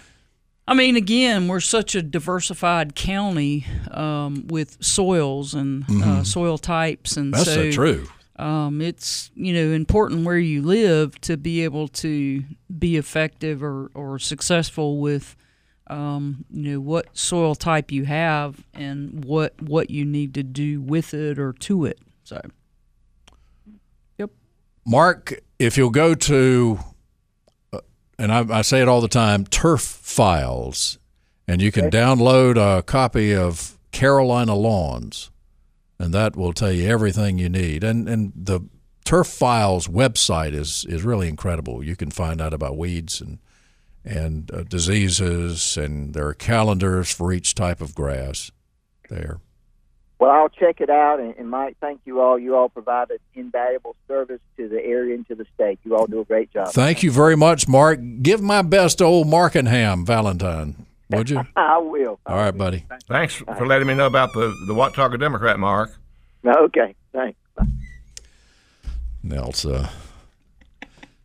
I 0.68 0.74
mean, 0.74 0.97
again, 0.97 1.47
we're 1.47 1.61
such 1.61 1.95
a 1.95 2.03
diversified 2.03 2.97
county 2.97 3.66
um, 3.93 4.47
with 4.49 4.77
soils 4.85 5.55
and 5.55 5.85
uh, 6.03 6.24
soil 6.24 6.59
types, 6.59 7.16
and 7.16 7.33
Mm-hmm. 7.33 7.39
That's 7.45 7.55
so 7.55 7.70
so 7.70 7.72
true. 7.72 8.07
um, 8.37 8.81
it's 8.81 9.31
you 9.35 9.53
know 9.53 9.72
important 9.72 10.24
where 10.24 10.39
you 10.39 10.62
live 10.62 11.20
to 11.22 11.37
be 11.37 11.62
able 11.62 11.89
to 11.89 12.43
be 12.79 12.97
effective 12.97 13.62
or, 13.62 13.91
or 13.95 14.18
successful 14.18 14.99
with 14.99 15.37
um, 15.89 16.45
you 16.51 16.72
know 16.72 16.80
what 16.80 17.16
soil 17.16 17.55
type 17.55 17.93
you 17.93 18.05
have 18.05 18.64
and 18.74 19.24
what 19.24 19.61
what 19.62 19.91
you 19.91 20.05
need 20.05 20.34
to 20.34 20.43
do 20.43 20.80
with 20.80 21.14
it 21.14 21.39
or 21.39 21.53
to 21.53 21.84
it. 21.84 21.99
So 22.24 22.41
yep. 24.18 24.30
Mark, 24.84 25.41
if 25.59 25.76
you'll 25.76 25.91
go 25.91 26.14
to, 26.14 26.78
uh, 27.72 27.80
and 28.18 28.32
I, 28.32 28.59
I 28.59 28.62
say 28.62 28.80
it 28.82 28.89
all 28.89 29.01
the 29.01 29.09
time, 29.09 29.45
Turf 29.45 29.82
Files, 29.82 30.99
and 31.47 31.62
you 31.62 31.70
can 31.70 31.91
download 31.91 32.57
a 32.57 32.82
copy 32.82 33.34
of 33.34 33.78
Carolina 33.93 34.55
Lawns, 34.55 35.30
and 35.99 36.12
that 36.12 36.37
will 36.37 36.53
tell 36.53 36.72
you 36.72 36.89
everything 36.89 37.39
you 37.39 37.49
need. 37.49 37.84
And 37.84 38.09
and 38.09 38.32
the 38.34 38.61
Turf 39.05 39.28
Files 39.28 39.87
website 39.87 40.53
is 40.53 40.84
is 40.89 41.05
really 41.05 41.28
incredible. 41.28 41.84
You 41.84 41.95
can 41.95 42.11
find 42.11 42.41
out 42.41 42.53
about 42.53 42.76
weeds 42.76 43.20
and 43.20 43.39
and 44.07 44.51
uh, 44.53 44.63
diseases, 44.63 45.77
and 45.77 46.15
there 46.15 46.29
are 46.29 46.35
calendars 46.35 47.13
for 47.13 47.33
each 47.33 47.55
type 47.55 47.81
of 47.81 47.95
grass 47.95 48.53
there. 49.11 49.41
Well, 50.19 50.31
I'll 50.31 50.49
check 50.49 50.81
it 50.81 50.89
out. 50.89 51.21
And, 51.21 51.35
and 51.37 51.51
Mike, 51.51 51.77
thank 51.81 52.01
you 52.05 52.21
all. 52.21 52.39
You 52.39 52.57
all 52.57 52.69
provided 52.69 53.21
invaluable 53.35 53.97
service 54.09 54.41
to 54.57 54.69
the 54.69 54.83
area 54.83 55.15
and 55.15 55.27
to 55.29 55.35
the 55.35 55.45
state. 55.55 55.79
You 55.85 55.97
all 55.97 56.07
do 56.07 56.21
a 56.21 56.25
great 56.25 56.51
job. 56.53 56.69
Thank 56.69 57.03
you 57.03 57.11
very 57.11 57.37
much, 57.37 57.69
Mark. 57.69 58.01
Give 58.23 58.41
my 58.41 58.63
best 58.63 58.99
to 58.99 59.05
old 59.05 59.27
Markenham 59.27 60.07
Valentine, 60.07 60.87
would 61.11 61.29
you? 61.29 61.43
I 61.57 61.79
will. 61.79 62.19
All 62.25 62.37
right, 62.37 62.57
buddy. 62.57 62.87
Thanks 63.09 63.35
for 63.35 63.67
letting 63.67 63.89
me 63.89 63.95
know 63.95 64.07
about 64.07 64.33
the 64.33 64.55
the 64.67 64.75
Watauga 64.75 65.19
Democrat, 65.19 65.59
Mark. 65.59 65.91
Okay, 66.47 66.95
thanks. 67.13 67.39
Nelsa. 69.23 69.91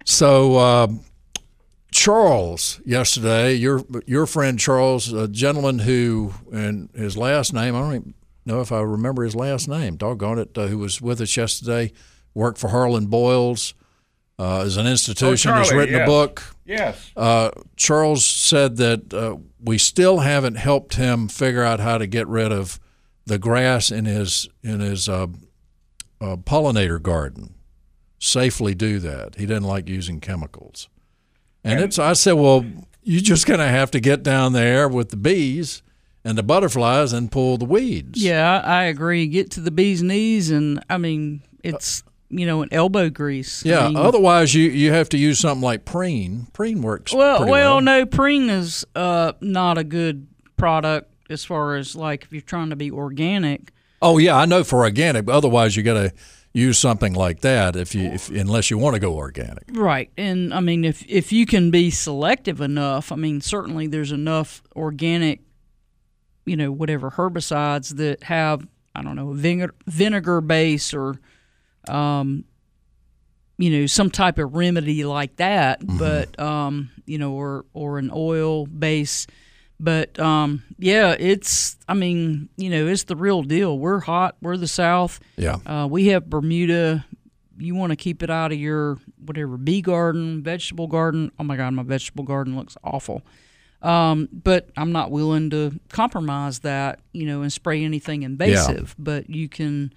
So, 0.03 0.55
uh, 0.57 0.87
Charles, 2.01 2.81
yesterday, 2.83 3.53
your 3.53 3.83
your 4.07 4.25
friend 4.25 4.57
Charles, 4.57 5.13
a 5.13 5.27
gentleman 5.27 5.77
who, 5.77 6.33
and 6.51 6.89
his 6.95 7.15
last 7.15 7.53
name, 7.53 7.75
I 7.75 7.79
don't 7.79 7.93
even 7.93 8.13
know 8.43 8.59
if 8.59 8.71
I 8.71 8.79
remember 8.79 9.23
his 9.23 9.35
last 9.35 9.67
name. 9.67 9.97
Doggone 9.97 10.39
it, 10.39 10.57
uh, 10.57 10.65
who 10.65 10.79
was 10.79 10.99
with 10.99 11.21
us 11.21 11.37
yesterday, 11.37 11.91
worked 12.33 12.57
for 12.57 12.69
Harlan 12.69 13.05
Boyles, 13.05 13.75
uh, 14.39 14.63
is 14.65 14.77
an 14.77 14.87
institution, 14.87 15.51
has 15.51 15.69
Charlie, 15.69 15.79
written 15.79 16.01
a 16.01 16.05
book. 16.07 16.41
Yes. 16.65 17.11
Uh, 17.15 17.51
Charles 17.75 18.25
said 18.25 18.77
that 18.77 19.13
uh, 19.13 19.37
we 19.63 19.77
still 19.77 20.21
haven't 20.21 20.55
helped 20.55 20.95
him 20.95 21.27
figure 21.27 21.61
out 21.63 21.79
how 21.79 21.99
to 21.99 22.07
get 22.07 22.27
rid 22.27 22.51
of 22.51 22.79
the 23.27 23.37
grass 23.37 23.91
in 23.91 24.05
his 24.05 24.49
in 24.63 24.79
his 24.79 25.07
uh, 25.07 25.27
uh, 26.19 26.35
pollinator 26.37 26.99
garden. 26.99 27.53
Safely 28.17 28.73
do 28.73 28.97
that. 28.97 29.35
He 29.35 29.45
didn't 29.45 29.65
like 29.65 29.87
using 29.87 30.19
chemicals, 30.19 30.89
and 31.63 31.79
it's. 31.79 31.99
I 31.99 32.13
said, 32.13 32.33
well, 32.33 32.65
you're 33.03 33.21
just 33.21 33.45
going 33.45 33.59
to 33.59 33.67
have 33.67 33.91
to 33.91 33.99
get 33.99 34.23
down 34.23 34.53
there 34.53 34.87
with 34.87 35.09
the 35.09 35.17
bees 35.17 35.81
and 36.23 36.37
the 36.37 36.43
butterflies 36.43 37.13
and 37.13 37.31
pull 37.31 37.57
the 37.57 37.65
weeds. 37.65 38.23
yeah, 38.23 38.61
I 38.63 38.81
I 38.81 38.83
agree. 38.85 39.27
Get 39.27 39.51
to 39.51 39.59
the 39.59 39.71
bee's 39.71 40.03
knees, 40.03 40.51
and 40.51 40.83
I 40.89 40.97
mean 40.97 41.41
it's 41.63 42.03
you 42.29 42.45
know 42.45 42.61
an 42.61 42.69
elbow 42.71 43.09
grease. 43.09 43.65
I 43.65 43.69
Yeah. 43.69 43.87
mean, 43.87 43.97
Otherwise, 43.97 44.53
you 44.55 44.69
you 44.69 44.91
have 44.93 45.09
to 45.09 45.17
use 45.17 45.39
something 45.39 45.61
like 45.63 45.83
preen. 45.85 46.47
Preen 46.53 46.81
works. 46.81 47.13
Well, 47.13 47.41
well, 47.41 47.49
well. 47.49 47.81
no, 47.81 48.05
preen 48.05 48.49
is 48.49 48.85
uh, 48.95 49.33
not 49.41 49.77
a 49.77 49.83
good 49.83 50.27
product 50.57 51.11
as 51.29 51.43
far 51.43 51.75
as 51.75 51.95
like 51.95 52.23
if 52.23 52.31
you're 52.31 52.41
trying 52.41 52.69
to 52.69 52.75
be 52.75 52.91
organic. 52.91 53.71
Oh 54.01 54.17
yeah, 54.17 54.35
I 54.35 54.45
know 54.45 54.63
for 54.63 54.79
organic, 54.79 55.25
but 55.25 55.33
otherwise 55.35 55.75
you 55.75 55.83
got 55.83 55.93
to 55.95 56.13
use 56.53 56.77
something 56.77 57.13
like 57.13 57.41
that 57.41 57.75
if 57.75 57.95
you 57.95 58.07
if, 58.11 58.29
unless 58.29 58.69
you 58.69 58.77
want 58.77 58.93
to 58.95 58.99
go 58.99 59.15
organic. 59.15 59.63
Right. 59.71 60.11
And 60.17 60.53
I 60.53 60.59
mean 60.59 60.83
if 60.83 61.05
if 61.07 61.31
you 61.31 61.45
can 61.45 61.71
be 61.71 61.89
selective 61.89 62.61
enough, 62.61 63.11
I 63.11 63.15
mean 63.15 63.41
certainly 63.41 63.87
there's 63.87 64.11
enough 64.11 64.61
organic 64.75 65.41
you 66.45 66.57
know 66.57 66.71
whatever 66.71 67.11
herbicides 67.11 67.95
that 67.97 68.23
have 68.23 68.67
I 68.93 69.01
don't 69.01 69.15
know, 69.15 69.29
a 69.29 69.35
vinegar 69.35 69.75
vinegar 69.87 70.41
base 70.41 70.93
or 70.93 71.19
um 71.87 72.43
you 73.57 73.69
know 73.69 73.85
some 73.85 74.09
type 74.09 74.37
of 74.37 74.53
remedy 74.53 75.05
like 75.05 75.37
that, 75.37 75.79
but 75.85 76.37
um 76.39 76.89
you 77.05 77.17
know 77.17 77.33
or 77.33 77.65
or 77.73 77.97
an 77.97 78.11
oil 78.13 78.65
base 78.65 79.27
but 79.81 80.17
um, 80.19 80.63
yeah, 80.77 81.15
it's. 81.19 81.75
I 81.87 81.93
mean, 81.93 82.49
you 82.55 82.69
know, 82.69 82.87
it's 82.87 83.03
the 83.03 83.15
real 83.15 83.41
deal. 83.41 83.77
We're 83.77 83.99
hot. 83.99 84.37
We're 84.41 84.55
the 84.55 84.67
South. 84.67 85.19
Yeah. 85.35 85.57
Uh, 85.65 85.87
we 85.89 86.07
have 86.07 86.29
Bermuda. 86.29 87.05
You 87.57 87.75
want 87.75 87.91
to 87.91 87.95
keep 87.95 88.23
it 88.23 88.29
out 88.29 88.51
of 88.51 88.59
your 88.59 88.97
whatever 89.25 89.57
bee 89.57 89.81
garden, 89.81 90.41
vegetable 90.43 90.87
garden. 90.87 91.31
Oh 91.39 91.43
my 91.43 91.57
God, 91.57 91.73
my 91.73 91.83
vegetable 91.83 92.23
garden 92.23 92.55
looks 92.55 92.77
awful. 92.83 93.23
Um, 93.81 94.29
but 94.31 94.69
I'm 94.77 94.91
not 94.91 95.09
willing 95.09 95.49
to 95.49 95.79
compromise 95.89 96.59
that, 96.59 96.99
you 97.13 97.25
know, 97.25 97.41
and 97.41 97.51
spray 97.51 97.83
anything 97.83 98.21
invasive. 98.23 98.95
But 98.99 99.29
you 99.29 99.49
can, 99.49 99.91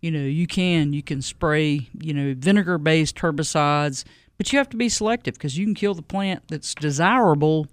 you 0.00 0.10
know, 0.10 0.20
you 0.20 0.46
can 0.46 0.92
you 0.92 1.02
can 1.02 1.22
spray, 1.22 1.88
you 1.98 2.12
know, 2.12 2.34
vinegar-based 2.36 3.16
herbicides. 3.16 4.04
But 4.36 4.52
you 4.52 4.58
have 4.58 4.68
to 4.70 4.76
be 4.76 4.88
selective 4.88 5.34
because 5.34 5.58
you 5.58 5.66
can 5.66 5.74
kill 5.74 5.94
the 5.94 6.02
plant 6.02 6.44
that's 6.48 6.74
desirable, 6.74 7.66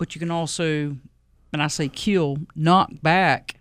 but 0.00 0.14
you 0.16 0.18
can 0.18 0.30
also 0.32 0.96
and 1.52 1.62
I 1.62 1.66
say 1.68 1.88
kill, 1.88 2.38
knock 2.56 2.90
back 3.02 3.56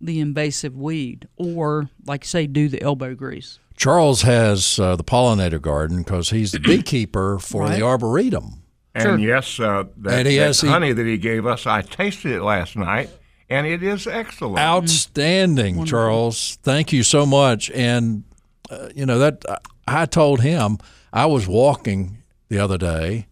the 0.00 0.20
invasive 0.20 0.76
weed, 0.76 1.28
or 1.36 1.88
like 2.06 2.24
you 2.24 2.28
say, 2.28 2.46
do 2.46 2.68
the 2.68 2.80
elbow 2.82 3.14
grease. 3.14 3.58
Charles 3.76 4.22
has 4.22 4.78
uh, 4.78 4.96
the 4.96 5.04
pollinator 5.04 5.60
garden 5.60 6.02
because 6.02 6.30
he's 6.30 6.52
the 6.52 6.58
beekeeper 6.72 7.38
for 7.38 7.62
Right. 7.62 7.78
the 7.78 7.82
arboretum. 7.86 8.62
And 8.94 9.02
Sure. 9.04 9.18
yes, 9.18 9.58
uh, 9.58 9.84
that, 9.98 10.18
And 10.20 10.28
he 10.28 10.36
that 10.36 10.46
has- 10.48 10.60
he- 10.60 10.68
honey 10.68 10.92
that 10.92 11.06
he 11.06 11.16
gave 11.16 11.46
us, 11.46 11.66
I 11.66 11.80
tasted 11.82 12.32
it 12.32 12.42
last 12.42 12.76
night, 12.76 13.08
and 13.48 13.66
it 13.66 13.82
is 13.82 14.06
excellent. 14.06 14.58
Outstanding, 14.58 15.84
Charles. 15.86 16.58
Thank 16.62 16.92
you 16.92 17.02
so 17.02 17.24
much. 17.26 17.70
And 17.70 18.24
uh, 18.70 18.88
you 18.94 19.06
know 19.06 19.18
that 19.18 19.42
I 19.88 20.04
told 20.06 20.42
him 20.42 20.78
I 21.12 21.24
was 21.26 21.46
walking 21.48 22.18
the 22.50 22.58
other 22.58 22.76
day, 22.76 23.26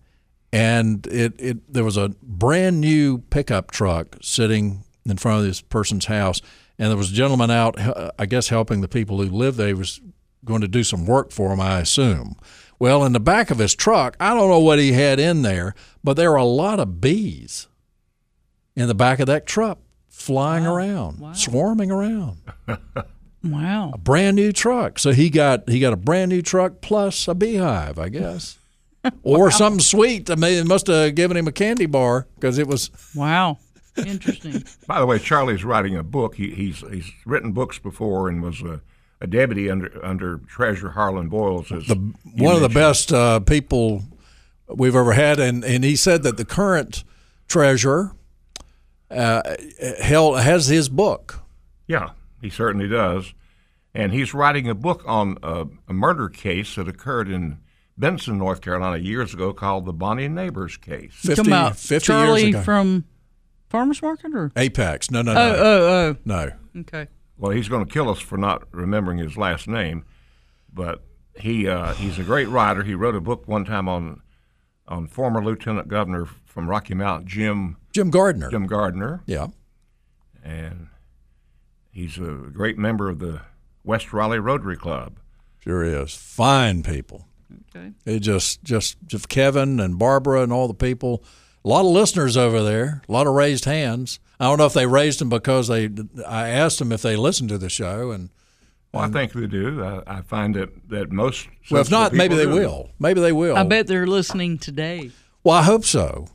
and 0.53 1.07
it, 1.07 1.35
it 1.39 1.73
there 1.73 1.85
was 1.85 1.97
a 1.97 2.11
brand 2.23 2.81
new 2.81 3.19
pickup 3.19 3.71
truck 3.71 4.17
sitting 4.23 4.85
in 5.05 5.17
front 5.17 5.41
of 5.41 5.45
this 5.45 5.61
person's 5.61 6.07
house, 6.07 6.41
and 6.79 6.91
there 6.91 6.97
was 6.97 7.11
a 7.11 7.15
gentleman 7.15 7.51
out, 7.51 7.77
I 8.19 8.27
guess, 8.27 8.49
helping 8.49 8.81
the 8.81 8.89
people 8.89 9.19
who 9.19 9.29
live 9.29 9.57
there. 9.57 9.69
He 9.69 9.75
was 9.75 10.01
going 10.45 10.61
to 10.61 10.69
do 10.69 10.85
some 10.85 11.07
work 11.07 11.31
for 11.33 11.53
him, 11.53 11.61
I 11.61 11.81
assume. 11.81 12.37
Well, 12.79 13.05
in 13.05 13.13
the 13.13 13.21
back 13.21 13.51
of 13.51 13.59
his 13.59 13.75
truck, 13.75 14.17
I 14.19 14.35
don't 14.35 14.49
know 14.49 14.61
what 14.61 14.79
he 14.79 14.93
had 14.93 15.21
in 15.21 15.43
there, 15.43 15.75
but 16.03 16.15
there 16.15 16.31
were 16.31 16.37
a 16.37 16.45
lot 16.45 16.81
of 16.81 17.01
bees 17.01 17.69
in 18.75 18.89
the 18.89 18.95
back 18.95 19.21
of 19.21 19.27
that 19.27 19.47
truck 19.47 19.79
flying 20.09 20.67
around, 20.67 21.37
swarming 21.37 21.91
around. 21.91 22.39
Wow. 23.43 23.93
A 23.95 23.99
brand 23.99 24.37
new 24.37 24.53
truck. 24.53 24.99
So 24.99 25.13
he 25.13 25.31
got 25.31 25.69
he 25.69 25.81
got 25.81 25.93
a 25.93 25.97
brand 25.97 26.29
new 26.31 26.43
truck 26.43 26.81
plus 26.83 27.27
a 27.27 27.35
beehive, 27.35 27.99
I 27.99 28.09
guess. 28.11 28.59
Or 29.23 29.51
something 29.51 29.81
sweet. 29.81 30.29
I 30.29 30.35
mean, 30.35 30.59
it 30.59 30.67
must 30.67 30.87
have 30.87 31.15
given 31.15 31.37
him 31.37 31.47
a 31.49 31.53
candy 31.53 31.87
bar 31.87 32.27
because 32.35 32.59
it 32.59 32.67
was. 32.67 32.91
Wow. 33.15 33.57
Interesting. 33.97 34.63
By 34.87 35.01
the 35.01 35.07
way, 35.07 35.19
Charlie's 35.19 35.65
writing 35.65 35.97
a 35.97 36.03
book. 36.03 36.35
He, 36.35 36.51
he's 36.51 36.81
he's 36.81 37.11
written 37.25 37.53
books 37.53 37.79
before 37.79 38.29
and 38.29 38.43
was 38.43 38.61
a, 38.61 38.83
a 39.23 39.27
deputy 39.27 39.71
under 39.71 40.05
under 40.05 40.39
Treasurer 40.49 40.91
Harlan 40.91 41.29
Boyles. 41.29 41.73
As 41.73 41.87
the 41.87 41.97
you 41.97 42.45
one 42.45 42.55
of 42.55 42.61
the 42.61 42.69
best 42.69 43.11
uh, 43.11 43.41
people 43.41 44.03
we've 44.69 44.97
ever 44.97 45.13
had, 45.13 45.41
and, 45.41 45.65
and 45.65 45.85
he 45.85 45.97
said 45.97 46.23
that 46.23 46.37
the 46.37 46.45
current 46.45 47.05
treasurer 47.49 48.13
uh, 49.11 49.43
held, 50.01 50.41
has 50.41 50.69
his 50.69 50.89
book. 50.89 51.41
Yeah, 51.87 52.11
he 52.41 52.51
certainly 52.51 52.89
does. 52.89 53.35
And 53.93 54.13
he's 54.13 54.33
writing 54.33 54.69
a 54.69 54.75
book 54.75 55.03
on 55.05 55.37
a, 55.43 55.67
a 55.89 55.93
murder 55.93 56.29
case 56.29 56.77
that 56.77 56.87
occurred 56.87 57.29
in 57.29 57.59
Benson, 58.01 58.39
North 58.39 58.61
Carolina, 58.63 58.97
years 58.97 59.35
ago 59.35 59.53
called 59.53 59.85
the 59.85 59.93
Bonnie 59.93 60.29
Neighbors 60.29 60.77
case. 60.77 61.13
50, 61.15 61.35
Talking 61.37 61.53
about 61.53 61.77
50 61.77 62.07
Charlie 62.07 62.41
years 62.43 62.55
ago. 62.55 62.63
from 62.63 63.05
Farmers 63.69 64.01
Market, 64.03 64.35
or 64.35 64.51
Apex. 64.57 65.11
No, 65.11 65.23
no, 65.23 65.33
oh, 65.33 65.35
no, 65.35 65.55
oh, 65.63 66.17
no. 66.25 66.51
oh. 66.75 66.81
Okay. 66.81 67.07
Well, 67.37 67.53
he's 67.53 67.69
going 67.69 67.85
to 67.87 67.93
kill 67.93 68.09
us 68.11 68.19
for 68.21 68.37
not 68.37 68.65
remembering 68.73 69.19
his 69.19 69.37
last 69.37 69.69
name, 69.69 70.05
but 70.73 71.03
he 71.39 71.69
uh, 71.69 71.95
he's 71.95 72.19
a 72.19 72.23
great 72.25 72.49
writer. 72.49 72.83
He 72.83 72.95
wrote 72.95 73.15
a 73.15 73.21
book 73.21 73.47
one 73.47 73.65
time 73.65 73.89
on 73.89 74.23
on 74.89 75.07
former 75.07 75.43
Lieutenant 75.45 75.89
Governor 75.89 76.27
from 76.45 76.69
Rocky 76.69 76.95
Mount, 76.95 77.27
Jim 77.27 77.77
Jim 77.93 78.11
Gardner. 78.11 78.51
Jim 78.51 78.67
Gardner, 78.67 79.23
Yeah. 79.27 79.49
and 80.43 80.89
he's 81.91 82.19
a 82.19 82.49
great 82.53 82.77
member 82.79 83.09
of 83.09 83.19
the 83.21 83.43
West 83.85 84.13
Raleigh 84.13 84.39
Rotary 84.41 84.77
Club. 84.77 85.19
Sure 85.61 85.85
is. 85.85 86.15
Fine 86.15 86.83
people. 86.83 87.27
Okay. 87.75 87.93
It 88.05 88.21
just, 88.21 88.63
just, 88.65 88.97
just 89.07 89.29
Kevin 89.29 89.81
and 89.81 89.99
Barbara 89.99 90.43
and 90.43 90.53
all 90.53 90.69
the 90.69 90.75
people. 90.75 91.23
A 91.65 91.69
lot 91.69 91.81
of 91.81 91.93
listeners 91.93 92.37
over 92.37 92.63
there. 92.63 93.03
A 93.09 93.13
lot 93.13 93.27
of 93.27 93.35
raised 93.35 93.65
hands. 93.67 94.19
I 94.39 94.45
don't 94.45 94.57
know 94.59 94.67
if 94.67 94.73
they 94.73 94.87
raised 94.87 95.21
them 95.21 95.29
because 95.29 95.69
they. 95.69 95.91
I 96.27 96.49
asked 96.49 96.79
them 96.79 96.93
if 96.93 97.03
they 97.03 97.17
listened 97.17 97.51
to 97.51 97.59
the 97.59 97.69
show, 97.69 98.11
and 98.11 98.31
Well, 98.95 99.03
I 99.03 99.09
think 99.09 99.33
they 99.35 99.47
do. 99.47 99.85
I, 99.85 100.03
I 100.07 100.23
find 100.23 100.55
that, 100.55 100.71
that 100.89 101.13
most. 101.13 101.47
well, 101.71 101.83
if 101.83 101.91
not, 101.91 102.15
maybe 102.15 102.35
they 102.35 102.45
do. 102.47 102.51
will. 102.55 102.91
Maybe 102.99 103.21
they 103.21 103.33
will. 103.33 103.57
I 103.57 103.65
bet 103.65 103.87
they're 103.87 104.07
listening 104.07 104.57
today. 104.59 105.11
Well, 105.45 105.57
I 105.59 105.63
hope 105.65 105.85
so, 105.85 106.29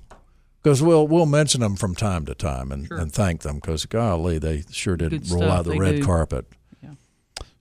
because 0.62 0.84
we'll 0.84 1.08
we'll 1.08 1.26
mention 1.26 1.62
them 1.62 1.76
from 1.76 1.96
time 1.96 2.28
to 2.28 2.36
time 2.36 2.72
and, 2.72 2.92
and 2.92 3.12
thank 3.12 3.42
them 3.42 3.56
because 3.56 3.88
golly, 3.88 4.38
they 4.38 4.64
sure 4.72 4.96
did 4.96 5.10
Good 5.10 5.32
roll 5.32 5.42
stuff, 5.42 5.52
out 5.60 5.66
the 5.66 5.72
they 5.72 5.80
red 5.80 5.96
do. 5.96 6.04
carpet. 6.06 6.46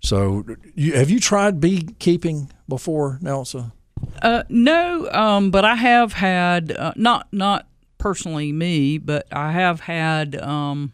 So, 0.05 0.45
you, 0.75 0.93
have 0.93 1.09
you 1.09 1.19
tried 1.19 1.61
beekeeping 1.61 2.53
before, 2.69 3.19
Nelsa? 3.23 3.73
Uh, 4.21 4.43
no, 4.51 5.11
um, 5.11 5.51
but 5.51 5.65
I 5.65 5.77
have 5.77 6.13
had 6.13 6.73
uh, 6.73 6.93
not 6.95 7.33
not 7.33 7.67
personally 7.97 8.53
me, 8.53 8.99
but 8.99 9.27
I 9.33 9.53
have 9.53 9.81
had 9.81 10.37
um, 10.37 10.93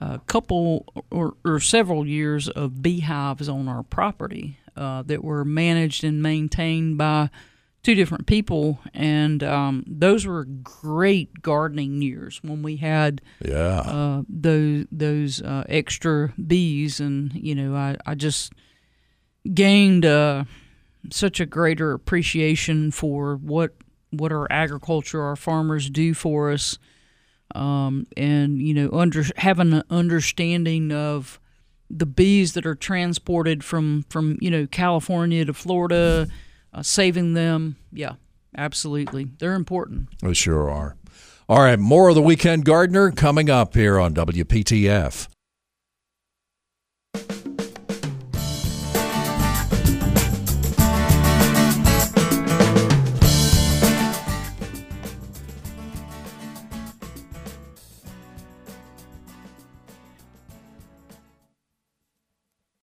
a 0.00 0.20
couple 0.20 0.86
or, 1.10 1.34
or 1.44 1.58
several 1.58 2.06
years 2.06 2.48
of 2.48 2.82
beehives 2.82 3.48
on 3.48 3.66
our 3.66 3.82
property 3.82 4.58
uh, 4.76 5.02
that 5.02 5.24
were 5.24 5.44
managed 5.44 6.04
and 6.04 6.22
maintained 6.22 6.98
by 6.98 7.30
two 7.82 7.94
different 7.94 8.26
people, 8.26 8.78
and 8.92 9.42
um, 9.42 9.84
those 9.86 10.26
were 10.26 10.44
great 10.44 11.42
gardening 11.42 12.02
years 12.02 12.40
when 12.42 12.62
we 12.62 12.76
had 12.76 13.20
Yeah. 13.44 13.80
uh, 13.80 14.22
those 14.28 14.86
those 14.92 15.40
uh, 15.42 15.64
extra 15.68 16.32
bees, 16.46 17.00
and 17.00 17.32
you 17.34 17.54
know, 17.54 17.74
I, 17.74 17.96
I 18.04 18.14
just 18.14 18.52
gained 19.54 20.04
uh, 20.04 20.44
such 21.10 21.40
a 21.40 21.46
greater 21.46 21.92
appreciation 21.92 22.90
for 22.90 23.36
what 23.36 23.74
what 24.10 24.32
our 24.32 24.46
agriculture, 24.50 25.22
our 25.22 25.36
farmers 25.36 25.90
do 25.90 26.14
for 26.14 26.50
us, 26.50 26.78
um, 27.54 28.06
and 28.16 28.60
you 28.60 28.74
know, 28.74 28.90
under 28.92 29.24
having 29.36 29.72
an 29.72 29.82
understanding 29.90 30.92
of 30.92 31.38
the 31.90 32.06
bees 32.06 32.52
that 32.54 32.66
are 32.66 32.74
transported 32.74 33.62
from 33.64 34.04
from 34.08 34.36
you 34.40 34.50
know 34.50 34.66
California 34.66 35.44
to 35.44 35.54
Florida, 35.54 36.26
uh, 36.72 36.82
saving 36.82 37.34
them. 37.34 37.76
Yeah, 37.92 38.14
absolutely, 38.56 39.28
they're 39.38 39.54
important. 39.54 40.08
They 40.20 40.34
sure 40.34 40.70
are. 40.70 40.96
All 41.48 41.62
right, 41.62 41.78
more 41.78 42.08
of 42.10 42.14
the 42.14 42.22
Weekend 42.22 42.64
Gardener 42.64 43.10
coming 43.10 43.48
up 43.48 43.74
here 43.74 43.98
on 43.98 44.12
WPTF. 44.14 45.28